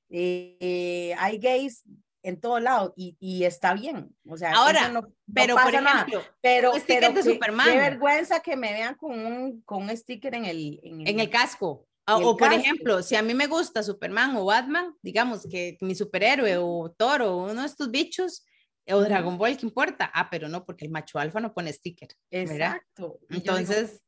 eh, 0.09 1.15
hay 1.17 1.39
gays 1.39 1.83
en 2.23 2.39
todo 2.39 2.59
lado 2.59 2.93
y, 2.95 3.17
y, 3.19 3.43
está 3.43 3.73
bien. 3.73 4.15
O 4.27 4.37
sea, 4.37 4.53
ahora, 4.53 4.89
no, 4.89 5.07
pero 5.33 5.55
por 5.55 5.73
ejemplo, 5.73 6.21
pero, 6.41 6.71
pero 6.87 7.13
de 7.13 7.23
Superman. 7.23 7.69
Qué 7.69 7.77
vergüenza 7.77 8.39
que 8.39 8.55
me 8.55 8.73
vean 8.73 8.95
con 8.95 9.25
un, 9.25 9.61
con 9.61 9.83
un 9.83 9.95
sticker 9.95 10.35
en 10.35 10.45
el, 10.45 10.79
en 10.83 11.19
el, 11.19 11.29
casco. 11.29 11.87
O, 12.07 12.35
por 12.35 12.51
ejemplo, 12.51 13.01
si 13.03 13.15
a 13.15 13.21
mí 13.21 13.33
me 13.33 13.47
gusta 13.47 13.83
Superman 13.83 14.35
o 14.35 14.45
Batman, 14.45 14.93
digamos 15.01 15.47
que 15.49 15.77
mi 15.81 15.95
superhéroe 15.95 16.57
o 16.57 16.93
Thor 16.97 17.21
o 17.21 17.37
uno 17.43 17.61
de 17.61 17.67
estos 17.67 17.89
bichos, 17.89 18.45
o 18.87 18.99
Dragon 19.01 19.37
Ball, 19.37 19.57
¿qué 19.57 19.65
importa? 19.65 20.11
Ah, 20.13 20.29
pero 20.29 20.49
no, 20.49 20.65
porque 20.65 20.85
el 20.85 20.91
macho 20.91 21.19
alfa 21.19 21.39
no 21.39 21.53
pone 21.53 21.71
sticker. 21.71 22.09
Exacto. 22.29 23.19
Entonces, 23.29 24.01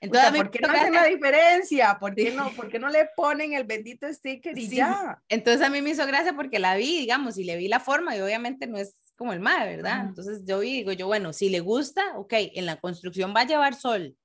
entonces, 0.00 0.32
¿por 0.32 0.50
qué 0.50 0.60
no 0.60 0.68
hacen 0.68 0.94
la 0.94 1.04
diferencia? 1.04 1.96
¿Por 1.98 2.14
qué, 2.14 2.30
no, 2.32 2.50
¿Por 2.56 2.68
qué 2.68 2.78
no 2.78 2.88
le 2.88 3.08
ponen 3.16 3.52
el 3.52 3.64
bendito 3.64 4.12
sticker 4.12 4.56
y 4.58 4.68
ya? 4.68 5.22
Entonces 5.28 5.66
a 5.66 5.70
mí 5.70 5.82
me 5.82 5.90
hizo 5.90 6.06
gracia 6.06 6.34
porque 6.34 6.58
la 6.58 6.76
vi, 6.76 7.00
digamos, 7.00 7.38
y 7.38 7.44
le 7.44 7.56
vi 7.56 7.68
la 7.68 7.80
forma 7.80 8.16
y 8.16 8.20
obviamente 8.20 8.66
no 8.66 8.78
es 8.78 8.96
como 9.16 9.32
el 9.32 9.40
mar, 9.40 9.66
¿verdad? 9.66 10.06
Entonces 10.06 10.44
yo 10.44 10.60
vi, 10.60 10.72
digo 10.74 10.92
yo, 10.92 11.06
bueno, 11.08 11.32
si 11.32 11.48
le 11.48 11.60
gusta, 11.60 12.02
ok, 12.16 12.32
en 12.54 12.66
la 12.66 12.76
construcción 12.76 13.34
va 13.34 13.40
a 13.40 13.46
llevar 13.46 13.74
sol, 13.74 14.16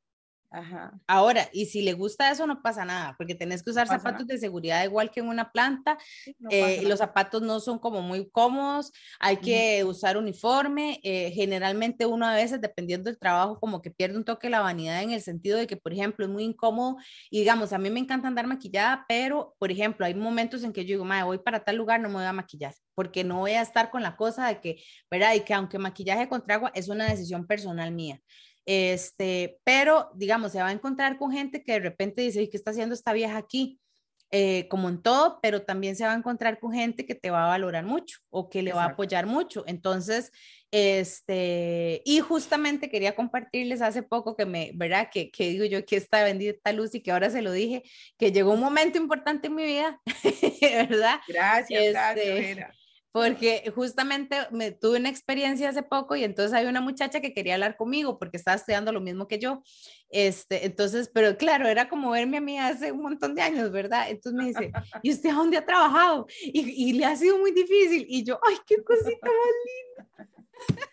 Ahora, 1.07 1.49
y 1.51 1.65
si 1.65 1.81
le 1.81 1.93
gusta 1.93 2.29
eso, 2.29 2.45
no 2.45 2.61
pasa 2.61 2.85
nada, 2.85 3.15
porque 3.17 3.33
tenés 3.33 3.63
que 3.63 3.71
usar 3.71 3.87
zapatos 3.87 4.27
de 4.27 4.37
seguridad 4.37 4.83
igual 4.83 5.09
que 5.09 5.19
en 5.19 5.27
una 5.27 5.51
planta. 5.51 5.97
Eh, 6.49 6.83
los 6.83 6.99
zapatos 6.99 7.41
no 7.41 7.59
son 7.59 7.79
como 7.79 8.01
muy 8.01 8.29
cómodos, 8.29 8.91
hay 9.19 9.37
que 9.37 9.83
usar 9.83 10.15
uniforme. 10.15 10.99
Eh, 11.03 11.31
generalmente 11.31 12.05
uno 12.05 12.27
a 12.27 12.35
veces, 12.35 12.61
dependiendo 12.61 13.09
del 13.09 13.17
trabajo, 13.17 13.59
como 13.59 13.81
que 13.81 13.89
pierde 13.89 14.17
un 14.17 14.25
toque 14.25 14.49
la 14.49 14.59
vanidad 14.59 15.01
en 15.01 15.11
el 15.11 15.21
sentido 15.21 15.57
de 15.57 15.65
que, 15.65 15.77
por 15.77 15.91
ejemplo, 15.91 16.25
es 16.25 16.31
muy 16.31 16.43
incómodo. 16.43 16.97
Y 17.31 17.39
digamos, 17.39 17.73
a 17.73 17.79
mí 17.79 17.89
me 17.89 17.99
encanta 17.99 18.27
andar 18.27 18.45
maquillada, 18.45 19.05
pero, 19.07 19.55
por 19.57 19.71
ejemplo, 19.71 20.05
hay 20.05 20.13
momentos 20.13 20.63
en 20.63 20.71
que 20.71 20.85
yo 20.85 20.89
digo, 20.89 21.05
madre, 21.05 21.23
voy 21.23 21.39
para 21.39 21.63
tal 21.63 21.77
lugar, 21.77 21.99
no 21.99 22.09
me 22.09 22.15
voy 22.15 22.25
a 22.25 22.33
maquillar, 22.33 22.75
porque 22.93 23.23
no 23.23 23.39
voy 23.39 23.51
a 23.51 23.61
estar 23.61 23.89
con 23.89 24.03
la 24.03 24.15
cosa 24.15 24.47
de 24.47 24.61
que, 24.61 24.83
¿verdad? 25.09 25.33
Y 25.33 25.41
que 25.41 25.53
aunque 25.53 25.79
maquillaje 25.79 26.29
contra 26.29 26.55
agua 26.55 26.71
es 26.75 26.89
una 26.89 27.09
decisión 27.09 27.47
personal 27.47 27.91
mía. 27.91 28.19
Este, 28.65 29.60
pero 29.63 30.10
digamos, 30.15 30.52
se 30.52 30.62
va 30.62 30.69
a 30.69 30.73
encontrar 30.73 31.17
con 31.17 31.32
gente 31.32 31.63
que 31.63 31.73
de 31.73 31.80
repente 31.80 32.21
dice, 32.21 32.41
¿y 32.41 32.49
qué 32.49 32.58
está 32.58 32.71
haciendo 32.71 32.95
esta 32.95 33.13
vieja 33.13 33.38
aquí? 33.38 33.80
eh, 34.36 34.67
como 34.67 34.89
en 34.89 34.99
todo, 34.99 35.38
pero 35.43 35.62
también 35.62 35.95
se 35.95 36.06
va 36.06 36.13
a 36.13 36.17
encontrar 36.17 36.60
con 36.60 36.73
gente 36.73 37.06
que 37.06 37.13
te 37.13 37.30
va 37.30 37.45
a 37.45 37.49
valorar 37.49 37.86
mucho 37.86 38.17
o 38.32 38.49
que 38.49 38.63
le 38.63 38.73
va 38.73 38.86
a 38.86 38.88
apoyar 38.88 39.28
mucho. 39.28 39.63
Entonces, 39.67 40.32
este, 40.71 42.02
y 42.04 42.19
justamente 42.19 42.89
quería 42.89 43.13
compartirles 43.13 43.84
hace 43.84 44.02
poco 44.02 44.36
que 44.36 44.47
me, 44.47 44.71
¿verdad? 44.73 45.10
Que, 45.13 45.30
que 45.30 45.49
digo 45.49 45.65
yo 45.65 45.86
que 45.86 45.97
esta 45.97 46.23
bendita 46.23 46.73
luz 46.73 46.95
y 46.95 47.02
que 47.02 47.12
ahora 47.12 47.30
se 47.30 47.43
lo 47.43 47.52
dije, 47.52 47.84
que 48.17 48.32
llegó 48.32 48.54
un 48.54 48.60
momento 48.60 48.97
importante 48.97 49.49
en 49.49 49.56
mi 49.56 49.65
vida, 49.65 50.02
¿verdad? 50.89 51.19
Gracias, 51.28 51.91
gracias. 51.91 52.26
Este, 52.26 52.67
porque 53.13 53.71
justamente 53.76 54.36
me 54.49 54.71
tuve 54.71 54.97
una 54.97 55.10
experiencia 55.10 55.69
hace 55.69 55.84
poco 55.84 56.15
y 56.15 56.23
entonces 56.23 56.52
hay 56.52 56.65
una 56.65 56.82
muchacha 56.82 57.21
que 57.21 57.32
quería 57.32 57.54
hablar 57.54 57.78
conmigo 57.78 58.17
porque 58.17 58.38
estaba 58.38 58.58
estudiando 58.58 58.91
lo 58.91 59.02
mismo 59.02 59.28
que 59.28 59.38
yo. 59.38 59.62
Este, 60.10 60.65
entonces, 60.65 61.12
pero 61.13 61.38
claro, 61.38 61.67
era 61.67 61.88
como 61.88 62.10
verme 62.10 62.38
a 62.38 62.41
mí 62.41 62.58
hace 62.58 62.91
un 62.91 63.04
montón 63.04 63.36
de 63.36 63.43
años, 63.43 63.71
¿verdad? 63.71 64.10
Entonces 64.10 64.34
me 64.34 64.47
dice, 64.47 64.71
¿y 65.04 65.12
usted 65.12 65.30
a 65.30 65.36
dónde 65.36 65.58
ha 65.58 65.65
trabajado? 65.65 66.26
Y, 66.41 66.89
y 66.89 66.93
le 66.93 67.06
ha 67.06 67.15
sido 67.15 67.38
muy 67.38 67.52
difícil. 67.52 68.04
Y 68.10 68.23
yo, 68.23 68.39
ay, 68.47 68.56
qué 68.65 68.84
cosita 68.84 69.28
más 69.28 69.54
linda. 69.67 70.89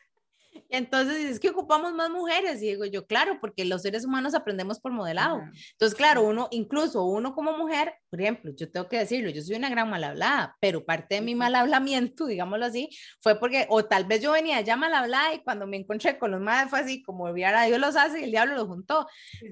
Entonces 0.71 1.19
es 1.25 1.41
que 1.41 1.51
ocupamos 1.51 1.93
más 1.95 2.11
mujeres 2.11 2.63
y 2.63 2.69
digo 2.69 2.85
yo, 2.85 3.07
claro, 3.07 3.39
porque 3.41 3.65
los 3.65 3.83
seres 3.83 4.05
humanos 4.05 4.35
aprendemos 4.35 4.79
por 4.79 4.93
modelado. 4.93 5.43
Entonces, 5.73 5.97
claro, 5.97 6.23
uno, 6.23 6.49
incluso 6.53 7.05
uno 7.05 7.35
como 7.35 7.57
mujer, 7.57 7.95
por 8.09 8.21
ejemplo, 8.21 8.53
yo 8.55 8.71
tengo 8.71 8.89
que 8.89 8.99
decirlo, 8.99 9.31
yo 9.31 9.43
soy 9.43 9.57
una 9.57 9.69
gran 9.69 9.91
mal 9.91 10.05
hablada, 10.05 10.57
pero 10.61 10.85
parte 10.85 11.17
de 11.17 11.21
mi 11.21 11.35
mal 11.35 11.55
hablamiento, 11.57 12.27
digámoslo 12.27 12.67
así, 12.67 12.89
fue 13.21 13.39
porque, 13.39 13.67
o 13.69 13.85
tal 13.85 14.05
vez 14.05 14.23
yo 14.23 14.33
venía 14.33 14.61
ya 14.61 14.77
mal 14.77 14.95
hablada 14.95 15.35
y 15.35 15.41
cuando 15.41 15.67
me 15.67 15.77
encontré 15.77 16.19
con 16.19 16.31
los 16.31 16.41
madres 16.41 16.71
fue 16.71 16.81
así, 16.81 17.03
como 17.03 17.27
a 17.27 17.33
Dios 17.33 17.81
los 17.81 17.97
hace 17.97 18.21
y 18.21 18.25
el 18.25 18.31
diablo 18.31 18.55
los 18.55 18.67
juntó. 18.67 19.07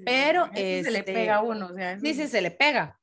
pero... 0.05 0.47
se 0.55 0.91
le 0.91 0.99
este, 1.01 1.13
pega 1.13 1.37
a 1.37 1.43
uno, 1.43 1.67
o 1.67 1.75
sea, 1.75 1.99
sí, 1.99 2.15
sí, 2.15 2.29
se 2.29 2.41
le 2.41 2.51
pega. 2.51 2.99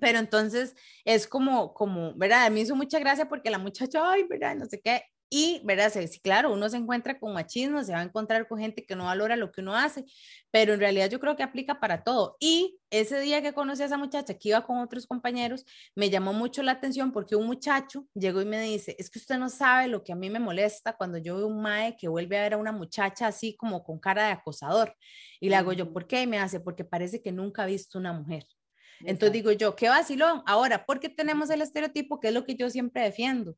Pero 0.00 0.18
entonces 0.18 0.74
es 1.04 1.26
como, 1.26 1.72
como, 1.72 2.14
¿verdad? 2.14 2.46
A 2.46 2.50
mí 2.50 2.60
hizo 2.60 2.74
mucha 2.74 2.98
gracia 2.98 3.28
porque 3.28 3.50
la 3.50 3.58
muchacha, 3.58 4.10
ay, 4.10 4.24
¿verdad? 4.24 4.56
No 4.56 4.66
sé 4.66 4.80
qué. 4.80 5.04
Y, 5.28 5.60
¿verdad? 5.64 5.92
Sí, 5.92 6.20
claro, 6.20 6.52
uno 6.52 6.68
se 6.68 6.76
encuentra 6.76 7.18
con 7.18 7.32
machismo, 7.32 7.82
se 7.82 7.92
va 7.92 7.98
a 7.98 8.04
encontrar 8.04 8.46
con 8.46 8.60
gente 8.60 8.86
que 8.86 8.94
no 8.94 9.06
valora 9.06 9.34
lo 9.34 9.50
que 9.50 9.60
uno 9.60 9.74
hace, 9.74 10.04
pero 10.52 10.74
en 10.74 10.80
realidad 10.80 11.10
yo 11.10 11.18
creo 11.18 11.34
que 11.34 11.42
aplica 11.42 11.80
para 11.80 12.04
todo. 12.04 12.36
Y 12.38 12.78
ese 12.90 13.20
día 13.20 13.42
que 13.42 13.52
conocí 13.52 13.82
a 13.82 13.86
esa 13.86 13.98
muchacha 13.98 14.34
que 14.34 14.50
iba 14.50 14.64
con 14.64 14.78
otros 14.78 15.04
compañeros, 15.06 15.64
me 15.96 16.10
llamó 16.10 16.32
mucho 16.32 16.62
la 16.62 16.72
atención 16.72 17.10
porque 17.10 17.34
un 17.34 17.46
muchacho 17.46 18.06
llegó 18.14 18.40
y 18.40 18.44
me 18.44 18.60
dice, 18.60 18.94
es 19.00 19.10
que 19.10 19.18
usted 19.18 19.36
no 19.36 19.48
sabe 19.48 19.88
lo 19.88 20.04
que 20.04 20.12
a 20.12 20.16
mí 20.16 20.30
me 20.30 20.38
molesta 20.38 20.96
cuando 20.96 21.18
yo 21.18 21.36
veo 21.36 21.48
un 21.48 21.60
mae 21.60 21.96
que 21.96 22.06
vuelve 22.06 22.38
a 22.38 22.42
ver 22.42 22.54
a 22.54 22.58
una 22.58 22.70
muchacha 22.70 23.26
así 23.26 23.56
como 23.56 23.82
con 23.82 23.98
cara 23.98 24.26
de 24.26 24.32
acosador. 24.32 24.94
Y 25.40 25.48
le 25.48 25.56
hago 25.56 25.72
yo, 25.72 25.92
¿por 25.92 26.06
qué? 26.06 26.22
Y 26.22 26.26
me 26.28 26.38
hace, 26.38 26.60
porque 26.60 26.84
parece 26.84 27.20
que 27.20 27.32
nunca 27.32 27.64
ha 27.64 27.66
visto 27.66 27.98
una 27.98 28.12
mujer. 28.12 28.44
Entonces 29.00 29.32
digo 29.32 29.50
yo, 29.52 29.74
qué 29.76 29.88
vacilón. 29.88 30.42
Ahora, 30.46 30.86
¿por 30.86 31.00
qué 31.00 31.08
tenemos 31.08 31.50
el 31.50 31.62
estereotipo, 31.62 32.20
que 32.20 32.28
es 32.28 32.34
lo 32.34 32.44
que 32.44 32.54
yo 32.54 32.70
siempre 32.70 33.02
defiendo, 33.02 33.56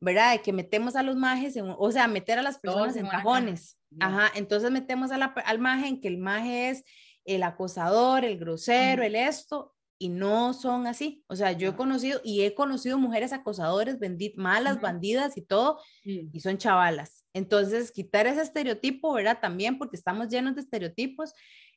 ¿verdad? 0.00 0.32
De 0.32 0.42
que 0.42 0.52
metemos 0.52 0.96
a 0.96 1.02
los 1.02 1.16
majes, 1.16 1.56
o 1.60 1.92
sea, 1.92 2.08
meter 2.08 2.38
a 2.38 2.42
las 2.42 2.58
personas 2.58 2.96
en 2.96 3.06
cajones. 3.06 3.78
Ajá, 3.98 4.30
entonces 4.34 4.70
metemos 4.70 5.10
a 5.10 5.18
la, 5.18 5.26
al 5.26 5.58
maje 5.58 5.88
en 5.88 6.00
que 6.00 6.08
el 6.08 6.18
maje 6.18 6.70
es 6.70 6.84
el 7.24 7.42
acosador, 7.42 8.24
el 8.24 8.38
grosero, 8.38 9.02
el 9.02 9.14
esto, 9.14 9.74
y 9.98 10.08
no 10.08 10.54
son 10.54 10.86
así. 10.86 11.22
O 11.26 11.36
sea, 11.36 11.52
yo 11.52 11.68
he 11.68 11.76
conocido 11.76 12.20
y 12.24 12.42
he 12.42 12.54
conocido 12.54 12.98
mujeres 12.98 13.32
acosadores, 13.32 13.98
malas, 14.36 14.80
bandidas 14.80 15.36
y 15.36 15.42
todo, 15.42 15.78
y 16.04 16.40
son 16.40 16.56
chavalas. 16.56 17.26
Entonces, 17.34 17.92
quitar 17.92 18.26
ese 18.26 18.40
estereotipo, 18.40 19.12
¿verdad? 19.12 19.38
También 19.40 19.78
porque 19.78 19.96
estamos 19.96 20.28
llenos 20.28 20.54
de 20.54 20.62
estereotipos 20.62 21.34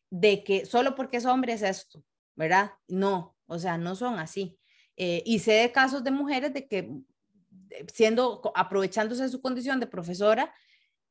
de 0.09 0.43
que 0.43 0.65
solo 0.65 0.95
porque 0.95 1.17
es 1.17 1.25
hombre 1.25 1.53
es 1.53 1.63
esto, 1.63 2.03
¿verdad? 2.35 2.71
No, 2.87 3.35
o 3.45 3.59
sea, 3.59 3.77
no 3.77 3.95
son 3.95 4.19
así. 4.19 4.57
Eh, 4.95 5.23
y 5.25 5.39
sé 5.39 5.53
de 5.53 5.71
casos 5.71 6.03
de 6.03 6.11
mujeres 6.11 6.53
de 6.53 6.67
que 6.67 6.89
siendo, 7.93 8.51
aprovechándose 8.55 9.23
de 9.23 9.29
su 9.29 9.41
condición 9.41 9.79
de 9.79 9.87
profesora, 9.87 10.53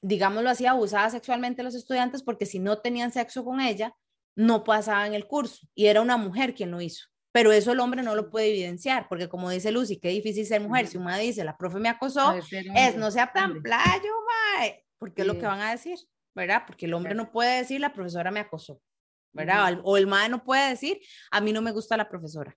digámoslo 0.01 0.51
así, 0.51 0.67
abusaba 0.67 1.11
sexualmente 1.11 1.63
a 1.63 1.65
los 1.65 1.75
estudiantes 1.75 2.23
porque 2.23 2.47
si 2.47 2.59
no 2.59 2.79
tenían 2.79 3.13
sexo 3.13 3.45
con 3.45 3.61
ella, 3.61 3.95
no 4.35 4.65
pasaban 4.65 5.15
el 5.15 5.27
curso 5.27 5.67
y 5.75 5.87
era 5.87 6.01
una 6.01 6.17
mujer 6.17 6.55
quien 6.55 6.71
lo 6.71 6.81
hizo. 6.81 7.07
Pero 7.33 7.51
eso 7.51 7.73
el 7.73 7.81
hombre 7.81 8.03
no 8.03 8.15
lo 8.15 8.29
puede 8.29 8.51
evidenciar, 8.51 9.09
porque 9.09 9.29
como 9.29 9.49
dice 9.49 9.73
Lucy, 9.73 9.99
qué 9.99 10.11
difícil 10.11 10.45
ser 10.45 10.61
mujer. 10.61 10.87
Si 10.87 10.99
una 10.99 11.17
dice, 11.17 11.45
la 11.45 11.57
profe 11.57 11.79
me 11.79 11.89
acosó, 11.89 12.35
es 12.77 12.97
no 12.97 13.11
sea 13.11 13.33
tan 13.33 13.63
playo, 13.63 14.13
mae, 14.59 14.85
porque 14.99 15.23
es 15.23 15.29
lo 15.29 15.39
que 15.39 15.47
van 15.47 15.61
a 15.61 15.71
decir, 15.71 15.99
¿verdad? 16.35 16.65
Porque 16.67 16.85
el 16.85 16.93
hombre 16.93 17.15
no 17.15 17.33
puede 17.33 17.59
decir, 17.59 17.81
la 17.81 17.95
profesora 17.95 18.31
me 18.31 18.41
acosó, 18.41 18.83
¿verdad? 19.33 19.81
O 19.83 19.97
el 19.97 20.07
mae 20.07 20.29
no 20.29 20.45
puede 20.45 20.69
decir, 20.69 21.01
a 21.31 21.41
mí 21.41 21.55
no 21.55 21.63
me 21.63 21.73
gusta 21.73 21.97
la 21.97 22.09
profesora. 22.09 22.55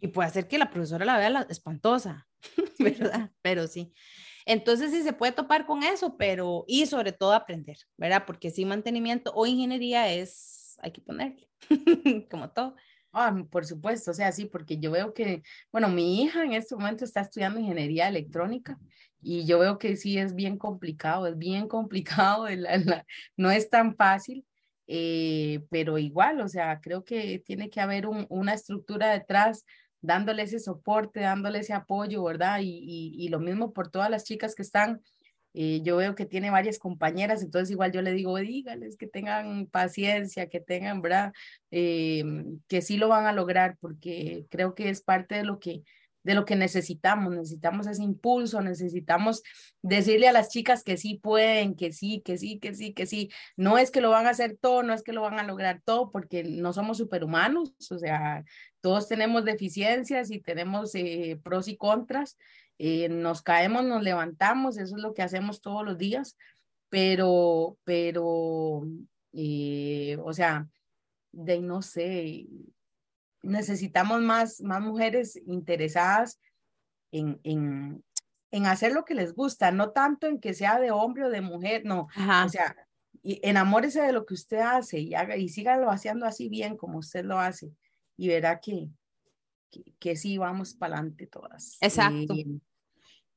Y 0.00 0.08
puede 0.08 0.28
hacer 0.28 0.46
que 0.46 0.56
la 0.56 0.70
profesora 0.70 1.04
la 1.04 1.18
vea 1.18 1.46
espantosa, 1.48 2.28
¿verdad? 2.78 3.30
Pero 3.42 3.66
sí. 3.66 3.92
Entonces 4.46 4.90
sí 4.90 5.02
se 5.02 5.12
puede 5.12 5.32
topar 5.32 5.66
con 5.66 5.82
eso, 5.82 6.16
pero 6.16 6.64
y 6.66 6.86
sobre 6.86 7.12
todo 7.12 7.32
aprender, 7.32 7.76
¿verdad? 7.96 8.24
Porque 8.26 8.50
sí 8.50 8.64
mantenimiento 8.64 9.32
o 9.34 9.46
ingeniería 9.46 10.12
es, 10.12 10.76
hay 10.82 10.92
que 10.92 11.00
ponerle, 11.00 11.48
como 12.30 12.50
todo. 12.50 12.74
Ah, 13.12 13.34
por 13.50 13.66
supuesto, 13.66 14.12
o 14.12 14.14
sea, 14.14 14.30
sí, 14.32 14.46
porque 14.46 14.78
yo 14.78 14.92
veo 14.92 15.12
que, 15.14 15.42
bueno, 15.72 15.88
mi 15.88 16.22
hija 16.22 16.44
en 16.44 16.52
este 16.52 16.76
momento 16.76 17.04
está 17.04 17.20
estudiando 17.22 17.58
ingeniería 17.58 18.08
electrónica 18.08 18.78
y 19.20 19.44
yo 19.46 19.58
veo 19.58 19.78
que 19.78 19.96
sí 19.96 20.16
es 20.16 20.34
bien 20.34 20.56
complicado, 20.58 21.26
es 21.26 21.36
bien 21.36 21.68
complicado, 21.68 22.46
no 23.36 23.50
es 23.50 23.68
tan 23.68 23.96
fácil, 23.96 24.46
eh, 24.86 25.64
pero 25.70 25.98
igual, 25.98 26.40
o 26.40 26.48
sea, 26.48 26.80
creo 26.80 27.04
que 27.04 27.40
tiene 27.40 27.68
que 27.68 27.80
haber 27.80 28.06
una 28.08 28.54
estructura 28.54 29.10
detrás 29.10 29.64
dándole 30.00 30.42
ese 30.42 30.58
soporte, 30.58 31.20
dándole 31.20 31.60
ese 31.60 31.72
apoyo, 31.72 32.22
¿verdad? 32.24 32.60
Y, 32.62 33.14
y, 33.16 33.28
lo 33.28 33.38
mismo 33.38 33.72
por 33.72 33.90
todas 33.90 34.10
las 34.10 34.24
chicas 34.24 34.54
que 34.54 34.62
están, 34.62 35.02
eh, 35.52 35.80
yo 35.82 35.96
veo 35.96 36.14
que 36.14 36.26
tiene 36.26 36.50
varias 36.50 36.78
compañeras, 36.78 37.42
entonces 37.42 37.70
igual 37.70 37.92
yo 37.92 38.02
le 38.02 38.12
digo, 38.12 38.36
dígales 38.38 38.96
que 38.96 39.06
tengan 39.08 39.66
paciencia, 39.66 40.48
que 40.48 40.60
tengan, 40.60 41.02
¿verdad? 41.02 41.32
Eh, 41.70 42.24
que 42.68 42.82
sí 42.82 42.96
lo 42.96 43.08
van 43.08 43.26
a 43.26 43.32
lograr, 43.32 43.76
porque 43.80 44.46
creo 44.50 44.74
que 44.74 44.88
es 44.90 45.02
parte 45.02 45.34
de 45.36 45.44
lo 45.44 45.58
que 45.58 45.82
de 46.22 46.34
lo 46.34 46.44
que 46.44 46.56
necesitamos, 46.56 47.32
necesitamos 47.34 47.86
ese 47.86 48.02
impulso, 48.02 48.60
necesitamos 48.60 49.42
decirle 49.82 50.28
a 50.28 50.32
las 50.32 50.50
chicas 50.50 50.82
que 50.82 50.96
sí 50.96 51.18
pueden, 51.22 51.74
que 51.74 51.92
sí, 51.92 52.22
que 52.24 52.36
sí, 52.36 52.58
que 52.58 52.74
sí, 52.74 52.92
que 52.92 53.06
sí. 53.06 53.30
No 53.56 53.78
es 53.78 53.90
que 53.90 54.00
lo 54.00 54.10
van 54.10 54.26
a 54.26 54.30
hacer 54.30 54.56
todo, 54.60 54.82
no 54.82 54.92
es 54.92 55.02
que 55.02 55.12
lo 55.12 55.22
van 55.22 55.38
a 55.38 55.44
lograr 55.44 55.80
todo, 55.84 56.10
porque 56.10 56.44
no 56.44 56.72
somos 56.72 56.98
superhumanos, 56.98 57.74
o 57.90 57.98
sea, 57.98 58.44
todos 58.80 59.08
tenemos 59.08 59.44
deficiencias 59.44 60.30
y 60.30 60.40
tenemos 60.40 60.94
eh, 60.94 61.38
pros 61.42 61.68
y 61.68 61.76
contras. 61.76 62.38
Eh, 62.78 63.08
nos 63.08 63.42
caemos, 63.42 63.84
nos 63.84 64.02
levantamos, 64.02 64.78
eso 64.78 64.96
es 64.96 65.02
lo 65.02 65.12
que 65.12 65.22
hacemos 65.22 65.60
todos 65.60 65.84
los 65.84 65.98
días, 65.98 66.36
pero, 66.88 67.76
pero, 67.84 68.86
eh, 69.34 70.16
o 70.24 70.32
sea, 70.32 70.66
de 71.32 71.60
no 71.60 71.82
sé, 71.82 72.46
necesitamos 73.42 74.22
más, 74.22 74.62
más 74.62 74.80
mujeres 74.80 75.36
interesadas 75.46 76.40
en, 77.12 77.38
en, 77.44 78.02
en 78.50 78.66
hacer 78.66 78.92
lo 78.92 79.04
que 79.04 79.14
les 79.14 79.34
gusta, 79.34 79.70
no 79.72 79.90
tanto 79.90 80.26
en 80.26 80.40
que 80.40 80.54
sea 80.54 80.80
de 80.80 80.90
hombre 80.90 81.26
o 81.26 81.30
de 81.30 81.42
mujer, 81.42 81.82
no, 81.84 82.08
o 82.44 82.48
sea, 82.48 82.74
enamórese 83.22 84.00
de 84.00 84.12
lo 84.12 84.24
que 84.24 84.34
usted 84.34 84.60
hace 84.60 85.00
y 85.00 85.14
haga 85.14 85.36
y 85.36 85.50
sígalo 85.50 85.90
haciendo 85.90 86.24
así 86.24 86.48
bien 86.48 86.78
como 86.78 86.98
usted 86.98 87.24
lo 87.26 87.38
hace 87.38 87.74
y 88.20 88.28
verá 88.28 88.60
que, 88.60 88.90
que, 89.98 90.14
sí 90.14 90.36
vamos 90.36 90.74
para 90.74 90.96
adelante 90.96 91.26
todas. 91.26 91.78
Exacto. 91.80 92.34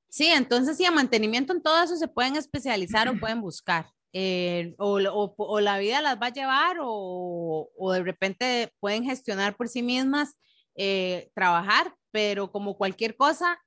sí, 0.10 0.28
entonces 0.28 0.76
sí, 0.76 0.84
a 0.84 0.92
mantenimiento 0.92 1.54
en 1.54 1.64
todo 1.64 1.82
eso 1.82 1.96
se 1.96 2.10
pueden 2.10 2.36
especializar 2.36 3.08
o 3.08 3.18
pueden 3.18 3.40
buscar. 3.40 3.90
Eh, 4.12 4.76
o, 4.78 5.00
o, 5.38 5.60
la 5.62 5.78
vida 5.80 6.02
las 6.02 6.22
va 6.22 6.28
a 6.28 6.34
llevar 6.34 6.78
o, 6.82 7.72
o 7.78 7.92
de 7.94 8.04
repente 8.04 8.74
pueden 8.82 9.06
gestionar 9.06 9.56
por 9.56 9.70
sí 9.70 9.82
mismas, 9.82 10.36
eh, 10.76 11.32
trabajar, 11.34 11.96
pero 12.12 12.52
como 12.52 12.78
cualquier 12.78 13.16
cosa, 13.16 13.58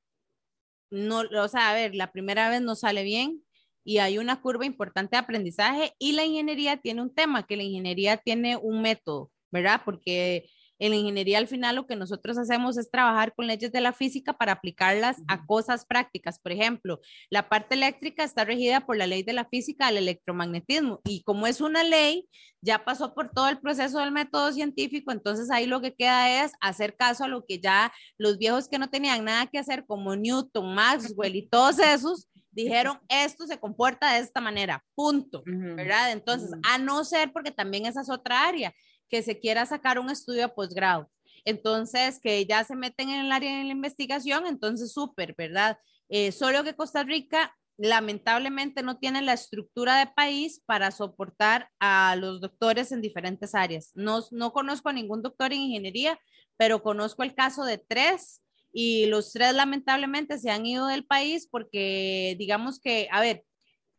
no, 0.91 1.21
o 1.21 1.49
sea, 1.49 1.71
a 1.71 1.75
ver, 1.75 1.95
la 1.95 2.13
primera 2.13 2.51
vez 2.51 2.61
no 2.61 2.77
sale 2.77 3.05
bien 3.05 3.43
y 3.85 3.99
hay 3.99 4.19
una 4.19 4.43
curva 4.43 4.67
importante 4.67 5.17
de 5.17 5.21
aprendizaje 5.21 5.95
y 5.99 6.13
la 6.13 6.27
ingeniería 6.27 6.77
tiene 6.77 7.01
un 7.01 7.15
tema, 7.15 7.47
que 7.47 7.57
la 7.57 7.63
ingeniería 7.63 8.19
tiene 8.19 8.59
un 8.59 8.83
método, 8.83 9.33
¿verdad? 9.51 9.81
Porque 9.83 10.51
en 10.79 10.91
la 10.91 10.97
ingeniería 10.97 11.39
al 11.39 11.49
final 11.49 11.77
lo 11.77 11.87
que 11.87 11.97
nosotros 11.97 12.39
hacemos 12.39 12.77
es 12.77 12.91
trabajar 12.91 13.35
con 13.35 13.47
leyes 13.47 13.73
de 13.73 13.81
la 13.81 13.93
física 13.93 14.33
para 14.35 14.53
aplicarlas 14.53 15.17
a 15.29 15.47
cosas 15.47 15.87
prácticas. 15.87 16.39
Por 16.39 16.53
ejemplo, 16.53 17.01
la 17.31 17.49
parte 17.49 17.75
eléctrica 17.75 18.25
está 18.25 18.45
regida 18.45 18.87
por 18.87 18.97
la 18.97 19.07
ley 19.07 19.23
de 19.23 19.33
la 19.33 19.47
física 19.47 19.87
del 19.87 19.99
electromagnetismo 19.99 21.01
y 21.05 21.23
como 21.23 21.47
es 21.47 21.61
una 21.61 21.83
ley, 21.85 22.29
ya 22.61 22.85
pasó 22.85 23.15
por 23.15 23.31
todo 23.31 23.49
el 23.49 23.61
proceso 23.61 24.01
del 24.01 24.13
método 24.13 24.53
científico, 24.53 25.13
entonces 25.13 25.51
ahí 25.51 25.67
lo 25.67 25.81
que 25.81 25.95
queda 25.95 26.45
es 26.45 26.53
hacer 26.61 26.97
caso 26.97 27.25
a 27.25 27.29
lo 27.29 27.45
que 27.47 27.61
ya 27.61 27.93
los 28.19 28.39
viejos 28.39 28.69
que 28.69 28.79
no 28.79 28.91
tenían 28.91 29.25
nada 29.25 29.47
que 29.47 29.59
hacer 29.59 29.85
como 29.87 30.17
Newton, 30.17 30.75
Maxwell 30.75 31.37
y 31.37 31.49
todos 31.49 31.79
esos 31.79 32.29
dijeron, 32.57 32.99
esto 33.09 33.47
se 33.47 33.61
comporta 33.61 34.15
de 34.15 34.21
esta 34.21 34.41
manera, 34.41 34.85
punto, 34.95 35.43
¿verdad? 35.45 36.13
Entonces, 36.13 36.51
a 36.65 36.79
no 36.79 37.05
ser 37.05 37.33
porque 37.33 37.53
también 37.53 37.87
esa 37.87 38.01
es 38.01 38.11
otra 38.11 38.47
área, 38.47 38.75
que 39.09 39.23
se 39.23 39.39
quiera 39.39 39.67
sacar 39.67 39.99
un 39.99 40.11
estudio 40.11 40.43
de 40.43 40.49
posgrado. 40.49 41.11
Entonces, 41.45 42.19
que 42.21 42.45
ya 42.47 42.65
se 42.65 42.75
meten 42.75 43.09
en 43.09 43.27
el 43.27 43.33
área 43.33 43.59
de 43.59 43.65
la 43.65 43.73
investigación, 43.73 44.47
entonces 44.47 44.93
súper, 44.93 45.35
¿verdad? 45.37 45.79
Eh, 46.09 46.33
solo 46.33 46.65
que 46.65 46.75
Costa 46.75 47.05
Rica 47.05 47.55
lamentablemente 47.79 48.83
no 48.83 48.99
tiene 48.99 49.23
la 49.23 49.35
estructura 49.35 49.99
de 49.99 50.07
país 50.07 50.63
para 50.67 50.91
soportar 50.91 51.69
a 51.79 52.17
los 52.17 52.41
doctores 52.41 52.91
en 52.91 53.03
diferentes 53.03 53.55
áreas. 53.55 53.93
No, 53.95 54.21
no 54.31 54.53
conozco 54.53 54.89
a 54.89 54.93
ningún 54.93 55.23
doctor 55.23 55.53
en 55.53 55.61
ingeniería, 55.61 56.19
pero 56.57 56.83
conozco 56.83 57.23
el 57.23 57.35
caso 57.35 57.65
de 57.65 57.79
tres 57.79 58.43
y 58.73 59.07
los 59.07 59.33
tres 59.33 59.55
lamentablemente 59.55 60.39
se 60.39 60.51
han 60.51 60.67
ido 60.67 60.87
del 60.87 61.05
país 61.05 61.49
porque 61.51 62.35
digamos 62.39 62.81
que, 62.81 63.09
a 63.11 63.21
ver, 63.21 63.45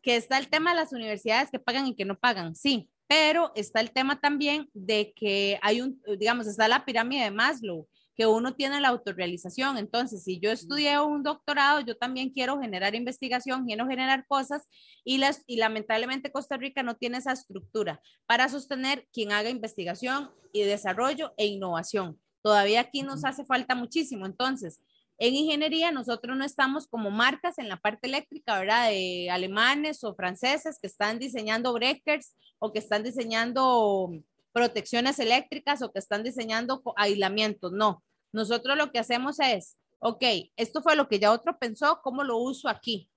que 0.01 0.15
está 0.15 0.37
el 0.37 0.49
tema 0.49 0.71
de 0.71 0.77
las 0.77 0.93
universidades 0.93 1.51
que 1.51 1.59
pagan 1.59 1.87
y 1.87 1.95
que 1.95 2.05
no 2.05 2.17
pagan, 2.17 2.55
sí, 2.55 2.89
pero 3.07 3.51
está 3.55 3.79
el 3.79 3.91
tema 3.91 4.19
también 4.19 4.69
de 4.73 5.13
que 5.15 5.59
hay 5.61 5.81
un, 5.81 6.01
digamos, 6.19 6.47
está 6.47 6.67
la 6.67 6.85
pirámide 6.85 7.23
de 7.23 7.31
Maslow 7.31 7.87
que 8.17 8.25
uno 8.25 8.55
tiene 8.55 8.81
la 8.81 8.87
autorrealización. 8.87 9.77
Entonces, 9.77 10.23
si 10.23 10.39
yo 10.39 10.51
estudié 10.51 10.99
un 10.99 11.21
doctorado, 11.21 11.81
yo 11.81 11.95
también 11.95 12.31
quiero 12.31 12.59
generar 12.59 12.95
investigación, 12.95 13.65
quiero 13.65 13.87
generar 13.87 14.25
cosas 14.27 14.63
y, 15.03 15.19
las, 15.19 15.43
y 15.45 15.57
lamentablemente 15.57 16.31
Costa 16.31 16.57
Rica 16.57 16.81
no 16.81 16.95
tiene 16.95 17.19
esa 17.19 17.33
estructura 17.33 18.01
para 18.25 18.49
sostener 18.49 19.07
quien 19.13 19.31
haga 19.31 19.51
investigación 19.51 20.31
y 20.51 20.63
desarrollo 20.63 21.33
e 21.37 21.45
innovación. 21.45 22.19
Todavía 22.41 22.81
aquí 22.81 23.03
nos 23.03 23.23
hace 23.23 23.45
falta 23.45 23.75
muchísimo. 23.75 24.25
Entonces, 24.25 24.81
en 25.19 25.33
ingeniería 25.33 25.91
nosotros 25.91 26.37
no 26.37 26.45
estamos 26.45 26.87
como 26.87 27.09
marcas 27.09 27.57
en 27.57 27.69
la 27.69 27.77
parte 27.77 28.07
eléctrica, 28.07 28.59
¿verdad? 28.59 28.89
De 28.89 29.29
alemanes 29.31 30.03
o 30.03 30.15
franceses 30.15 30.77
que 30.79 30.87
están 30.87 31.17
diseñando 31.17 31.73
breakers 31.73 32.35
o 32.59 32.71
que 32.71 32.79
están 32.79 33.03
diseñando 33.03 34.11
protecciones 34.51 35.19
eléctricas 35.19 35.81
o 35.81 35.91
que 35.91 35.99
están 35.99 36.23
diseñando 36.23 36.81
aislamientos. 36.95 37.71
No, 37.71 38.03
nosotros 38.31 38.77
lo 38.77 38.91
que 38.91 38.99
hacemos 38.99 39.39
es, 39.39 39.77
ok, 39.99 40.23
esto 40.55 40.81
fue 40.81 40.95
lo 40.95 41.07
que 41.07 41.19
ya 41.19 41.31
otro 41.31 41.57
pensó, 41.57 41.99
¿cómo 42.03 42.23
lo 42.23 42.37
uso 42.37 42.69
aquí? 42.69 43.09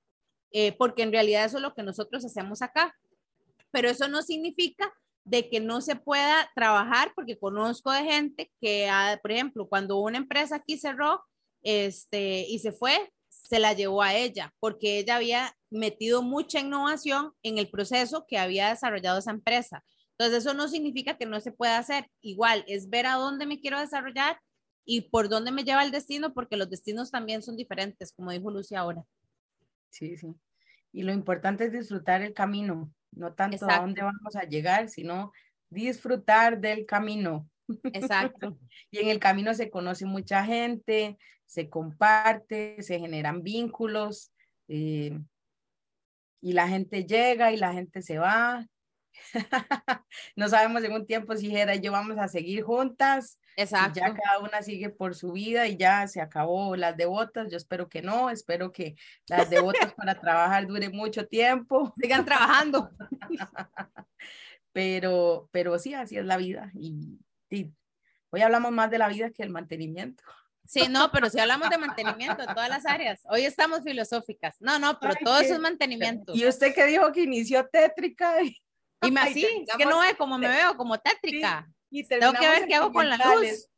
Eh, 0.53 0.73
porque 0.73 1.03
en 1.03 1.13
realidad 1.13 1.45
eso 1.45 1.59
es 1.59 1.63
lo 1.63 1.75
que 1.75 1.83
nosotros 1.83 2.25
hacemos 2.25 2.63
acá. 2.63 2.95
Pero 3.71 3.89
eso 3.89 4.09
no 4.09 4.23
significa 4.23 4.93
de 5.25 5.49
que 5.49 5.61
no 5.61 5.81
se 5.81 5.97
pueda 5.97 6.51
trabajar, 6.55 7.13
porque 7.15 7.39
conozco 7.39 7.93
de 7.93 8.03
gente 8.03 8.51
que, 8.61 8.91
por 9.23 9.31
ejemplo, 9.31 9.69
cuando 9.69 9.99
una 9.99 10.19
empresa 10.19 10.57
aquí 10.57 10.79
cerró 10.79 11.23
este, 11.63 12.47
y 12.49 12.59
se 12.61 12.73
fue, 12.73 13.13
se 13.29 13.59
la 13.59 13.73
llevó 13.73 14.03
a 14.03 14.15
ella, 14.15 14.55
porque 14.61 14.99
ella 14.99 15.17
había 15.17 15.57
metido 15.71 16.23
mucha 16.23 16.61
innovación 16.61 17.33
en 17.43 17.59
el 17.59 17.71
proceso 17.71 18.27
que 18.27 18.39
había 18.39 18.69
desarrollado 18.69 19.19
esa 19.19 19.31
empresa. 19.31 19.85
Entonces, 20.13 20.45
eso 20.45 20.55
no 20.55 20.69
significa 20.69 21.17
que 21.17 21.27
no 21.27 21.41
se 21.41 21.53
pueda 21.53 21.79
hacer. 21.79 22.07
Igual, 22.21 22.65
es 22.67 22.91
ver 22.91 23.07
a 23.07 23.15
dónde 23.15 23.47
me 23.47 23.59
quiero 23.59 23.81
desarrollar 23.81 24.39
y 24.85 25.03
por 25.03 25.29
dónde 25.29 25.51
me 25.51 25.65
lleva 25.65 25.83
el 25.83 25.91
destino, 25.91 26.35
porque 26.35 26.57
los 26.57 26.69
destinos 26.69 27.11
también 27.11 27.43
son 27.43 27.57
diferentes, 27.57 28.13
como 28.13 28.31
dijo 28.31 28.51
Lucia 28.51 28.81
ahora. 28.81 29.03
Sí, 29.91 30.17
sí. 30.17 30.29
Y 30.93 31.03
lo 31.03 31.13
importante 31.13 31.65
es 31.65 31.73
disfrutar 31.73 32.23
el 32.23 32.35
camino, 32.35 32.93
no 33.13 33.33
tanto 33.35 33.69
a 33.71 33.81
dónde 33.81 34.03
vamos 34.03 34.37
a 34.37 34.43
llegar, 34.43 34.89
sino 34.89 35.33
disfrutar 35.71 36.61
del 36.61 36.87
camino. 36.87 37.49
Exacto. 37.85 38.59
y 38.91 38.99
en 38.99 39.09
el 39.09 39.21
camino 39.21 39.55
se 39.55 39.71
conoce 39.71 40.07
mucha 40.07 40.45
gente, 40.45 41.17
se 41.51 41.69
comparte, 41.69 42.81
se 42.83 42.99
generan 42.99 43.43
vínculos, 43.43 44.33
eh, 44.69 45.19
y 46.41 46.53
la 46.53 46.69
gente 46.69 47.05
llega 47.05 47.53
y 47.53 47.57
la 47.57 47.73
gente 47.73 48.03
se 48.03 48.19
va. 48.19 48.67
no 50.37 50.49
sabemos 50.49 50.85
en 50.85 50.93
un 50.93 51.07
tiempo 51.07 51.37
si 51.37 51.51
Jera 51.51 51.75
y 51.75 51.81
yo 51.81 51.93
vamos 51.93 52.17
a 52.19 52.29
seguir 52.29 52.63
juntas 52.63 53.41
Exacto. 53.57 54.01
Ya 54.01 54.15
cada 54.15 54.39
una 54.41 54.63
sigue 54.63 54.91
por 54.91 55.15
su 55.15 55.33
vida 55.33 55.67
y 55.69 55.77
ya 55.77 56.07
se 56.09 56.21
acabó 56.21 56.77
las 56.77 56.97
devotas. 56.97 57.51
Yo 57.51 57.57
espero 57.57 57.89
que 57.89 58.03
no, 58.03 58.31
espero 58.31 58.73
que 58.73 58.95
las 59.29 59.51
devotas 59.51 59.93
para 59.95 60.19
trabajar 60.19 60.67
dure 60.67 60.89
mucho 60.89 61.27
tiempo. 61.27 61.93
Sigan 62.01 62.25
trabajando. 62.25 62.91
pero, 64.73 65.49
pero 65.53 65.79
sí, 65.79 65.95
así 65.95 66.17
es 66.17 66.25
la 66.25 66.37
vida. 66.37 66.71
Y, 66.75 67.19
hoy 68.31 68.41
hablamos 68.41 68.73
más 68.73 68.91
de 68.91 68.99
la 68.99 69.09
vida 69.09 69.31
que 69.31 69.43
el 69.43 69.51
mantenimiento. 69.51 70.23
Sí, 70.71 70.87
no, 70.89 71.11
pero 71.11 71.29
si 71.29 71.41
hablamos 71.41 71.68
de 71.68 71.79
mantenimiento 71.79 72.43
en 72.43 72.55
todas 72.55 72.68
las 72.68 72.87
áreas. 72.87 73.23
Hoy 73.29 73.45
estamos 73.45 73.83
filosóficas. 73.83 74.55
No, 74.61 74.79
no, 74.79 75.01
pero 75.01 75.14
todo 75.25 75.41
eso 75.41 75.55
es 75.55 75.59
mantenimiento. 75.59 76.33
Y 76.33 76.47
usted 76.47 76.73
que 76.73 76.87
dijo 76.87 77.11
que 77.11 77.23
inició 77.23 77.68
tétrica. 77.68 78.41
Y, 78.41 78.57
y 79.03 79.11
me 79.11 79.21
así, 79.21 79.45
es 79.45 79.77
que 79.77 79.85
no 79.85 79.99
ve 79.99 80.14
como 80.16 80.39
me 80.39 80.47
veo, 80.47 80.77
como 80.77 80.97
tétrica. 81.01 81.68
Tengo 81.91 82.35
que 82.35 82.49
ver 82.49 82.68
qué 82.68 82.77
hago 82.77 82.93
con 82.93 83.09
la 83.09 83.16
luz. 83.16 83.68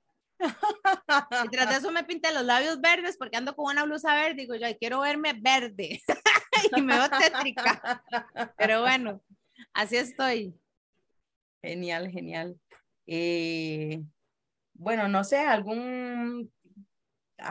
Y 1.44 1.48
tras 1.48 1.70
de 1.70 1.76
eso 1.76 1.90
me 1.92 2.04
pinté 2.04 2.30
los 2.30 2.44
labios 2.44 2.78
verdes 2.82 3.16
porque 3.16 3.38
ando 3.38 3.56
con 3.56 3.72
una 3.72 3.84
blusa 3.84 4.14
verde. 4.14 4.42
Digo 4.42 4.54
yo, 4.54 4.66
quiero 4.76 5.00
verme 5.00 5.32
verde. 5.32 6.02
y 6.76 6.82
me 6.82 6.98
veo 6.98 7.08
tétrica. 7.08 8.04
Pero 8.58 8.82
bueno, 8.82 9.22
así 9.72 9.96
estoy. 9.96 10.54
Genial, 11.62 12.10
genial. 12.10 12.60
Eh, 13.06 14.02
bueno, 14.74 15.08
no 15.08 15.24
sé, 15.24 15.38
algún... 15.38 16.52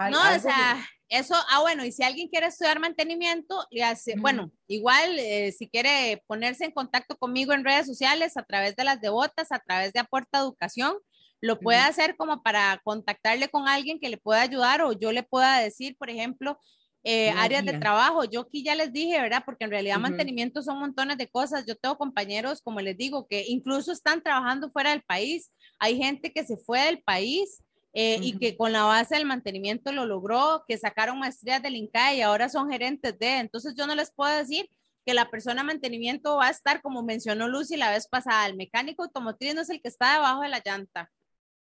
no, 0.10 0.20
o 0.20 0.39
sea, 0.39 0.86
eso, 1.10 1.36
ah, 1.50 1.60
bueno, 1.60 1.84
y 1.84 1.92
si 1.92 2.04
alguien 2.04 2.30
quiere 2.30 2.48
estudiar 2.48 2.80
mantenimiento, 2.80 3.68
y 3.70 3.82
hace, 3.82 4.16
bueno, 4.18 4.52
igual 4.68 5.20
eh, 5.20 5.52
si 5.52 5.68
quiere 5.68 6.24
ponerse 6.26 6.66
en 6.66 6.72
contacto 6.72 7.18
conmigo 7.18 7.54
en 7.54 7.66
redes 7.66 7.86
sociales 7.86 8.38
a 8.38 8.44
través 8.44 8.76
de 8.78 8.86
las 8.86 9.02
devotas, 9.02 9.52
a 9.52 9.60
través 9.60 9.92
de 9.92 10.00
Aporta 10.00 10.39
Educación, 10.39 10.96
lo 11.42 11.60
puede 11.60 11.80
hacer 11.80 12.16
como 12.16 12.44
para 12.44 12.80
contactarle 12.84 13.50
con 13.50 13.68
alguien 13.68 14.00
que 14.00 14.10
le 14.10 14.18
pueda 14.18 14.42
ayudar 14.42 14.84
o 14.84 14.94
yo 14.94 15.12
le 15.12 15.24
pueda 15.24 15.60
decir, 15.60 15.98
por 15.98 16.10
ejemplo, 16.10 16.60
eh, 17.04 17.32
áreas 17.32 17.66
de 17.66 17.80
trabajo. 17.80 18.24
Yo 18.26 18.42
aquí 18.42 18.64
ya 18.64 18.76
les 18.76 18.94
dije, 18.94 19.20
¿verdad? 19.20 19.42
Porque 19.44 19.66
en 19.66 19.72
realidad 19.72 19.98
mantenimiento 19.98 20.62
son 20.62 20.80
montones 20.80 21.18
de 21.18 21.28
cosas. 21.28 21.66
Yo 21.66 21.76
tengo 21.76 21.98
compañeros, 21.98 22.62
como 22.62 22.80
les 22.80 22.96
digo, 22.96 23.28
que 23.28 23.44
incluso 23.48 23.92
están 23.92 24.22
trabajando 24.22 24.72
fuera 24.72 24.92
del 24.92 25.02
país. 25.02 25.52
Hay 25.80 25.98
gente 25.98 26.32
que 26.32 26.46
se 26.46 26.58
fue 26.58 26.82
del 26.82 27.02
país 27.02 27.64
eh, 27.94 28.20
y 28.22 28.38
que 28.38 28.56
con 28.56 28.72
la 28.72 28.84
base 28.84 29.16
del 29.16 29.26
mantenimiento 29.26 29.92
lo 29.92 30.06
logró, 30.06 30.64
que 30.68 30.78
sacaron 30.78 31.20
maestrías 31.20 31.62
del 31.62 31.76
INCAE 31.76 32.18
y 32.18 32.22
ahora 32.22 32.50
son 32.50 32.70
gerentes 32.70 33.18
de. 33.20 33.38
Entonces 33.38 33.76
yo 33.76 33.88
no 33.88 33.96
les 33.96 34.12
puedo 34.12 34.36
decir 34.36 34.70
que 35.06 35.14
la 35.14 35.30
persona 35.30 35.62
de 35.62 35.68
mantenimiento 35.68 36.38
va 36.38 36.48
a 36.48 36.52
estar, 36.52 36.82
como 36.82 37.04
mencionó 37.04 37.48
Lucy 37.48 37.76
la 37.76 37.92
vez 37.92 38.08
pasada, 38.08 38.46
el 38.46 38.56
mecánico 38.56 39.04
automotriz 39.04 39.56
no 39.56 39.62
es 39.62 39.70
el 39.70 39.82
que 39.82 39.89
está 39.89 40.14
debajo 40.14 40.42
de 40.42 40.50
la 40.50 40.62
llanta. 40.64 41.12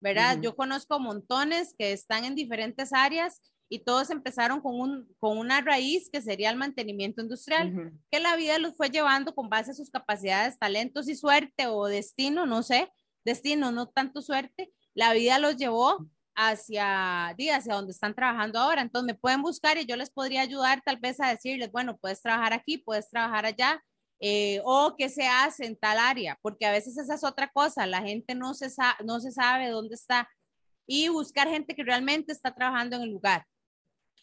¿verdad? 0.01 0.39
Yo 0.41 0.57
conozco 0.57 0.99
montones 0.99 1.75
que 1.79 1.93
están 1.93 2.25
en 2.25 2.35
diferentes 2.35 2.93
áreas 2.93 3.41
y 3.69 3.81
todos 3.81 4.11
empezaron 4.11 4.61
con, 4.61 4.81
un, 4.81 5.15
con 5.21 5.39
una 5.39 5.61
raíz 5.61 6.11
que 6.11 6.23
sería 6.23 6.51
el 6.51 6.57
mantenimiento 6.57 7.23
industrial, 7.23 7.93
que 8.11 8.19
la 8.19 8.35
vida 8.35 8.59
los 8.59 8.77
fue 8.77 8.91
llevando 8.91 9.35
con 9.35 9.49
base 9.49 9.71
a 9.71 9.75
sus 9.75 9.91
capacidades, 9.91 10.59
talentos 10.59 11.09
y 11.09 11.15
suerte 11.15 11.67
o 11.67 11.87
destino, 11.87 12.47
no 12.47 12.63
sé, 12.63 12.91
destino, 13.25 13.71
no 13.71 13.87
tanto 13.87 14.23
suerte, 14.23 14.73
la 14.95 15.13
vida 15.13 15.39
los 15.39 15.57
llevó 15.57 16.07
hacia, 16.49 17.29
hacia 17.29 17.75
donde 17.75 17.93
están 17.93 18.15
trabajando 18.15 18.59
ahora. 18.59 18.83
Entonces 18.83 19.07
me 19.07 19.19
pueden 19.19 19.43
buscar 19.43 19.77
y 19.79 19.87
yo 19.87 19.97
les 19.97 20.11
podría 20.11 20.43
ayudar 20.43 20.83
tal 20.85 20.97
vez 20.99 21.21
a 21.21 21.29
decirles, 21.29 21.71
bueno, 21.71 21.97
puedes 21.99 22.23
trabajar 22.23 22.53
aquí, 22.53 22.79
puedes 22.79 23.11
trabajar 23.11 23.47
allá, 23.47 23.83
eh, 24.21 24.61
o 24.65 24.95
qué 24.99 25.09
se 25.09 25.27
hace 25.27 25.67
en 25.67 25.77
tal 25.77 25.99
área, 25.99 26.39
porque 26.43 26.67
a 26.67 26.73
veces 26.73 26.97
esa 26.99 27.15
es 27.15 27.25
otra 27.25 27.49
cosa, 27.49 27.87
la 27.87 28.03
gente 28.03 28.35
no 28.35 28.55
se, 28.55 28.69
no 29.05 29.21
se 29.21 29.33
sabe 29.33 29.69
dónde 29.69 29.95
está 29.95 30.29
y 30.87 31.09
buscar 31.09 31.49
gente 31.49 31.75
que 31.75 31.85
realmente 31.85 32.33
está 32.33 32.55
trabajando 32.55 32.97
en 32.97 33.03
el 33.03 33.11
lugar, 33.11 33.47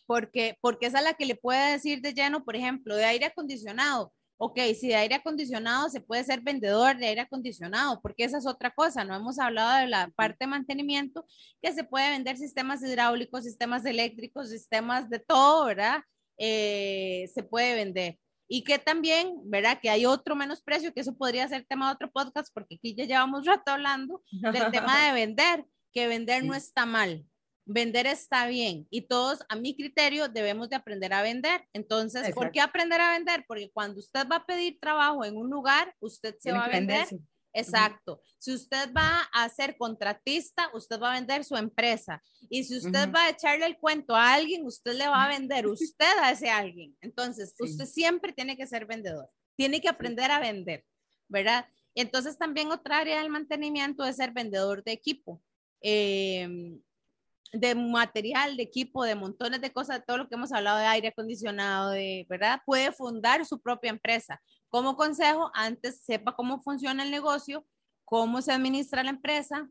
porque, 0.06 0.58
porque 0.62 0.88
esa 0.88 1.00
es 1.00 1.04
la 1.04 1.14
que 1.14 1.26
le 1.26 1.36
puede 1.36 1.72
decir 1.72 2.02
de 2.02 2.14
lleno, 2.14 2.44
por 2.44 2.56
ejemplo, 2.56 2.96
de 2.96 3.06
aire 3.06 3.26
acondicionado. 3.26 4.14
Ok, 4.40 4.60
si 4.80 4.88
de 4.90 4.96
aire 4.96 5.16
acondicionado 5.16 5.90
se 5.90 6.00
puede 6.00 6.24
ser 6.24 6.42
vendedor 6.42 6.98
de 6.98 7.08
aire 7.08 7.22
acondicionado, 7.22 8.00
porque 8.02 8.24
esa 8.24 8.38
es 8.38 8.46
otra 8.46 8.70
cosa, 8.72 9.04
no 9.04 9.16
hemos 9.16 9.40
hablado 9.40 9.80
de 9.80 9.88
la 9.88 10.10
parte 10.16 10.38
de 10.42 10.48
mantenimiento, 10.48 11.26
que 11.62 11.74
se 11.74 11.84
puede 11.84 12.12
vender 12.12 12.38
sistemas 12.38 12.84
hidráulicos, 12.84 13.44
sistemas 13.44 13.84
eléctricos, 13.86 14.50
sistemas 14.50 15.10
de 15.10 15.20
todo, 15.20 15.66
¿verdad? 15.66 16.02
Eh, 16.38 17.30
se 17.34 17.42
puede 17.42 17.74
vender. 17.74 18.20
Y 18.48 18.64
que 18.64 18.78
también, 18.78 19.42
¿verdad? 19.46 19.80
Que 19.82 19.90
hay 19.90 20.06
otro 20.06 20.36
menosprecio, 20.36 20.94
que 20.94 21.02
eso 21.02 21.18
podría 21.18 21.48
ser 21.48 21.66
tema 21.68 21.88
de 21.88 21.96
otro 21.96 22.12
podcast, 22.12 22.54
porque 22.54 22.76
aquí 22.76 22.96
ya 22.96 23.06
llevamos 23.06 23.46
rato 23.46 23.72
hablando 23.72 24.22
del 24.32 24.72
tema 24.72 25.04
de 25.06 25.14
vender, 25.14 25.66
que 25.92 26.08
vender 26.08 26.46
no 26.46 26.54
está 26.54 26.86
mal, 26.86 27.26
vender 27.68 28.08
está 28.08 28.48
bien 28.48 28.88
y 28.90 29.02
todos, 29.02 29.40
a 29.50 29.56
mi 29.56 29.76
criterio, 29.76 30.30
debemos 30.30 30.70
de 30.70 30.78
aprender 30.78 31.14
a 31.14 31.22
vender. 31.22 31.66
Entonces, 31.74 32.34
¿por 32.34 32.52
qué 32.52 32.62
aprender 32.62 33.02
a 33.02 33.12
vender? 33.12 33.44
Porque 33.48 33.70
cuando 33.72 34.00
usted 34.00 34.28
va 34.28 34.38
a 34.38 34.46
pedir 34.46 34.80
trabajo 34.80 35.26
en 35.26 35.36
un 35.36 35.50
lugar, 35.50 35.94
usted 36.00 36.36
se 36.40 36.52
va 36.52 36.66
a 36.66 36.70
vender. 36.70 37.08
Exacto. 37.54 38.22
Si 38.38 38.54
usted 38.54 38.94
va 38.94 39.22
a 39.34 39.50
ser 39.50 39.78
contratista, 39.78 40.70
usted 40.74 41.00
va 41.00 41.12
a 41.12 41.16
vender 41.16 41.44
su 41.44 41.56
empresa. 41.56 42.22
Y 42.50 42.64
si 42.64 42.78
usted 42.78 43.12
va 43.12 43.24
a 43.24 43.30
echarle 43.32 43.66
el 43.66 43.78
cuento 43.78 44.16
a 44.16 44.34
alguien, 44.34 44.66
usted 44.66 44.94
le 44.94 45.08
va 45.08 45.26
a 45.26 45.30
vender 45.30 45.68
usted 45.68 46.18
a 46.22 46.32
ese 46.32 46.50
alguien. 46.50 46.96
Entonces, 47.02 47.56
usted 47.60 47.86
siempre 47.86 48.32
tiene 48.32 48.56
que 48.56 48.68
ser 48.68 48.86
vendedor. 48.86 49.28
Tiene 49.56 49.82
que 49.82 49.90
aprender 49.90 50.30
a 50.30 50.40
vender, 50.40 50.86
¿verdad? 51.28 51.66
Entonces, 51.96 52.38
también 52.38 52.72
otra 52.72 53.00
área 53.00 53.20
del 53.20 53.32
mantenimiento 53.32 54.06
es 54.06 54.18
ser 54.18 54.32
vendedor 54.32 54.84
de 54.84 54.92
equipo. 54.92 55.42
Em, 55.82 56.80
de 57.52 57.76
material, 57.76 58.58
de 58.58 58.64
equipo, 58.64 59.04
de 59.04 59.16
montones 59.16 59.62
de 59.62 59.72
cosas, 59.72 60.04
todo 60.06 60.18
lo 60.18 60.28
que 60.28 60.36
hemos 60.36 60.52
hablado 60.52 60.78
de 60.78 60.86
aire 60.86 61.08
acondicionado, 61.10 61.92
de, 61.92 62.26
¿verdad? 62.30 62.62
Puede 62.66 62.92
fundar 62.92 63.46
su 63.46 63.62
propia 63.62 63.90
empresa. 63.90 64.42
Como 64.70 64.96
consejo, 64.96 65.50
antes 65.54 66.02
sepa 66.02 66.36
cómo 66.36 66.62
funciona 66.62 67.04
el 67.04 67.12
negocio, 67.12 67.66
cómo 68.06 68.42
se 68.42 68.52
administra 68.52 69.04
la 69.04 69.12
empresa, 69.12 69.70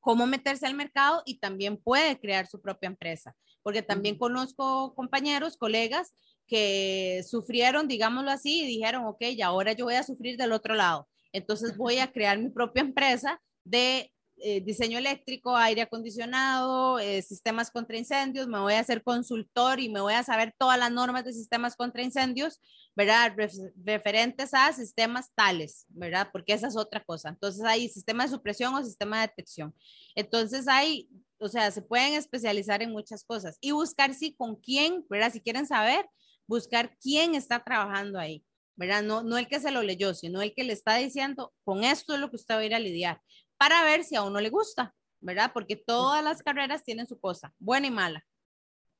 cómo 0.00 0.26
meterse 0.26 0.66
al 0.66 0.74
mercado 0.74 1.22
y 1.26 1.38
también 1.38 1.76
puede 1.76 2.18
crear 2.18 2.46
su 2.46 2.60
propia 2.60 2.88
empresa. 2.88 3.36
Porque 3.62 3.82
también 3.82 4.18
conozco 4.18 4.94
compañeros, 4.94 5.56
colegas 5.56 6.12
que 6.46 7.24
sufrieron, 7.28 7.88
digámoslo 7.88 8.30
así, 8.30 8.62
y 8.62 8.66
dijeron, 8.66 9.04
ok, 9.06 9.22
y 9.22 9.42
ahora 9.42 9.72
yo 9.72 9.84
voy 9.84 9.94
a 9.94 10.04
sufrir 10.04 10.36
del 10.36 10.52
otro 10.52 10.74
lado. 10.74 11.08
Entonces 11.32 11.76
voy 11.76 11.98
a 11.98 12.10
crear 12.12 12.38
mi 12.38 12.50
propia 12.50 12.82
empresa 12.82 13.40
de 13.64 14.12
eh, 14.38 14.60
diseño 14.60 14.98
eléctrico, 14.98 15.56
aire 15.56 15.80
acondicionado, 15.80 16.98
eh, 16.98 17.22
sistemas 17.22 17.70
contra 17.70 17.96
incendios, 17.96 18.46
me 18.46 18.58
voy 18.58 18.74
a 18.74 18.80
hacer 18.80 19.02
consultor 19.02 19.80
y 19.80 19.88
me 19.88 20.00
voy 20.00 20.12
a 20.12 20.22
saber 20.22 20.54
todas 20.58 20.78
las 20.78 20.92
normas 20.92 21.24
de 21.24 21.32
sistemas 21.32 21.74
contra 21.74 22.02
incendios, 22.02 22.60
¿verdad? 22.94 23.34
referentes 23.82 24.52
a 24.52 24.72
sistemas 24.74 25.30
tales, 25.34 25.86
¿verdad? 25.88 26.28
Porque 26.32 26.52
esa 26.52 26.68
es 26.68 26.76
otra 26.76 27.02
cosa. 27.02 27.30
Entonces 27.30 27.64
hay 27.64 27.88
sistema 27.88 28.24
de 28.24 28.30
supresión 28.30 28.74
o 28.74 28.84
sistema 28.84 29.20
de 29.20 29.28
detección. 29.28 29.74
Entonces 30.14 30.68
hay, 30.68 31.08
o 31.38 31.48
sea, 31.48 31.70
se 31.70 31.80
pueden 31.80 32.12
especializar 32.12 32.82
en 32.82 32.92
muchas 32.92 33.24
cosas 33.24 33.56
y 33.62 33.70
buscar 33.70 34.12
si 34.12 34.34
con 34.34 34.56
quién, 34.56 35.04
¿verdad? 35.08 35.32
Si 35.32 35.40
quieren 35.40 35.66
saber, 35.66 36.06
buscar 36.46 36.94
quién 37.00 37.34
está 37.34 37.64
trabajando 37.64 38.18
ahí. 38.18 38.44
¿verdad? 38.78 39.02
No, 39.02 39.22
no 39.22 39.38
el 39.38 39.48
que 39.48 39.58
se 39.58 39.70
lo 39.70 39.82
leyó, 39.82 40.12
sino 40.12 40.42
el 40.42 40.52
que 40.52 40.62
le 40.62 40.74
está 40.74 40.96
diciendo, 40.96 41.54
con 41.64 41.82
esto 41.82 42.12
es 42.12 42.20
lo 42.20 42.28
que 42.28 42.36
usted 42.36 42.56
va 42.56 42.58
a 42.58 42.64
ir 42.66 42.74
a 42.74 42.78
lidiar 42.78 43.22
para 43.58 43.84
ver 43.84 44.04
si 44.04 44.16
a 44.16 44.22
uno 44.22 44.40
le 44.40 44.50
gusta, 44.50 44.94
¿verdad? 45.20 45.50
Porque 45.52 45.76
todas 45.76 46.22
las 46.22 46.42
carreras 46.42 46.84
tienen 46.84 47.06
su 47.06 47.18
cosa, 47.18 47.52
buena 47.58 47.86
y 47.86 47.90
mala. 47.90 48.24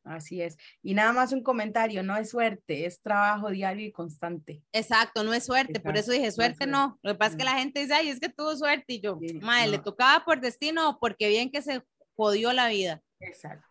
Así 0.07 0.41
es. 0.41 0.57
Y 0.83 0.95
nada 0.95 1.13
más 1.13 1.33
un 1.33 1.43
comentario, 1.43 2.03
no 2.03 2.17
es 2.17 2.31
suerte, 2.31 2.87
es 2.87 3.01
trabajo 3.01 3.51
diario 3.51 3.87
y 3.87 3.93
constante. 3.93 4.63
Exacto, 4.73 5.25
no 5.25 5.35
es 5.35 5.45
suerte, 5.45 5.81
por 5.81 5.97
eso 5.97 6.13
dije 6.13 6.31
suerte 6.31 6.67
no, 6.67 6.99
Lo 7.03 7.13
que 7.13 7.19
pasa 7.19 7.33
es 7.33 7.37
que 7.37 7.45
la 7.45 7.59
gente 7.59 7.81
dice, 7.81 7.95
ay, 7.95 8.09
es 8.09 8.21
que 8.21 8.29
tuvo 8.29 8.55
suerte 8.57 8.95
y 8.95 9.01
yo, 9.01 9.19
madre, 9.41 9.69
le 9.69 9.79
tocaba 9.79 10.25
por 10.25 10.41
destino 10.41 10.91
o 10.91 10.99
porque 11.01 11.29
bien 11.29 11.51
que 11.51 11.61
se 11.61 11.83
jodió 12.15 12.53
la 12.53 12.69
vida. 12.69 13.03
Exacto. 13.19 13.67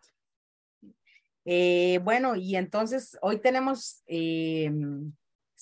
Eh, 1.46 2.00
bueno, 2.02 2.36
y 2.36 2.56
entonces 2.56 3.16
hoy 3.22 3.40
tenemos... 3.40 4.02
Eh, 4.06 4.70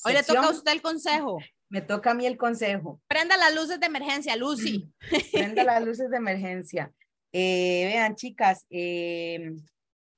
hoy 0.05 0.13
le 0.13 0.23
toca 0.25 0.47
a 0.47 0.51
usted 0.51 0.73
el 0.73 0.83
consejo. 0.83 1.39
Me 1.75 1.83
toca 1.83 2.13
a 2.13 2.15
mí 2.15 2.25
el 2.25 2.37
consejo. 2.37 3.01
Prenda 3.09 3.37
las 3.37 3.53
luces 3.53 3.81
de 3.81 3.87
emergencia, 3.87 4.37
Lucy. 4.37 4.89
Prenda 5.33 5.65
las 5.65 5.85
luces 5.85 6.09
de 6.09 6.19
emergencia. 6.19 6.93
Eh, 7.33 7.91
vean, 7.93 8.15
chicas, 8.15 8.65
eh, 8.71 9.57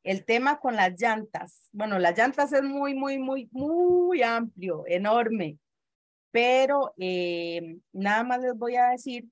el 0.04 0.26
tema 0.26 0.60
con 0.60 0.76
las 0.76 1.00
llantas. 1.00 1.70
Bueno, 1.72 1.98
las 1.98 2.14
llantas 2.14 2.52
es 2.52 2.62
muy, 2.62 2.94
muy, 2.94 3.16
muy, 3.16 3.48
muy 3.52 4.22
amplio, 4.22 4.84
enorme. 4.86 5.56
Pero 6.30 6.92
eh, 6.98 7.78
nada 7.90 8.22
más 8.22 8.42
les 8.42 8.54
voy 8.54 8.76
a 8.76 8.88
decir 8.88 9.24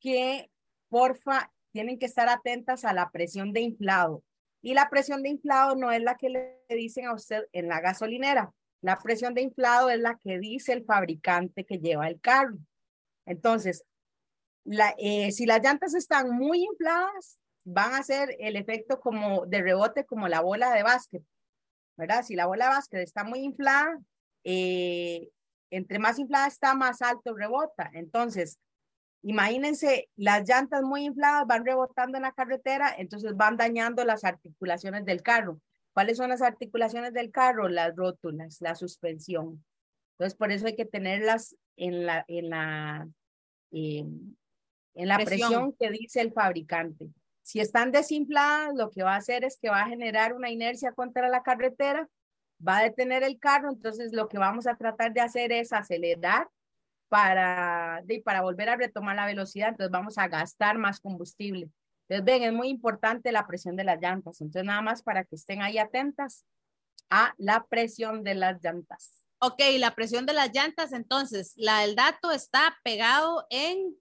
que, 0.00 0.50
porfa, 0.90 1.50
tienen 1.72 1.98
que 1.98 2.04
estar 2.04 2.28
atentas 2.28 2.84
a 2.84 2.92
la 2.92 3.10
presión 3.10 3.54
de 3.54 3.62
inflado. 3.62 4.22
Y 4.60 4.74
la 4.74 4.90
presión 4.90 5.22
de 5.22 5.30
inflado 5.30 5.76
no 5.76 5.92
es 5.92 6.02
la 6.02 6.18
que 6.18 6.28
le 6.28 6.58
dicen 6.68 7.06
a 7.06 7.14
usted 7.14 7.44
en 7.52 7.68
la 7.68 7.80
gasolinera. 7.80 8.52
La 8.80 8.98
presión 8.98 9.34
de 9.34 9.42
inflado 9.42 9.90
es 9.90 9.98
la 9.98 10.18
que 10.18 10.38
dice 10.38 10.72
el 10.72 10.84
fabricante 10.84 11.64
que 11.64 11.78
lleva 11.78 12.08
el 12.08 12.20
carro. 12.20 12.58
Entonces, 13.26 13.84
eh, 14.98 15.32
si 15.32 15.46
las 15.46 15.62
llantas 15.62 15.94
están 15.94 16.30
muy 16.30 16.64
infladas, 16.64 17.38
van 17.64 17.92
a 17.92 17.98
hacer 17.98 18.36
el 18.38 18.56
efecto 18.56 19.00
como 19.00 19.46
de 19.46 19.62
rebote, 19.62 20.04
como 20.04 20.28
la 20.28 20.40
bola 20.40 20.72
de 20.72 20.82
básquet, 20.82 21.22
¿verdad? 21.96 22.22
Si 22.22 22.34
la 22.34 22.46
bola 22.46 22.66
de 22.66 22.70
básquet 22.70 23.00
está 23.00 23.24
muy 23.24 23.40
inflada, 23.40 23.98
eh, 24.44 25.28
entre 25.70 25.98
más 25.98 26.18
inflada 26.18 26.46
está, 26.46 26.74
más 26.74 27.02
alto 27.02 27.34
rebota. 27.34 27.90
Entonces, 27.92 28.58
imagínense, 29.22 30.08
las 30.16 30.48
llantas 30.48 30.82
muy 30.82 31.04
infladas 31.04 31.46
van 31.46 31.64
rebotando 31.64 32.16
en 32.16 32.22
la 32.22 32.32
carretera, 32.32 32.94
entonces 32.96 33.36
van 33.36 33.56
dañando 33.56 34.04
las 34.04 34.24
articulaciones 34.24 35.04
del 35.04 35.22
carro. 35.22 35.60
¿Cuáles 35.98 36.18
son 36.18 36.28
las 36.28 36.42
articulaciones 36.42 37.12
del 37.12 37.32
carro? 37.32 37.68
Las 37.68 37.96
rótulas, 37.96 38.60
la 38.60 38.76
suspensión. 38.76 39.64
Entonces, 40.12 40.38
por 40.38 40.52
eso 40.52 40.68
hay 40.68 40.76
que 40.76 40.84
tenerlas 40.84 41.56
en 41.74 42.06
la, 42.06 42.24
en 42.28 42.50
la, 42.50 43.08
eh, 43.72 44.04
en 44.94 45.08
la 45.08 45.18
presión. 45.18 45.74
que 45.76 45.90
dice 45.90 46.20
el 46.20 46.32
fabricante. 46.32 47.08
Si 47.42 47.58
están 47.58 47.90
desinfladas, 47.90 48.76
lo 48.76 48.92
que 48.92 49.02
va 49.02 49.14
a 49.14 49.18
hacer 49.18 49.42
es 49.42 49.58
que 49.60 49.70
va 49.70 49.82
a 49.82 49.88
generar 49.88 50.34
una 50.34 50.52
inercia 50.52 50.92
contra 50.92 51.28
la 51.28 51.42
carretera, 51.42 52.08
va 52.64 52.78
a 52.78 52.84
detener 52.84 53.24
el 53.24 53.40
carro, 53.40 53.68
entonces 53.68 54.12
lo 54.12 54.28
que 54.28 54.38
vamos 54.38 54.68
a 54.68 54.76
tratar 54.76 55.12
de 55.12 55.22
hacer 55.22 55.50
es 55.50 55.72
acelerar 55.72 56.48
para, 57.08 58.04
para 58.22 58.42
volver 58.42 58.68
a 58.68 58.76
retomar 58.76 59.16
la 59.16 59.26
velocidad, 59.26 59.70
entonces 59.70 59.90
vamos 59.90 60.16
a 60.16 60.28
gastar 60.28 60.78
más 60.78 61.00
combustible. 61.00 61.68
Entonces, 62.08 62.24
ven, 62.24 62.42
es 62.42 62.52
muy 62.52 62.68
importante 62.68 63.32
la 63.32 63.46
presión 63.46 63.76
de 63.76 63.84
las 63.84 64.00
llantas. 64.00 64.40
Entonces, 64.40 64.64
nada 64.64 64.80
más 64.80 65.02
para 65.02 65.24
que 65.24 65.36
estén 65.36 65.60
ahí 65.60 65.78
atentas 65.78 66.44
a 67.10 67.34
la 67.36 67.66
presión 67.68 68.24
de 68.24 68.34
las 68.34 68.62
llantas. 68.62 69.24
Ok, 69.40 69.60
la 69.78 69.94
presión 69.94 70.26
de 70.26 70.32
las 70.32 70.52
llantas, 70.52 70.92
entonces, 70.92 71.52
la 71.56 71.80
del 71.80 71.94
dato 71.94 72.30
está 72.32 72.76
pegado 72.82 73.46
en... 73.50 73.94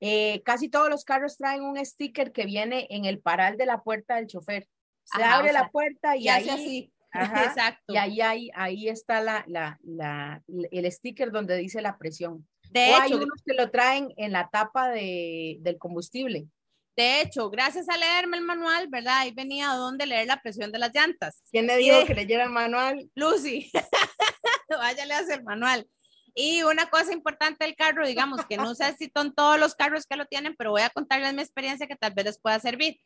Eh, 0.00 0.42
casi 0.44 0.68
todos 0.68 0.90
los 0.90 1.04
carros 1.04 1.36
traen 1.38 1.62
un 1.62 1.82
sticker 1.84 2.32
que 2.32 2.44
viene 2.44 2.86
en 2.90 3.04
el 3.04 3.20
paral 3.20 3.56
de 3.56 3.64
la 3.64 3.82
puerta 3.82 4.16
del 4.16 4.26
chofer. 4.26 4.68
Se 5.04 5.22
abre 5.22 5.52
la 5.52 5.70
puerta 5.70 6.16
y, 6.16 6.28
ahí... 6.28 6.48
Así. 6.48 6.92
Exacto. 7.14 7.94
Y 7.94 7.96
ahí, 7.96 8.20
ahí, 8.20 8.50
ahí 8.54 8.88
está 8.88 9.20
la, 9.20 9.44
la, 9.46 9.78
la, 9.84 10.42
el 10.48 10.90
sticker 10.90 11.30
donde 11.30 11.56
dice 11.56 11.80
la 11.80 11.96
presión. 11.96 12.46
De 12.70 12.90
hecho, 12.90 13.02
hay 13.02 13.14
unos 13.14 13.40
que 13.46 13.54
lo 13.54 13.70
traen 13.70 14.12
en 14.16 14.32
la 14.32 14.48
tapa 14.50 14.88
de, 14.88 15.58
del 15.60 15.78
combustible. 15.78 16.48
De 16.96 17.22
hecho, 17.22 17.50
gracias 17.50 17.88
a 17.88 17.96
leerme 17.96 18.36
el 18.36 18.44
manual, 18.44 18.86
¿verdad? 18.88 19.18
Ahí 19.18 19.32
venía 19.32 19.68
dónde 19.70 20.06
leer 20.06 20.28
la 20.28 20.40
presión 20.40 20.70
de 20.70 20.78
las 20.78 20.94
llantas. 20.94 21.42
¿Quién 21.50 21.66
le 21.66 21.76
dijo 21.76 22.04
que 22.06 22.14
leyera 22.14 22.44
el 22.44 22.50
manual? 22.50 23.10
Lucy. 23.14 23.70
Váyale 24.68 25.14
a 25.14 25.18
hacer 25.18 25.38
el 25.40 25.44
manual. 25.44 25.88
Y 26.34 26.62
una 26.62 26.86
cosa 26.90 27.12
importante 27.12 27.64
del 27.64 27.76
carro, 27.76 28.06
digamos, 28.06 28.44
que 28.46 28.56
no 28.56 28.74
sé 28.74 28.94
si 28.96 29.10
son 29.14 29.34
todos 29.34 29.58
los 29.58 29.74
carros 29.74 30.04
que 30.06 30.16
lo 30.16 30.26
tienen, 30.26 30.54
pero 30.56 30.72
voy 30.72 30.82
a 30.82 30.90
contarles 30.90 31.34
mi 31.34 31.42
experiencia 31.42 31.86
que 31.86 31.96
tal 31.96 32.12
vez 32.12 32.24
les 32.24 32.40
pueda 32.40 32.58
servir. 32.58 32.98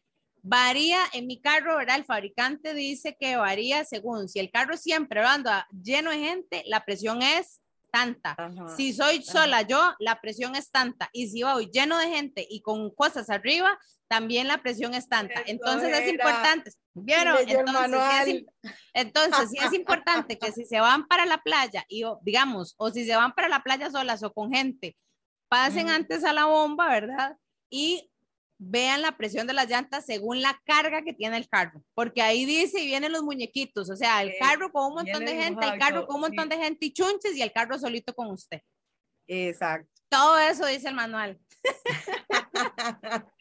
Varía 0.43 1.01
en 1.12 1.26
mi 1.26 1.41
carro, 1.41 1.76
¿verdad? 1.76 1.97
El 1.97 2.05
fabricante 2.05 2.72
dice 2.72 3.16
que 3.18 3.36
varía 3.36 3.84
según 3.84 4.28
si 4.28 4.39
el 4.39 4.51
carro 4.51 4.76
siempre 4.76 5.20
anda 5.20 5.66
lleno 5.70 6.11
de 6.11 6.18
gente, 6.18 6.62
la 6.66 6.84
presión 6.84 7.20
es 7.22 7.61
tanta. 7.91 8.36
si 8.76 8.93
soy 8.93 9.22
sola 9.22 9.62
yo, 9.62 9.95
la 9.99 10.20
presión 10.20 10.55
es 10.57 10.70
tanta. 10.70 11.09
Y 11.12 11.28
si 11.28 11.43
voy 11.43 11.70
lleno 11.72 11.99
de 11.99 12.09
gente 12.09 12.47
y 12.49 12.61
con 12.61 12.91
cosas 12.95 13.30
arriba, 13.30 13.78
también 14.09 14.49
la 14.49 14.62
presión 14.62 14.95
es 14.95 15.09
tanta. 15.09 15.43
entonces 15.47 15.97
es 15.99 16.11
importante. 16.11 16.70
¿Vieron? 16.95 17.36
Entonces, 17.47 18.45
entonces, 18.93 19.51
sí 19.51 19.59
es 19.64 19.72
importante 19.72 20.39
que 20.39 20.51
si 20.53 20.64
se 20.64 20.80
van 20.80 21.07
para 21.07 21.26
la 21.26 21.39
playa 21.39 21.84
y 21.89 22.03
digamos, 22.22 22.74
o 22.78 22.91
si 22.91 23.05
se 23.05 23.14
van 23.14 23.34
para 23.34 23.49
la 23.49 23.62
playa 23.62 23.91
solas 23.91 24.22
o 24.22 24.32
con 24.32 24.51
gente, 24.53 24.97
pasen 25.49 25.89
antes 25.91 26.24
a 26.24 26.32
la 26.32 26.47
bomba, 26.47 26.89
¿verdad? 26.89 27.36
Y 27.70 28.11
vean 28.59 29.02
la 29.02 29.16
presión 29.16 29.46
de 29.46 29.52
las 29.52 29.68
llantas 29.68 30.04
según 30.04 30.42
la 30.42 30.61
carga 30.64 31.02
que 31.02 31.14
tiene 31.14 31.36
el 31.36 31.48
carro, 31.48 31.82
porque 31.94 32.22
ahí 32.22 32.44
dice 32.44 32.80
y 32.80 32.86
vienen 32.86 33.12
los 33.12 33.22
muñequitos, 33.22 33.88
o 33.88 33.96
sea, 33.96 34.20
el 34.22 34.32
carro 34.38 34.72
con 34.72 34.86
un 34.86 34.94
montón 34.94 35.24
de 35.24 35.36
gente, 35.36 35.64
el 35.64 35.78
carro 35.78 36.06
con 36.06 36.16
un 36.16 36.22
montón 36.22 36.48
de 36.48 36.59
gente 36.59 36.86
y 36.86 36.92
chunches 36.92 37.36
y 37.36 37.42
el 37.42 37.52
carro 37.52 37.78
solito 37.78 38.12
con 38.14 38.30
usted. 38.30 38.61
Exacto. 39.28 39.90
Todo 40.09 40.38
eso 40.38 40.66
dice 40.66 40.88
el 40.88 40.94
manual. 40.94 41.38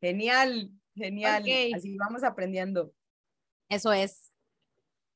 genial, 0.00 0.70
genial. 0.94 1.44
Así 1.74 1.96
vamos 1.96 2.24
aprendiendo. 2.24 2.92
Eso 3.68 3.92
es. 3.92 4.27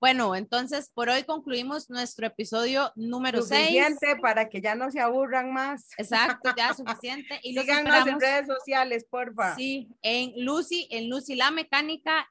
Bueno, 0.03 0.35
entonces 0.35 0.91
por 0.93 1.09
hoy 1.11 1.23
concluimos 1.23 1.89
nuestro 1.89 2.27
episodio 2.27 2.91
número 2.97 3.41
6. 3.41 3.61
Suficiente 3.61 4.17
para 4.21 4.49
que 4.49 4.61
ya 4.61 4.75
no 4.75 4.91
se 4.91 4.99
aburran 4.99 5.53
más. 5.53 5.91
Exacto, 5.97 6.53
ya 6.57 6.75
suficiente. 6.75 7.39
Y 7.45 7.57
Síganos 7.57 8.09
en 8.09 8.19
redes 8.19 8.49
sociales, 8.49 9.07
porfa. 9.09 9.55
Sí, 9.55 9.95
en 10.03 10.45
Lucy, 10.45 10.89
en 10.91 11.09
Lucy 11.09 11.37
la 11.37 11.53
mecánica, 11.53 12.29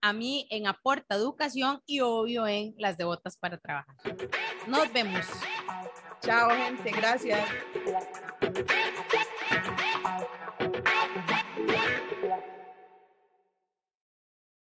a 0.00 0.12
mí 0.12 0.46
en 0.52 0.68
Aporta 0.68 1.16
Educación 1.16 1.82
y 1.86 1.98
obvio 2.02 2.46
en 2.46 2.76
Las 2.78 2.96
Devotas 2.96 3.36
para 3.36 3.58
Trabajar. 3.58 3.96
Nos 4.68 4.92
vemos. 4.92 5.26
Chao, 6.20 6.50
gente. 6.50 6.92
Gracias. 6.92 7.40